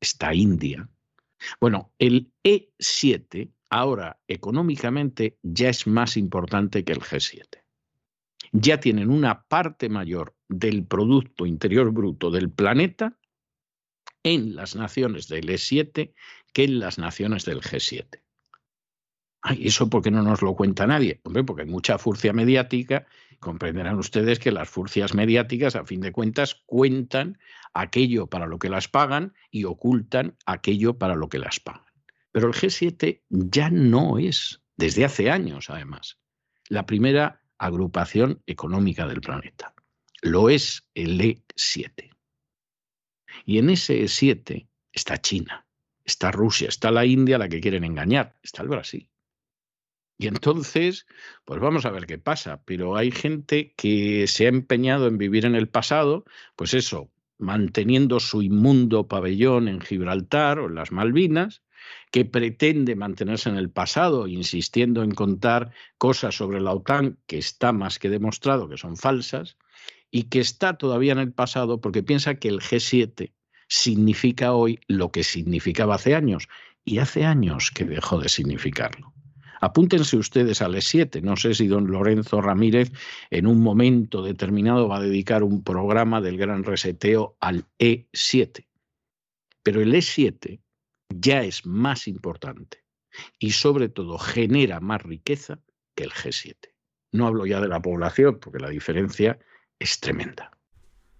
está 0.00 0.32
India. 0.32 0.88
Bueno, 1.60 1.92
el 1.98 2.32
E7 2.44 3.50
ahora 3.68 4.20
económicamente 4.28 5.38
ya 5.42 5.70
es 5.70 5.88
más 5.88 6.16
importante 6.16 6.84
que 6.84 6.92
el 6.92 7.00
G7. 7.00 7.64
Ya 8.52 8.78
tienen 8.78 9.10
una 9.10 9.42
parte 9.42 9.88
mayor 9.88 10.36
del 10.48 10.86
Producto 10.86 11.46
Interior 11.46 11.90
Bruto 11.90 12.30
del 12.30 12.48
planeta 12.48 13.18
en 14.24 14.56
las 14.56 14.74
naciones 14.74 15.28
del 15.28 15.48
E7 15.48 16.12
que 16.52 16.64
en 16.64 16.80
las 16.80 16.98
naciones 16.98 17.44
del 17.44 17.60
G7. 17.60 18.20
Ay, 19.42 19.66
¿Eso 19.66 19.90
por 19.90 20.02
qué 20.02 20.10
no 20.10 20.22
nos 20.22 20.40
lo 20.40 20.56
cuenta 20.56 20.86
nadie? 20.86 21.20
Hombre, 21.22 21.44
porque 21.44 21.62
hay 21.62 21.68
mucha 21.68 21.98
furcia 21.98 22.32
mediática. 22.32 23.06
Comprenderán 23.40 23.98
ustedes 23.98 24.38
que 24.38 24.50
las 24.50 24.70
furcias 24.70 25.14
mediáticas, 25.14 25.76
a 25.76 25.84
fin 25.84 26.00
de 26.00 26.12
cuentas, 26.12 26.62
cuentan 26.64 27.38
aquello 27.74 28.26
para 28.26 28.46
lo 28.46 28.58
que 28.58 28.70
las 28.70 28.88
pagan 28.88 29.34
y 29.50 29.64
ocultan 29.64 30.36
aquello 30.46 30.96
para 30.96 31.14
lo 31.14 31.28
que 31.28 31.38
las 31.38 31.60
pagan. 31.60 31.84
Pero 32.32 32.48
el 32.48 32.54
G7 32.54 33.20
ya 33.28 33.68
no 33.68 34.18
es, 34.18 34.62
desde 34.76 35.04
hace 35.04 35.30
años 35.30 35.68
además, 35.68 36.18
la 36.70 36.86
primera 36.86 37.42
agrupación 37.58 38.42
económica 38.46 39.06
del 39.06 39.20
planeta. 39.20 39.74
Lo 40.22 40.48
es 40.48 40.88
el 40.94 41.20
E7. 41.20 42.13
Y 43.44 43.58
en 43.58 43.70
ese 43.70 44.06
7 44.08 44.68
está 44.92 45.20
China, 45.20 45.66
está 46.04 46.30
Rusia, 46.30 46.68
está 46.68 46.90
la 46.90 47.04
India, 47.04 47.38
la 47.38 47.48
que 47.48 47.60
quieren 47.60 47.84
engañar, 47.84 48.36
está 48.42 48.62
el 48.62 48.68
Brasil. 48.68 49.08
Y 50.16 50.28
entonces, 50.28 51.06
pues 51.44 51.60
vamos 51.60 51.84
a 51.86 51.90
ver 51.90 52.06
qué 52.06 52.18
pasa. 52.18 52.62
Pero 52.64 52.96
hay 52.96 53.10
gente 53.10 53.74
que 53.76 54.26
se 54.26 54.46
ha 54.46 54.48
empeñado 54.48 55.08
en 55.08 55.18
vivir 55.18 55.44
en 55.44 55.54
el 55.54 55.68
pasado, 55.68 56.24
pues 56.56 56.74
eso, 56.74 57.10
manteniendo 57.38 58.20
su 58.20 58.42
inmundo 58.42 59.08
pabellón 59.08 59.68
en 59.68 59.80
Gibraltar 59.80 60.60
o 60.60 60.68
en 60.68 60.76
las 60.76 60.92
Malvinas, 60.92 61.62
que 62.10 62.24
pretende 62.24 62.96
mantenerse 62.96 63.50
en 63.50 63.56
el 63.56 63.70
pasado, 63.70 64.26
insistiendo 64.26 65.02
en 65.02 65.10
contar 65.10 65.72
cosas 65.98 66.36
sobre 66.36 66.60
la 66.60 66.72
OTAN 66.72 67.18
que 67.26 67.38
está 67.38 67.72
más 67.72 67.98
que 67.98 68.08
demostrado 68.08 68.68
que 68.68 68.78
son 68.78 68.96
falsas, 68.96 69.58
y 70.14 70.22
que 70.28 70.38
está 70.38 70.78
todavía 70.78 71.10
en 71.10 71.18
el 71.18 71.32
pasado 71.32 71.80
porque 71.80 72.04
piensa 72.04 72.36
que 72.36 72.46
el 72.46 72.60
G7 72.60 73.32
significa 73.66 74.52
hoy 74.52 74.78
lo 74.86 75.10
que 75.10 75.24
significaba 75.24 75.96
hace 75.96 76.14
años, 76.14 76.46
y 76.84 76.98
hace 76.98 77.24
años 77.24 77.72
que 77.72 77.84
dejó 77.84 78.20
de 78.20 78.28
significarlo. 78.28 79.12
Apúntense 79.60 80.16
ustedes 80.16 80.62
al 80.62 80.76
E7. 80.76 81.20
No 81.20 81.36
sé 81.36 81.54
si 81.54 81.66
don 81.66 81.88
Lorenzo 81.88 82.40
Ramírez 82.40 82.92
en 83.30 83.48
un 83.48 83.60
momento 83.60 84.22
determinado 84.22 84.86
va 84.86 84.98
a 84.98 85.02
dedicar 85.02 85.42
un 85.42 85.64
programa 85.64 86.20
del 86.20 86.38
gran 86.38 86.62
reseteo 86.62 87.36
al 87.40 87.66
E7. 87.80 88.68
Pero 89.64 89.80
el 89.80 89.94
E7 89.94 90.60
ya 91.08 91.42
es 91.42 91.66
más 91.66 92.06
importante 92.06 92.84
y 93.40 93.50
sobre 93.50 93.88
todo 93.88 94.18
genera 94.18 94.78
más 94.78 95.02
riqueza 95.02 95.58
que 95.96 96.04
el 96.04 96.12
G7. 96.12 96.54
No 97.10 97.26
hablo 97.26 97.46
ya 97.46 97.60
de 97.60 97.68
la 97.68 97.82
población, 97.82 98.38
porque 98.40 98.60
la 98.60 98.68
diferencia 98.68 99.40
es 99.78 100.00
tremenda. 100.00 100.50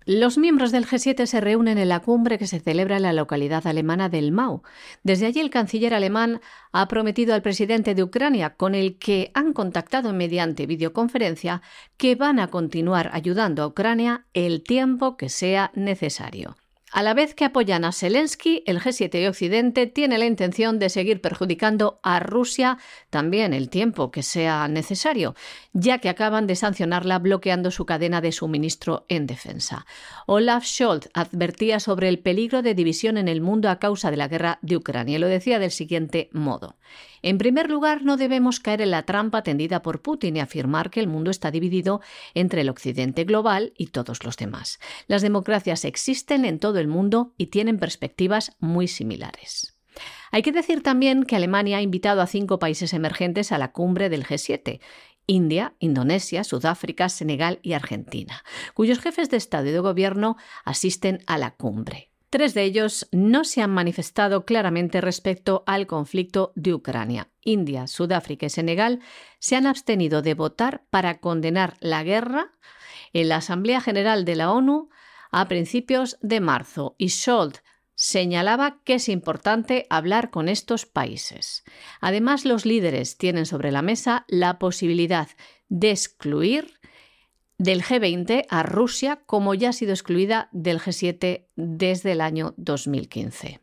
Los 0.06 0.36
miembros 0.36 0.70
del 0.70 0.86
G7 0.86 1.24
se 1.24 1.40
reúnen 1.40 1.78
en 1.78 1.88
la 1.88 2.00
cumbre 2.00 2.38
que 2.38 2.46
se 2.46 2.60
celebra 2.60 2.98
en 2.98 3.04
la 3.04 3.14
localidad 3.14 3.66
alemana 3.66 4.10
del 4.10 4.32
Mau. 4.32 4.62
Desde 5.02 5.24
allí 5.24 5.40
el 5.40 5.48
canciller 5.48 5.94
alemán 5.94 6.42
ha 6.72 6.86
prometido 6.88 7.32
al 7.34 7.40
presidente 7.40 7.94
de 7.94 8.02
Ucrania, 8.02 8.54
con 8.54 8.74
el 8.74 8.98
que 8.98 9.30
han 9.32 9.54
contactado 9.54 10.12
mediante 10.12 10.66
videoconferencia, 10.66 11.62
que 11.96 12.16
van 12.16 12.38
a 12.38 12.48
continuar 12.48 13.08
ayudando 13.14 13.62
a 13.62 13.66
Ucrania 13.66 14.26
el 14.34 14.62
tiempo 14.62 15.16
que 15.16 15.30
sea 15.30 15.70
necesario. 15.74 16.54
A 16.94 17.02
la 17.02 17.12
vez 17.12 17.34
que 17.34 17.44
apoyan 17.44 17.84
a 17.84 17.90
Zelensky, 17.90 18.62
el 18.66 18.78
G7 18.78 19.20
y 19.20 19.26
Occidente 19.26 19.88
tiene 19.88 20.16
la 20.16 20.26
intención 20.26 20.78
de 20.78 20.88
seguir 20.88 21.20
perjudicando 21.20 21.98
a 22.04 22.20
Rusia 22.20 22.78
también 23.10 23.52
el 23.52 23.68
tiempo 23.68 24.12
que 24.12 24.22
sea 24.22 24.68
necesario, 24.68 25.34
ya 25.72 25.98
que 25.98 26.08
acaban 26.08 26.46
de 26.46 26.54
sancionarla 26.54 27.18
bloqueando 27.18 27.72
su 27.72 27.84
cadena 27.84 28.20
de 28.20 28.30
suministro 28.30 29.06
en 29.08 29.26
defensa. 29.26 29.86
Olaf 30.28 30.66
Scholz 30.66 31.08
advertía 31.14 31.80
sobre 31.80 32.08
el 32.08 32.20
peligro 32.20 32.62
de 32.62 32.74
división 32.76 33.18
en 33.18 33.26
el 33.26 33.40
mundo 33.40 33.70
a 33.70 33.80
causa 33.80 34.12
de 34.12 34.16
la 34.16 34.28
guerra 34.28 34.60
de 34.62 34.76
Ucrania 34.76 35.18
lo 35.18 35.26
decía 35.26 35.58
del 35.58 35.72
siguiente 35.72 36.28
modo. 36.30 36.76
En 37.26 37.38
primer 37.38 37.70
lugar, 37.70 38.02
no 38.02 38.18
debemos 38.18 38.60
caer 38.60 38.82
en 38.82 38.90
la 38.90 39.04
trampa 39.04 39.42
tendida 39.42 39.80
por 39.80 40.02
Putin 40.02 40.36
y 40.36 40.40
afirmar 40.40 40.90
que 40.90 41.00
el 41.00 41.06
mundo 41.06 41.30
está 41.30 41.50
dividido 41.50 42.02
entre 42.34 42.60
el 42.60 42.68
occidente 42.68 43.24
global 43.24 43.72
y 43.78 43.86
todos 43.86 44.24
los 44.24 44.36
demás. 44.36 44.78
Las 45.06 45.22
democracias 45.22 45.86
existen 45.86 46.44
en 46.44 46.58
todo 46.58 46.78
el 46.80 46.86
mundo 46.86 47.32
y 47.38 47.46
tienen 47.46 47.78
perspectivas 47.78 48.54
muy 48.60 48.88
similares. 48.88 49.74
Hay 50.32 50.42
que 50.42 50.52
decir 50.52 50.82
también 50.82 51.22
que 51.22 51.34
Alemania 51.34 51.78
ha 51.78 51.82
invitado 51.82 52.20
a 52.20 52.26
cinco 52.26 52.58
países 52.58 52.92
emergentes 52.92 53.52
a 53.52 53.58
la 53.58 53.72
cumbre 53.72 54.10
del 54.10 54.26
G7 54.26 54.80
India, 55.26 55.72
Indonesia, 55.78 56.44
Sudáfrica, 56.44 57.08
Senegal 57.08 57.58
y 57.62 57.72
Argentina, 57.72 58.44
cuyos 58.74 58.98
jefes 58.98 59.30
de 59.30 59.38
Estado 59.38 59.66
y 59.68 59.72
de 59.72 59.80
Gobierno 59.80 60.36
asisten 60.66 61.20
a 61.26 61.38
la 61.38 61.52
cumbre. 61.52 62.13
Tres 62.34 62.52
de 62.52 62.64
ellos 62.64 63.06
no 63.12 63.44
se 63.44 63.62
han 63.62 63.70
manifestado 63.70 64.44
claramente 64.44 65.00
respecto 65.00 65.62
al 65.68 65.86
conflicto 65.86 66.50
de 66.56 66.74
Ucrania. 66.74 67.28
India, 67.42 67.86
Sudáfrica 67.86 68.46
y 68.46 68.50
Senegal 68.50 68.98
se 69.38 69.54
han 69.54 69.68
abstenido 69.68 70.20
de 70.20 70.34
votar 70.34 70.82
para 70.90 71.20
condenar 71.20 71.76
la 71.78 72.02
guerra 72.02 72.50
en 73.12 73.28
la 73.28 73.36
Asamblea 73.36 73.80
General 73.80 74.24
de 74.24 74.34
la 74.34 74.50
ONU 74.50 74.90
a 75.30 75.46
principios 75.46 76.18
de 76.22 76.40
marzo 76.40 76.96
y 76.98 77.10
Scholz 77.10 77.62
señalaba 77.94 78.80
que 78.82 78.94
es 78.94 79.08
importante 79.08 79.86
hablar 79.88 80.30
con 80.30 80.48
estos 80.48 80.86
países. 80.86 81.62
Además, 82.00 82.44
los 82.44 82.66
líderes 82.66 83.16
tienen 83.16 83.46
sobre 83.46 83.70
la 83.70 83.82
mesa 83.82 84.24
la 84.26 84.58
posibilidad 84.58 85.28
de 85.68 85.92
excluir 85.92 86.80
del 87.58 87.82
G20 87.82 88.46
a 88.48 88.62
Rusia 88.62 89.20
como 89.26 89.54
ya 89.54 89.70
ha 89.70 89.72
sido 89.72 89.92
excluida 89.92 90.48
del 90.52 90.80
G7 90.80 91.46
desde 91.56 92.12
el 92.12 92.20
año 92.20 92.54
2015. 92.56 93.60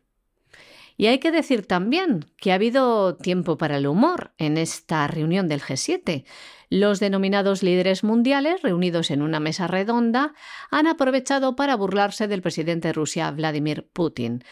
Y 0.96 1.06
hay 1.06 1.18
que 1.18 1.32
decir 1.32 1.66
también 1.66 2.26
que 2.36 2.52
ha 2.52 2.56
habido 2.56 3.16
tiempo 3.16 3.56
para 3.56 3.78
el 3.78 3.86
humor 3.86 4.32
en 4.38 4.56
esta 4.56 5.06
reunión 5.06 5.48
del 5.48 5.60
G7. 5.60 6.24
Los 6.68 7.00
denominados 7.00 7.62
líderes 7.62 8.04
mundiales, 8.04 8.62
reunidos 8.62 9.10
en 9.10 9.22
una 9.22 9.40
mesa 9.40 9.66
redonda, 9.66 10.34
han 10.70 10.86
aprovechado 10.86 11.56
para 11.56 11.76
burlarse 11.76 12.28
del 12.28 12.42
presidente 12.42 12.88
de 12.88 12.94
Rusia, 12.94 13.30
Vladimir 13.30 13.88
Putin. 13.92 14.44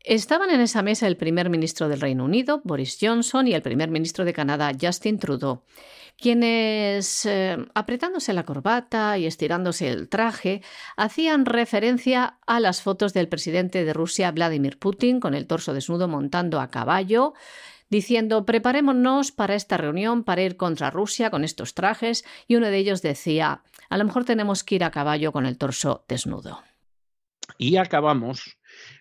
Estaban 0.00 0.50
en 0.50 0.60
esa 0.60 0.82
mesa 0.82 1.08
el 1.08 1.16
primer 1.16 1.50
ministro 1.50 1.88
del 1.88 2.00
Reino 2.00 2.24
Unido, 2.24 2.62
Boris 2.64 2.96
Johnson, 3.00 3.48
y 3.48 3.54
el 3.54 3.62
primer 3.62 3.90
ministro 3.90 4.24
de 4.24 4.32
Canadá, 4.32 4.72
Justin 4.80 5.18
Trudeau 5.18 5.62
quienes, 6.18 7.26
eh, 7.26 7.56
apretándose 7.74 8.32
la 8.32 8.44
corbata 8.44 9.18
y 9.18 9.26
estirándose 9.26 9.88
el 9.88 10.08
traje, 10.08 10.62
hacían 10.96 11.44
referencia 11.44 12.38
a 12.46 12.60
las 12.60 12.82
fotos 12.82 13.12
del 13.12 13.28
presidente 13.28 13.84
de 13.84 13.92
Rusia, 13.92 14.30
Vladimir 14.30 14.78
Putin, 14.78 15.20
con 15.20 15.34
el 15.34 15.46
torso 15.46 15.74
desnudo 15.74 16.08
montando 16.08 16.60
a 16.60 16.70
caballo, 16.70 17.34
diciendo 17.90 18.44
preparémonos 18.44 19.30
para 19.30 19.54
esta 19.54 19.76
reunión 19.76 20.24
para 20.24 20.42
ir 20.42 20.56
contra 20.56 20.90
Rusia 20.90 21.30
con 21.30 21.44
estos 21.44 21.74
trajes, 21.74 22.24
y 22.48 22.56
uno 22.56 22.68
de 22.68 22.78
ellos 22.78 23.02
decía 23.02 23.62
a 23.88 23.98
lo 23.98 24.04
mejor 24.04 24.24
tenemos 24.24 24.64
que 24.64 24.76
ir 24.76 24.84
a 24.84 24.90
caballo 24.90 25.32
con 25.32 25.46
el 25.46 25.58
torso 25.58 26.04
desnudo. 26.08 26.62
Y 27.58 27.76
acabamos 27.76 28.58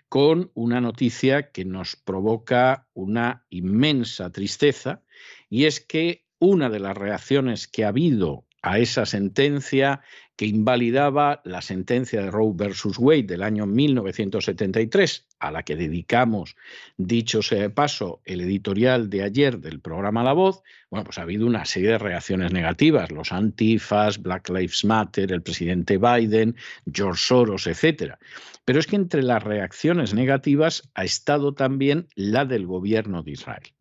con 0.10 0.52
una 0.54 0.82
noticia 0.82 1.52
que 1.52 1.66
nos 1.66 1.96
provoca 1.96 2.88
una 2.94 3.46
inmensa 3.50 4.30
tristeza, 4.30 5.02
y 5.50 5.66
es 5.66 5.80
que 5.80 6.25
una 6.40 6.70
de 6.70 6.80
las 6.80 6.98
reacciones 6.98 7.68
que 7.68 7.86
ha 7.86 7.90
habido 7.90 8.46
a 8.66 8.80
esa 8.80 9.06
sentencia 9.06 10.02
que 10.36 10.48
invalidaba 10.48 11.42
la 11.46 11.62
sentencia 11.62 12.22
de 12.22 12.32
Roe 12.32 12.52
versus 12.56 12.98
Wade 12.98 13.24
del 13.24 13.44
año 13.44 13.66
1973, 13.68 15.28
a 15.40 15.52
la 15.52 15.64
que 15.64 15.76
dedicamos, 15.76 16.56
dicho 16.98 17.42
sea 17.42 17.62
de 17.62 17.70
paso, 17.70 18.22
el 18.26 18.42
editorial 18.42 19.10
de 19.10 19.24
ayer 19.24 19.60
del 19.60 19.80
programa 19.80 20.24
La 20.24 20.34
Voz, 20.34 20.64
bueno, 20.90 21.06
pues 21.06 21.20
ha 21.20 21.22
habido 21.22 21.46
una 21.46 21.64
serie 21.66 21.92
de 21.92 22.00
reacciones 22.00 22.52
negativas, 22.52 23.12
los 23.12 23.32
antifas, 23.32 24.22
Black 24.22 24.50
Lives 24.50 24.84
Matter, 24.84 25.32
el 25.32 25.44
presidente 25.44 25.98
Biden, 25.98 26.56
George 26.92 27.22
Soros, 27.24 27.68
etcétera. 27.68 28.18
Pero 28.66 28.80
es 28.80 28.88
que 28.88 28.96
entre 28.96 29.24
las 29.24 29.44
reacciones 29.44 30.14
negativas 30.14 30.90
ha 30.96 31.04
estado 31.04 31.54
también 31.54 32.08
la 32.16 32.46
del 32.46 32.66
gobierno 32.66 33.22
de 33.22 33.32
Israel. 33.32 33.76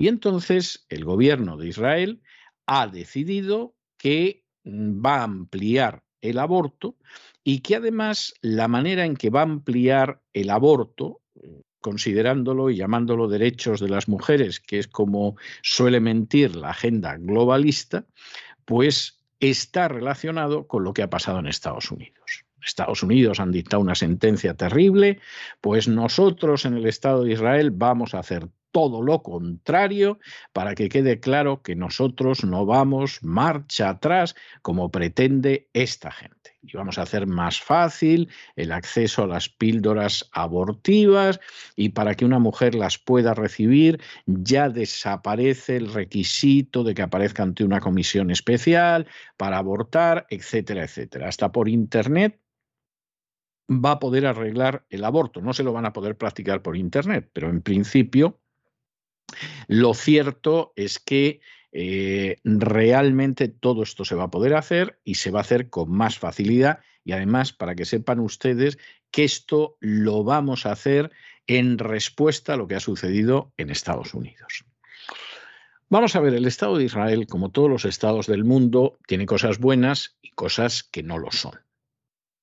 Y 0.00 0.08
entonces 0.08 0.86
el 0.88 1.04
gobierno 1.04 1.58
de 1.58 1.68
Israel 1.68 2.22
ha 2.64 2.86
decidido 2.86 3.74
que 3.98 4.46
mm, 4.64 5.04
va 5.04 5.16
a 5.16 5.24
ampliar 5.24 6.04
el 6.22 6.38
aborto 6.38 6.96
y 7.44 7.60
que 7.60 7.76
además 7.76 8.32
la 8.40 8.66
manera 8.66 9.04
en 9.04 9.14
que 9.14 9.28
va 9.28 9.40
a 9.40 9.42
ampliar 9.42 10.22
el 10.32 10.48
aborto, 10.48 11.20
considerándolo 11.82 12.70
y 12.70 12.76
llamándolo 12.76 13.28
derechos 13.28 13.78
de 13.78 13.90
las 13.90 14.08
mujeres, 14.08 14.58
que 14.58 14.78
es 14.78 14.88
como 14.88 15.36
suele 15.60 16.00
mentir 16.00 16.56
la 16.56 16.70
agenda 16.70 17.18
globalista, 17.18 18.06
pues 18.64 19.22
está 19.38 19.88
relacionado 19.88 20.66
con 20.66 20.82
lo 20.82 20.94
que 20.94 21.02
ha 21.02 21.10
pasado 21.10 21.40
en 21.40 21.46
Estados 21.46 21.90
Unidos. 21.90 22.46
Estados 22.64 23.02
Unidos 23.02 23.38
han 23.38 23.52
dictado 23.52 23.82
una 23.82 23.94
sentencia 23.94 24.54
terrible, 24.54 25.20
pues 25.60 25.88
nosotros 25.88 26.64
en 26.64 26.78
el 26.78 26.86
Estado 26.86 27.24
de 27.24 27.32
Israel 27.34 27.70
vamos 27.70 28.14
a 28.14 28.20
hacer 28.20 28.48
todo 28.72 29.02
lo 29.02 29.22
contrario 29.22 30.18
para 30.52 30.74
que 30.74 30.88
quede 30.88 31.20
claro 31.20 31.62
que 31.62 31.76
nosotros 31.76 32.44
no 32.44 32.66
vamos 32.66 33.22
marcha 33.22 33.90
atrás 33.90 34.34
como 34.62 34.90
pretende 34.90 35.68
esta 35.72 36.10
gente. 36.10 36.58
Y 36.62 36.76
vamos 36.76 36.98
a 36.98 37.02
hacer 37.02 37.26
más 37.26 37.60
fácil 37.60 38.28
el 38.54 38.72
acceso 38.72 39.22
a 39.22 39.26
las 39.26 39.48
píldoras 39.48 40.28
abortivas 40.32 41.40
y 41.74 41.90
para 41.90 42.14
que 42.14 42.24
una 42.24 42.38
mujer 42.38 42.74
las 42.74 42.98
pueda 42.98 43.32
recibir 43.32 44.00
ya 44.26 44.68
desaparece 44.68 45.76
el 45.76 45.92
requisito 45.92 46.84
de 46.84 46.94
que 46.94 47.02
aparezca 47.02 47.42
ante 47.42 47.64
una 47.64 47.80
comisión 47.80 48.30
especial 48.30 49.06
para 49.36 49.58
abortar, 49.58 50.26
etcétera, 50.28 50.84
etcétera. 50.84 51.28
Hasta 51.28 51.50
por 51.50 51.68
Internet 51.68 52.40
va 53.70 53.92
a 53.92 53.98
poder 53.98 54.26
arreglar 54.26 54.84
el 54.90 55.04
aborto. 55.04 55.40
No 55.40 55.52
se 55.52 55.62
lo 55.62 55.72
van 55.72 55.86
a 55.86 55.92
poder 55.92 56.16
practicar 56.16 56.60
por 56.60 56.76
Internet, 56.76 57.30
pero 57.32 57.48
en 57.48 57.62
principio 57.62 58.40
lo 59.68 59.94
cierto 59.94 60.72
es 60.76 60.98
que 60.98 61.40
eh, 61.72 62.38
realmente 62.44 63.48
todo 63.48 63.82
esto 63.82 64.04
se 64.04 64.14
va 64.14 64.24
a 64.24 64.30
poder 64.30 64.54
hacer 64.54 65.00
y 65.04 65.14
se 65.14 65.30
va 65.30 65.40
a 65.40 65.42
hacer 65.42 65.70
con 65.70 65.90
más 65.90 66.18
facilidad 66.18 66.80
y 67.04 67.12
además 67.12 67.52
para 67.52 67.74
que 67.74 67.84
sepan 67.84 68.20
ustedes 68.20 68.78
que 69.10 69.24
esto 69.24 69.76
lo 69.80 70.24
vamos 70.24 70.66
a 70.66 70.72
hacer 70.72 71.10
en 71.46 71.78
respuesta 71.78 72.54
a 72.54 72.56
lo 72.56 72.66
que 72.66 72.74
ha 72.74 72.80
sucedido 72.80 73.52
en 73.56 73.70
Estados 73.70 74.14
Unidos. 74.14 74.64
Vamos 75.88 76.14
a 76.14 76.20
ver, 76.20 76.34
el 76.34 76.46
Estado 76.46 76.76
de 76.76 76.84
Israel, 76.84 77.26
como 77.26 77.50
todos 77.50 77.68
los 77.68 77.84
estados 77.84 78.28
del 78.28 78.44
mundo, 78.44 78.98
tiene 79.08 79.26
cosas 79.26 79.58
buenas 79.58 80.16
y 80.22 80.30
cosas 80.30 80.84
que 80.84 81.02
no 81.02 81.18
lo 81.18 81.32
son. 81.32 81.58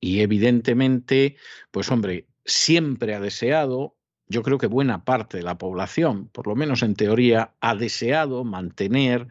Y 0.02 0.20
evidentemente, 0.20 1.38
pues 1.72 1.90
hombre, 1.90 2.28
siempre 2.46 3.16
ha 3.16 3.22
deseado 3.22 3.97
yo 4.30 4.44
creo 4.44 4.58
que 4.58 4.68
buena 4.68 5.04
parte 5.06 5.38
de 5.38 5.44
la 5.44 5.58
población, 5.58 6.28
por 6.28 6.48
lo 6.48 6.56
menos 6.56 6.84
en 6.84 6.96
teoría, 6.96 7.52
ha 7.62 7.76
deseado 7.76 8.44
mantener 8.44 9.28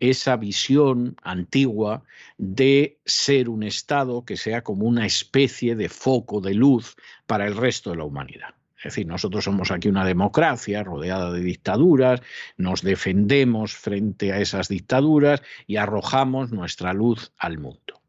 esa 0.00 0.36
visión 0.36 1.16
antigua 1.22 2.02
de 2.36 2.98
ser 3.04 3.48
un 3.48 3.62
Estado 3.62 4.24
que 4.24 4.36
sea 4.36 4.62
como 4.62 4.86
una 4.86 5.06
especie 5.06 5.76
de 5.76 5.88
foco 5.88 6.40
de 6.40 6.54
luz 6.54 6.96
para 7.26 7.46
el 7.46 7.56
resto 7.56 7.90
de 7.90 7.96
la 7.96 8.04
humanidad. 8.04 8.54
Es 8.76 8.92
decir, 8.92 9.06
nosotros 9.06 9.44
somos 9.44 9.70
aquí 9.70 9.88
una 9.88 10.04
democracia 10.04 10.82
rodeada 10.82 11.32
de 11.32 11.40
dictaduras, 11.40 12.20
nos 12.58 12.82
defendemos 12.82 13.74
frente 13.74 14.32
a 14.32 14.40
esas 14.40 14.68
dictaduras 14.68 15.42
y 15.66 15.76
arrojamos 15.76 16.52
nuestra 16.52 16.92
luz 16.92 17.32
al 17.38 17.56
mundo. 17.56 18.02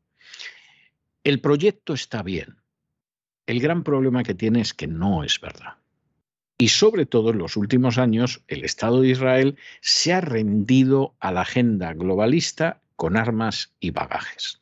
El 1.23 1.39
proyecto 1.39 1.93
está 1.93 2.23
bien. 2.23 2.57
El 3.45 3.61
gran 3.61 3.83
problema 3.83 4.23
que 4.23 4.33
tiene 4.33 4.59
es 4.61 4.73
que 4.73 4.87
no 4.87 5.23
es 5.23 5.39
verdad. 5.39 5.75
Y 6.57 6.69
sobre 6.69 7.05
todo 7.05 7.31
en 7.31 7.37
los 7.37 7.57
últimos 7.57 7.97
años, 7.97 8.41
el 8.47 8.63
Estado 8.63 9.01
de 9.01 9.09
Israel 9.09 9.57
se 9.81 10.13
ha 10.13 10.21
rendido 10.21 11.13
a 11.19 11.31
la 11.31 11.41
agenda 11.41 11.93
globalista 11.93 12.81
con 12.95 13.17
armas 13.17 13.73
y 13.79 13.91
bagajes. 13.91 14.61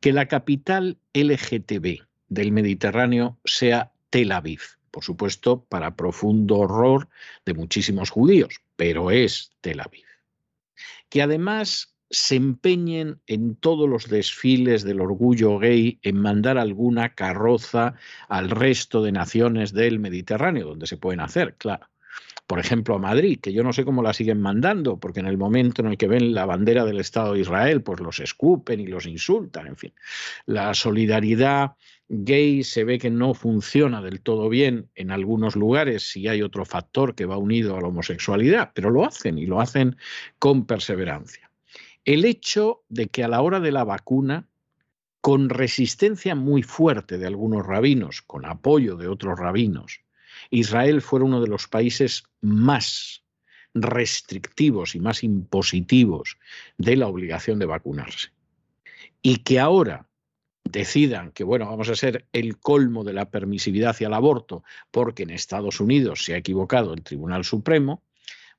Que 0.00 0.12
la 0.12 0.26
capital 0.26 0.98
LGTB 1.14 2.06
del 2.28 2.52
Mediterráneo 2.52 3.38
sea 3.44 3.92
Tel 4.10 4.32
Aviv, 4.32 4.60
por 4.90 5.04
supuesto, 5.04 5.64
para 5.68 5.94
profundo 5.94 6.58
horror 6.58 7.08
de 7.44 7.54
muchísimos 7.54 8.10
judíos, 8.10 8.60
pero 8.76 9.10
es 9.10 9.52
Tel 9.60 9.80
Aviv. 9.80 10.06
Que 11.08 11.22
además 11.22 11.95
se 12.10 12.36
empeñen 12.36 13.20
en 13.26 13.56
todos 13.56 13.88
los 13.88 14.08
desfiles 14.08 14.84
del 14.84 15.00
orgullo 15.00 15.58
gay 15.58 15.98
en 16.02 16.16
mandar 16.20 16.58
alguna 16.58 17.14
carroza 17.14 17.94
al 18.28 18.50
resto 18.50 19.02
de 19.02 19.12
naciones 19.12 19.72
del 19.72 19.98
Mediterráneo, 19.98 20.68
donde 20.68 20.86
se 20.86 20.96
pueden 20.96 21.20
hacer, 21.20 21.56
claro. 21.56 21.88
Por 22.46 22.60
ejemplo, 22.60 22.94
a 22.94 22.98
Madrid, 23.00 23.40
que 23.40 23.52
yo 23.52 23.64
no 23.64 23.72
sé 23.72 23.84
cómo 23.84 24.04
la 24.04 24.12
siguen 24.12 24.40
mandando, 24.40 25.00
porque 25.00 25.18
en 25.18 25.26
el 25.26 25.36
momento 25.36 25.82
en 25.82 25.88
el 25.88 25.98
que 25.98 26.06
ven 26.06 26.32
la 26.32 26.46
bandera 26.46 26.84
del 26.84 27.00
Estado 27.00 27.32
de 27.32 27.40
Israel, 27.40 27.82
pues 27.82 27.98
los 27.98 28.20
escupen 28.20 28.78
y 28.78 28.86
los 28.86 29.04
insultan, 29.06 29.66
en 29.66 29.76
fin. 29.76 29.92
La 30.44 30.72
solidaridad 30.72 31.72
gay 32.08 32.62
se 32.62 32.84
ve 32.84 33.00
que 33.00 33.10
no 33.10 33.34
funciona 33.34 34.00
del 34.00 34.20
todo 34.20 34.48
bien 34.48 34.88
en 34.94 35.10
algunos 35.10 35.56
lugares 35.56 36.08
si 36.08 36.28
hay 36.28 36.40
otro 36.42 36.64
factor 36.64 37.16
que 37.16 37.26
va 37.26 37.36
unido 37.36 37.76
a 37.76 37.80
la 37.80 37.88
homosexualidad, 37.88 38.70
pero 38.74 38.90
lo 38.90 39.04
hacen 39.04 39.38
y 39.38 39.46
lo 39.46 39.60
hacen 39.60 39.96
con 40.38 40.66
perseverancia 40.66 41.50
el 42.06 42.24
hecho 42.24 42.84
de 42.88 43.08
que 43.08 43.24
a 43.24 43.28
la 43.28 43.42
hora 43.42 43.60
de 43.60 43.72
la 43.72 43.84
vacuna, 43.84 44.48
con 45.20 45.50
resistencia 45.50 46.36
muy 46.36 46.62
fuerte 46.62 47.18
de 47.18 47.26
algunos 47.26 47.66
rabinos, 47.66 48.22
con 48.22 48.46
apoyo 48.46 48.96
de 48.96 49.08
otros 49.08 49.38
rabinos, 49.38 50.00
Israel 50.50 51.02
fuera 51.02 51.24
uno 51.24 51.40
de 51.40 51.48
los 51.48 51.66
países 51.66 52.22
más 52.40 53.24
restrictivos 53.74 54.94
y 54.94 55.00
más 55.00 55.24
impositivos 55.24 56.38
de 56.78 56.96
la 56.96 57.08
obligación 57.08 57.58
de 57.58 57.66
vacunarse. 57.66 58.28
Y 59.20 59.38
que 59.38 59.58
ahora 59.58 60.06
decidan 60.62 61.32
que, 61.32 61.42
bueno, 61.42 61.66
vamos 61.66 61.88
a 61.88 61.96
ser 61.96 62.26
el 62.32 62.58
colmo 62.58 63.02
de 63.02 63.14
la 63.14 63.30
permisividad 63.30 63.90
hacia 63.90 64.06
el 64.06 64.14
aborto, 64.14 64.62
porque 64.92 65.24
en 65.24 65.30
Estados 65.30 65.80
Unidos 65.80 66.24
se 66.24 66.34
ha 66.34 66.38
equivocado 66.38 66.94
el 66.94 67.02
Tribunal 67.02 67.44
Supremo, 67.44 68.02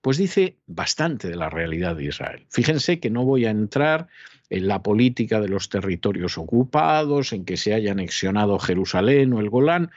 pues 0.02 0.18
dice 0.18 0.58
bastante 0.68 1.28
de 1.28 1.36
la 1.36 1.50
realidad 1.50 1.96
de 1.96 2.06
Israel. 2.06 2.46
Fíjense 2.50 3.00
que 3.00 3.10
no 3.10 3.26
voy 3.26 3.46
a 3.46 3.50
entrar 3.50 4.08
en 4.50 4.68
la 4.68 4.82
política 4.82 5.42
de 5.42 5.50
los 5.50 5.70
territorios 5.70 6.38
ocupados, 6.38 7.34
en 7.34 7.46
que 7.46 7.58
se 7.58 7.74
haya 7.74 7.92
anexionado 7.92 8.60
Jerusalén 8.60 9.34
o 9.34 9.40
el 9.40 9.50
Golán. 9.50 9.92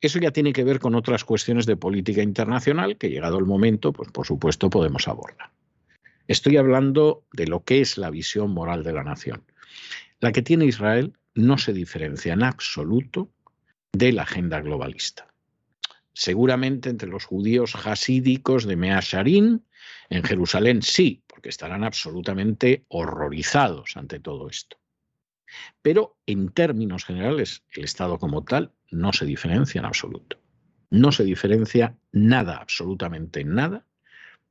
Eso 0.00 0.18
ya 0.18 0.30
tiene 0.30 0.52
que 0.52 0.64
ver 0.64 0.78
con 0.78 0.94
otras 0.94 1.24
cuestiones 1.24 1.64
de 1.64 1.76
política 1.76 2.22
internacional 2.22 2.98
que, 2.98 3.08
llegado 3.08 3.38
el 3.38 3.46
momento, 3.46 3.92
pues 3.92 4.10
por 4.10 4.26
supuesto 4.26 4.68
podemos 4.68 5.08
abordar. 5.08 5.50
Estoy 6.28 6.56
hablando 6.56 7.24
de 7.32 7.46
lo 7.46 7.62
que 7.64 7.80
es 7.80 7.96
la 7.96 8.10
visión 8.10 8.50
moral 8.50 8.82
de 8.82 8.92
la 8.92 9.04
nación. 9.04 9.44
La 10.20 10.32
que 10.32 10.42
tiene 10.42 10.66
Israel 10.66 11.14
no 11.34 11.56
se 11.56 11.72
diferencia 11.72 12.32
en 12.32 12.42
absoluto 12.42 13.30
de 13.92 14.12
la 14.12 14.22
agenda 14.22 14.60
globalista 14.60 15.28
seguramente 16.16 16.88
entre 16.88 17.10
los 17.10 17.26
judíos 17.26 17.76
hasídicos 17.84 18.64
de 18.64 18.74
Mea 18.74 19.00
en 20.08 20.24
Jerusalén 20.24 20.80
sí, 20.80 21.22
porque 21.26 21.50
estarán 21.50 21.84
absolutamente 21.84 22.86
horrorizados 22.88 23.98
ante 23.98 24.18
todo 24.18 24.48
esto. 24.48 24.78
Pero 25.82 26.16
en 26.24 26.48
términos 26.48 27.04
generales, 27.04 27.64
el 27.70 27.84
Estado 27.84 28.18
como 28.18 28.44
tal 28.44 28.72
no 28.90 29.12
se 29.12 29.26
diferencia 29.26 29.78
en 29.78 29.84
absoluto. 29.84 30.38
No 30.88 31.12
se 31.12 31.22
diferencia 31.22 31.98
nada, 32.12 32.56
absolutamente 32.56 33.44
nada, 33.44 33.84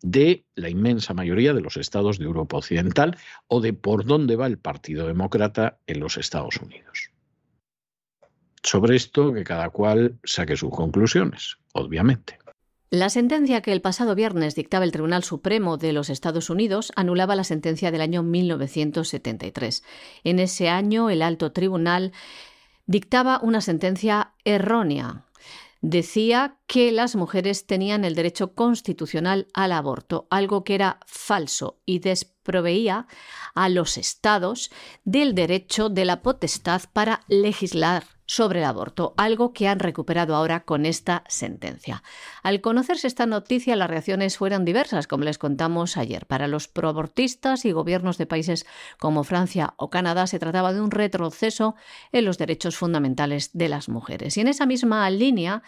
de 0.04 0.46
la 0.54 0.70
inmensa 0.70 1.16
mayoría 1.16 1.56
de 1.56 1.62
los 1.62 1.78
estados 1.78 2.20
de 2.20 2.26
Europa 2.26 2.58
Occidental 2.58 3.18
o 3.48 3.60
de 3.60 3.74
por 3.74 4.06
dónde 4.06 4.36
va 4.36 4.46
el 4.46 4.60
Partido 4.60 5.08
Demócrata 5.08 5.80
en 5.88 6.00
los 6.00 6.18
Estados 6.18 6.58
Unidos 6.58 7.15
sobre 8.66 8.96
esto 8.96 9.34
que 9.34 9.44
cada 9.44 9.70
cual 9.70 10.18
saque 10.24 10.58
sus 10.58 10.72
conclusiones, 10.72 11.58
obviamente. 11.74 12.40
La 12.92 13.10
sentencia 13.10 13.62
que 13.62 13.74
el 13.74 13.82
pasado 13.82 14.16
viernes 14.16 14.56
dictaba 14.56 14.86
el 14.86 14.92
Tribunal 14.92 15.24
Supremo 15.24 15.78
de 15.78 15.92
los 15.92 16.10
Estados 16.10 16.50
Unidos 16.50 16.92
anulaba 16.96 17.36
la 17.36 17.44
sentencia 17.44 17.92
del 17.92 18.02
año 18.02 18.24
1973. 18.24 19.84
En 20.24 20.40
ese 20.40 20.70
año, 20.70 21.10
el 21.10 21.22
alto 21.22 21.52
tribunal 21.52 22.14
dictaba 22.86 23.40
una 23.42 23.62
sentencia 23.62 24.34
errónea. 24.44 25.26
decía 25.82 26.58
que 26.66 26.92
las 26.92 27.16
mujeres 27.16 27.68
tenían 27.68 28.06
el 28.06 28.16
derecho 28.16 28.54
constitucional 28.54 29.48
al 29.54 29.72
aborto, 29.72 30.26
algo 30.32 30.64
que 30.64 30.74
era 30.74 31.00
falso 31.06 31.78
y 31.86 32.00
desproveía 32.00 33.06
a 33.54 33.70
los 33.70 33.98
estados 33.98 34.72
del 35.04 35.36
derecho 35.36 35.90
de 35.90 36.06
la 36.06 36.24
potestad 36.24 36.82
para 36.94 37.22
legislar 37.28 38.15
sobre 38.26 38.60
el 38.60 38.66
aborto, 38.66 39.14
algo 39.18 39.54
que 39.54 39.68
han 39.68 39.80
recuperado 39.80 40.36
ahora 40.36 40.62
con 40.62 40.86
esta 40.86 41.24
sentencia. 41.28 42.04
Al 42.44 42.62
conocerse 42.62 43.08
esta 43.08 43.26
noticia, 43.26 43.76
las 43.76 43.90
reacciones 43.90 44.38
fueron 44.38 44.66
diversas, 44.66 45.08
como 45.08 45.24
les 45.24 45.38
contamos 45.38 45.98
ayer. 45.98 46.26
Para 46.26 46.48
los 46.48 46.68
proabortistas 46.68 47.66
y 47.66 47.72
gobiernos 47.72 48.18
de 48.18 48.26
países 48.26 48.66
como 49.00 49.24
Francia 49.24 49.74
o 49.78 49.90
Canadá 49.90 50.28
se 50.28 50.40
trataba 50.40 50.74
de 50.74 50.82
un 50.82 50.92
retroceso 50.92 51.76
en 52.12 52.26
los 52.26 52.38
derechos 52.38 52.76
fundamentales 52.76 53.52
de 53.54 53.70
las 53.70 53.90
mujeres. 53.90 54.38
Y 54.38 54.42
en 54.42 54.48
esa 54.48 54.66
misma 54.66 55.10
línea 55.10 55.62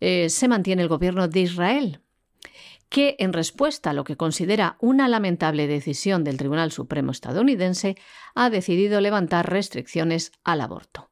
eh, 0.00 0.28
se 0.30 0.48
mantiene 0.48 0.82
el 0.82 0.88
gobierno 0.88 1.28
de 1.28 1.40
Israel, 1.40 2.00
que, 2.88 3.16
en 3.18 3.32
respuesta 3.32 3.90
a 3.90 3.92
lo 3.92 4.04
que 4.04 4.16
considera 4.16 4.76
una 4.80 5.08
lamentable 5.08 5.66
decisión 5.66 6.24
del 6.24 6.36
Tribunal 6.36 6.72
Supremo 6.72 7.10
estadounidense, 7.10 7.96
ha 8.34 8.50
decidido 8.50 9.00
levantar 9.00 9.50
restricciones 9.50 10.32
al 10.44 10.60
aborto. 10.60 11.08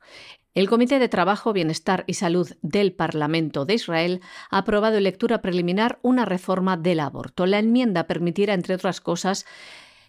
El 0.53 0.69
Comité 0.69 0.99
de 0.99 1.09
Trabajo, 1.09 1.53
Bienestar 1.53 2.03
y 2.09 2.15
Salud 2.15 2.51
del 2.61 2.93
Parlamento 2.93 3.65
de 3.67 3.75
Israel 3.75 4.21
ha 4.51 4.59
aprobado 4.59 4.97
en 4.97 5.05
lectura 5.05 5.43
preliminar 5.43 6.01
una 6.03 6.25
reforma 6.25 6.77
del 6.77 6.99
aborto. 6.99 7.47
La 7.47 7.61
enmienda 7.61 8.09
permitirá, 8.09 8.55
entre 8.55 8.75
otras 8.75 9.01
cosas, 9.01 9.47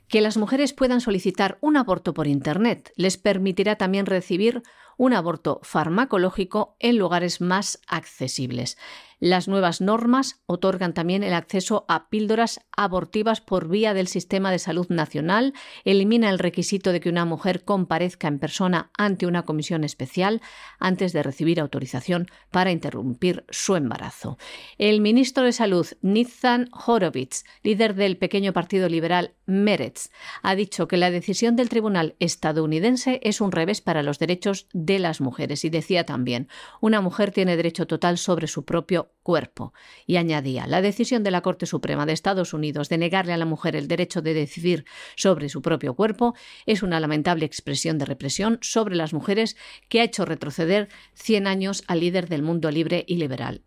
que 0.07 0.19
las 0.19 0.37
mujeres 0.37 0.73
puedan 0.73 0.99
solicitar 0.99 1.59
un 1.61 1.77
aborto 1.77 2.15
por 2.15 2.25
Internet. 2.25 2.91
Les 2.95 3.17
permitirá 3.17 3.75
también 3.75 4.07
recibir 4.07 4.63
un 4.97 5.13
aborto 5.13 5.59
farmacológico 5.63 6.75
en 6.79 6.97
lugares 6.97 7.41
más 7.41 7.79
accesibles. 7.87 8.77
Las 9.21 9.47
nuevas 9.47 9.81
normas 9.81 10.41
otorgan 10.47 10.95
también 10.95 11.23
el 11.23 11.35
acceso 11.35 11.85
a 11.87 12.09
píldoras 12.09 12.59
abortivas 12.75 13.39
por 13.39 13.67
vía 13.67 13.93
del 13.93 14.07
Sistema 14.07 14.49
de 14.49 14.57
Salud 14.57 14.87
Nacional, 14.89 15.53
elimina 15.85 16.31
el 16.31 16.39
requisito 16.39 16.91
de 16.91 16.99
que 16.99 17.09
una 17.09 17.23
mujer 17.23 17.63
comparezca 17.63 18.27
en 18.27 18.39
persona 18.39 18.89
ante 18.97 19.27
una 19.27 19.43
comisión 19.43 19.83
especial 19.83 20.41
antes 20.79 21.13
de 21.13 21.21
recibir 21.21 21.59
autorización 21.59 22.29
para 22.49 22.71
interrumpir 22.71 23.45
su 23.51 23.75
embarazo. 23.75 24.39
El 24.79 25.01
ministro 25.01 25.43
de 25.43 25.51
Salud, 25.51 25.85
Nizan 26.01 26.71
Horowitz, 26.73 27.43
líder 27.61 27.93
del 27.93 28.17
pequeño 28.17 28.53
partido 28.53 28.89
liberal 28.89 29.35
Meretz, 29.45 30.09
ha 30.41 30.55
dicho 30.55 30.87
que 30.87 30.97
la 30.97 31.11
decisión 31.11 31.55
del 31.55 31.69
tribunal 31.69 32.15
estadounidense 32.17 33.19
es 33.21 33.39
un 33.39 33.51
revés 33.51 33.81
para 33.81 34.01
los 34.01 34.17
derechos 34.17 34.67
de 34.93 34.99
las 34.99 35.21
mujeres 35.21 35.65
y 35.65 35.69
decía 35.69 36.05
también, 36.05 36.47
una 36.79 37.01
mujer 37.01 37.31
tiene 37.31 37.55
derecho 37.55 37.87
total 37.87 38.17
sobre 38.17 38.47
su 38.47 38.65
propio 38.65 39.13
cuerpo. 39.23 39.73
Y 40.05 40.17
añadía, 40.17 40.67
la 40.67 40.81
decisión 40.81 41.23
de 41.23 41.31
la 41.31 41.41
Corte 41.41 41.65
Suprema 41.65 42.05
de 42.05 42.13
Estados 42.13 42.53
Unidos 42.53 42.89
de 42.89 42.97
negarle 42.97 43.33
a 43.33 43.37
la 43.37 43.45
mujer 43.45 43.75
el 43.75 43.87
derecho 43.87 44.21
de 44.21 44.33
decidir 44.33 44.85
sobre 45.15 45.49
su 45.49 45.61
propio 45.61 45.93
cuerpo 45.93 46.35
es 46.65 46.83
una 46.83 46.99
lamentable 46.99 47.45
expresión 47.45 47.97
de 47.97 48.05
represión 48.05 48.57
sobre 48.61 48.95
las 48.95 49.13
mujeres 49.13 49.57
que 49.89 50.01
ha 50.01 50.03
hecho 50.03 50.25
retroceder 50.25 50.89
100 51.13 51.47
años 51.47 51.83
al 51.87 51.99
líder 51.99 52.27
del 52.27 52.43
mundo 52.43 52.71
libre 52.71 53.05
y 53.07 53.15
liberal. 53.15 53.63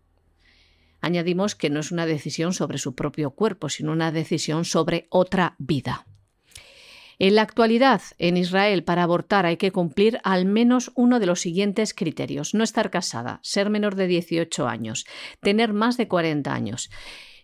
Añadimos 1.01 1.55
que 1.55 1.69
no 1.69 1.81
es 1.81 1.91
una 1.91 2.05
decisión 2.05 2.53
sobre 2.53 2.77
su 2.77 2.95
propio 2.95 3.31
cuerpo, 3.31 3.69
sino 3.69 3.91
una 3.91 4.11
decisión 4.11 4.65
sobre 4.65 5.07
otra 5.09 5.55
vida. 5.59 6.07
En 7.17 7.35
la 7.35 7.41
actualidad, 7.41 8.01
en 8.17 8.37
Israel, 8.37 8.83
para 8.83 9.03
abortar 9.03 9.45
hay 9.45 9.57
que 9.57 9.71
cumplir 9.71 10.19
al 10.23 10.45
menos 10.45 10.91
uno 10.95 11.19
de 11.19 11.25
los 11.25 11.41
siguientes 11.41 11.93
criterios. 11.93 12.53
No 12.53 12.63
estar 12.63 12.89
casada, 12.89 13.39
ser 13.41 13.69
menor 13.69 13.95
de 13.95 14.07
18 14.07 14.67
años, 14.67 15.05
tener 15.41 15.73
más 15.73 15.97
de 15.97 16.07
40 16.07 16.53
años. 16.53 16.89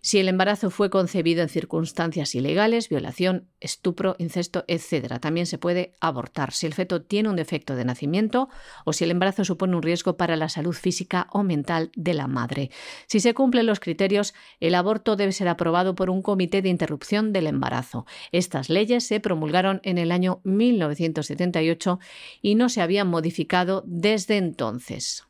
Si 0.04 0.18
el 0.18 0.30
embarazo 0.30 0.72
fue 0.72 0.90
concebido 0.90 1.44
en 1.44 1.50
circunstancias 1.50 2.34
ilegales, 2.34 2.90
violación, 2.90 3.48
estupro, 3.60 4.16
incesto, 4.18 4.66
etc. 4.68 5.20
También 5.20 5.46
se 5.46 5.60
puede 5.60 5.94
abortar 6.00 6.54
si 6.54 6.66
el 6.66 6.74
feto 6.74 7.04
tiene 7.04 7.30
un 7.30 7.36
defecto 7.36 7.76
de 7.76 7.86
nacimiento 7.86 8.50
o 8.84 8.94
si 8.94 9.04
el 9.04 9.12
embarazo 9.12 9.46
supone 9.46 9.76
un 9.76 9.84
riesgo 9.84 10.18
para 10.18 10.36
la 10.36 10.50
salud 10.50 10.74
física 10.74 11.28
o 11.32 11.44
mental 11.44 11.92
de 11.96 12.16
la 12.16 12.26
madre. 12.26 12.72
Si 13.06 13.20
se 13.20 13.36
cumplen 13.36 13.68
los 13.68 13.80
criterios, 13.80 14.34
el 14.60 14.74
aborto 14.74 15.16
debe 15.16 15.34
ser 15.34 15.48
aprobado 15.48 15.94
por 15.94 16.10
un 16.10 16.24
comité 16.24 16.64
de 16.64 16.70
interrupción 16.70 17.32
del 17.32 17.46
embarazo. 17.46 18.08
Estas 18.32 18.70
leyes 18.70 19.06
se 19.06 19.20
promulgaron 19.20 19.82
en 19.84 20.00
el 20.00 20.12
año 20.12 20.42
1978 20.44 22.00
y 22.42 22.56
no 22.56 22.70
se 22.70 22.82
habían 22.82 23.08
modificado 23.08 23.84
desde 23.86 24.38
entonces. 24.38 25.26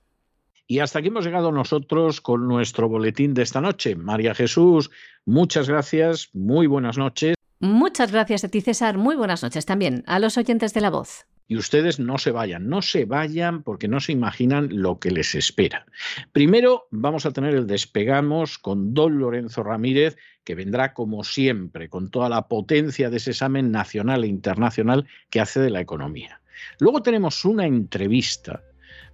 Y 0.71 0.79
hasta 0.79 0.99
aquí 0.99 1.09
hemos 1.09 1.25
llegado 1.25 1.51
nosotros 1.51 2.21
con 2.21 2.47
nuestro 2.47 2.87
boletín 2.87 3.33
de 3.33 3.41
esta 3.41 3.59
noche. 3.59 3.93
María 3.97 4.33
Jesús, 4.33 4.89
muchas 5.25 5.67
gracias, 5.67 6.29
muy 6.31 6.65
buenas 6.65 6.97
noches. 6.97 7.35
Muchas 7.59 8.09
gracias 8.13 8.45
a 8.45 8.47
ti, 8.47 8.61
César. 8.61 8.97
Muy 8.97 9.17
buenas 9.17 9.43
noches 9.43 9.65
también 9.65 10.01
a 10.07 10.17
los 10.19 10.37
oyentes 10.37 10.73
de 10.73 10.79
la 10.79 10.89
voz. 10.89 11.25
Y 11.49 11.57
ustedes 11.57 11.99
no 11.99 12.17
se 12.17 12.31
vayan, 12.31 12.69
no 12.69 12.81
se 12.81 13.03
vayan 13.03 13.63
porque 13.63 13.89
no 13.89 13.99
se 13.99 14.13
imaginan 14.13 14.69
lo 14.71 14.97
que 14.97 15.11
les 15.11 15.35
espera. 15.35 15.85
Primero 16.31 16.87
vamos 16.89 17.25
a 17.25 17.33
tener 17.33 17.53
el 17.53 17.67
despegamos 17.67 18.57
con 18.57 18.93
don 18.93 19.19
Lorenzo 19.19 19.63
Ramírez, 19.63 20.15
que 20.45 20.55
vendrá 20.55 20.93
como 20.93 21.25
siempre, 21.25 21.89
con 21.89 22.09
toda 22.09 22.29
la 22.29 22.47
potencia 22.47 23.09
de 23.09 23.17
ese 23.17 23.31
examen 23.31 23.71
nacional 23.71 24.23
e 24.23 24.27
internacional 24.27 25.05
que 25.29 25.41
hace 25.41 25.59
de 25.59 25.69
la 25.69 25.81
economía. 25.81 26.39
Luego 26.79 27.01
tenemos 27.01 27.43
una 27.43 27.65
entrevista 27.65 28.63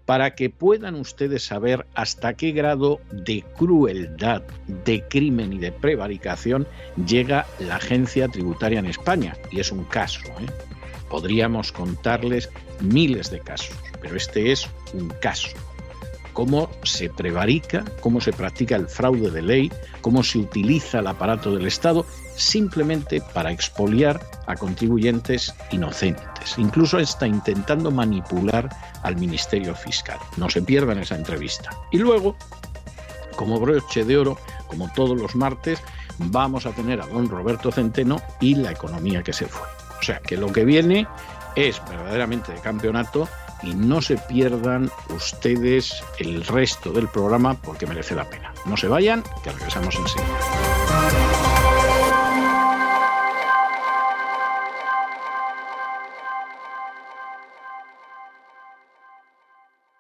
para 0.08 0.36
que 0.36 0.49
puedan 0.49 0.95
ustedes 0.95 1.43
saber 1.43 1.86
hasta 1.93 2.34
qué 2.34 2.53
grado 2.53 3.01
de 3.12 3.43
crueldad, 3.58 4.41
de 4.86 5.03
crimen 5.10 5.51
y 5.51 5.60
de 5.60 5.74
prevaricación 5.74 6.66
llega 7.05 7.45
la 7.60 7.76
agencia 7.76 8.30
tributaria 8.30 8.80
en 8.80 8.86
España. 8.86 9.36
Y 9.51 9.60
es 9.60 9.70
un 9.70 9.84
caso. 9.84 10.22
¿eh? 10.39 10.47
Podríamos 11.10 11.74
contarles 11.74 12.49
miles 12.80 13.30
de 13.32 13.41
casos, 13.41 13.76
pero 14.01 14.16
este 14.16 14.53
es 14.53 14.70
un 14.93 15.10
caso 15.22 15.49
cómo 16.32 16.70
se 16.84 17.10
prevarica, 17.10 17.84
cómo 17.99 18.22
se 18.22 18.32
practica 18.32 18.76
el 18.76 18.88
fraude 18.88 19.32
de 19.32 19.41
ley, 19.41 19.72
cómo 20.01 20.22
se 20.22 20.38
utiliza 20.38 20.99
el 20.99 21.08
aparato 21.08 21.55
del 21.55 21.66
Estado 21.66 22.05
simplemente 22.38 23.21
para 23.33 23.51
expoliar 23.51 24.21
a 24.45 24.55
contribuyentes 24.55 25.53
inocentes. 25.71 26.57
Incluso 26.57 26.99
está 26.99 27.27
intentando 27.27 27.91
manipular 27.91 28.69
al 29.03 29.17
Ministerio 29.17 29.75
Fiscal. 29.75 30.19
No 30.38 30.49
se 30.49 30.61
pierdan 30.61 30.99
esa 30.99 31.15
entrevista. 31.15 31.69
Y 31.91 31.97
luego, 31.97 32.35
como 33.35 33.59
broche 33.59 34.05
de 34.05 34.17
oro, 34.17 34.38
como 34.67 34.91
todos 34.93 35.19
los 35.19 35.35
martes, 35.35 35.81
vamos 36.17 36.65
a 36.65 36.71
tener 36.71 37.01
a 37.01 37.07
don 37.07 37.27
Roberto 37.27 37.71
Centeno 37.71 38.21
y 38.39 38.55
la 38.55 38.71
economía 38.71 39.23
que 39.23 39.33
se 39.33 39.47
fue. 39.47 39.67
O 39.99 40.03
sea 40.03 40.19
que 40.19 40.38
lo 40.38 40.51
que 40.51 40.63
viene 40.63 41.07
es 41.55 41.81
verdaderamente 41.89 42.51
de 42.51 42.59
campeonato 42.59 43.27
y 43.63 43.73
no 43.73 44.01
se 44.01 44.17
pierdan 44.17 44.91
ustedes 45.15 46.03
el 46.19 46.45
resto 46.45 46.91
del 46.91 47.07
programa 47.07 47.55
porque 47.55 47.88
merece 47.88 48.15
la 48.15 48.29
pena. 48.29 48.53
No 48.65 48.77
se 48.77 48.88
vayan, 48.88 49.23
que 49.43 49.51
regresamos 49.51 49.95
enseguida. 49.95 50.76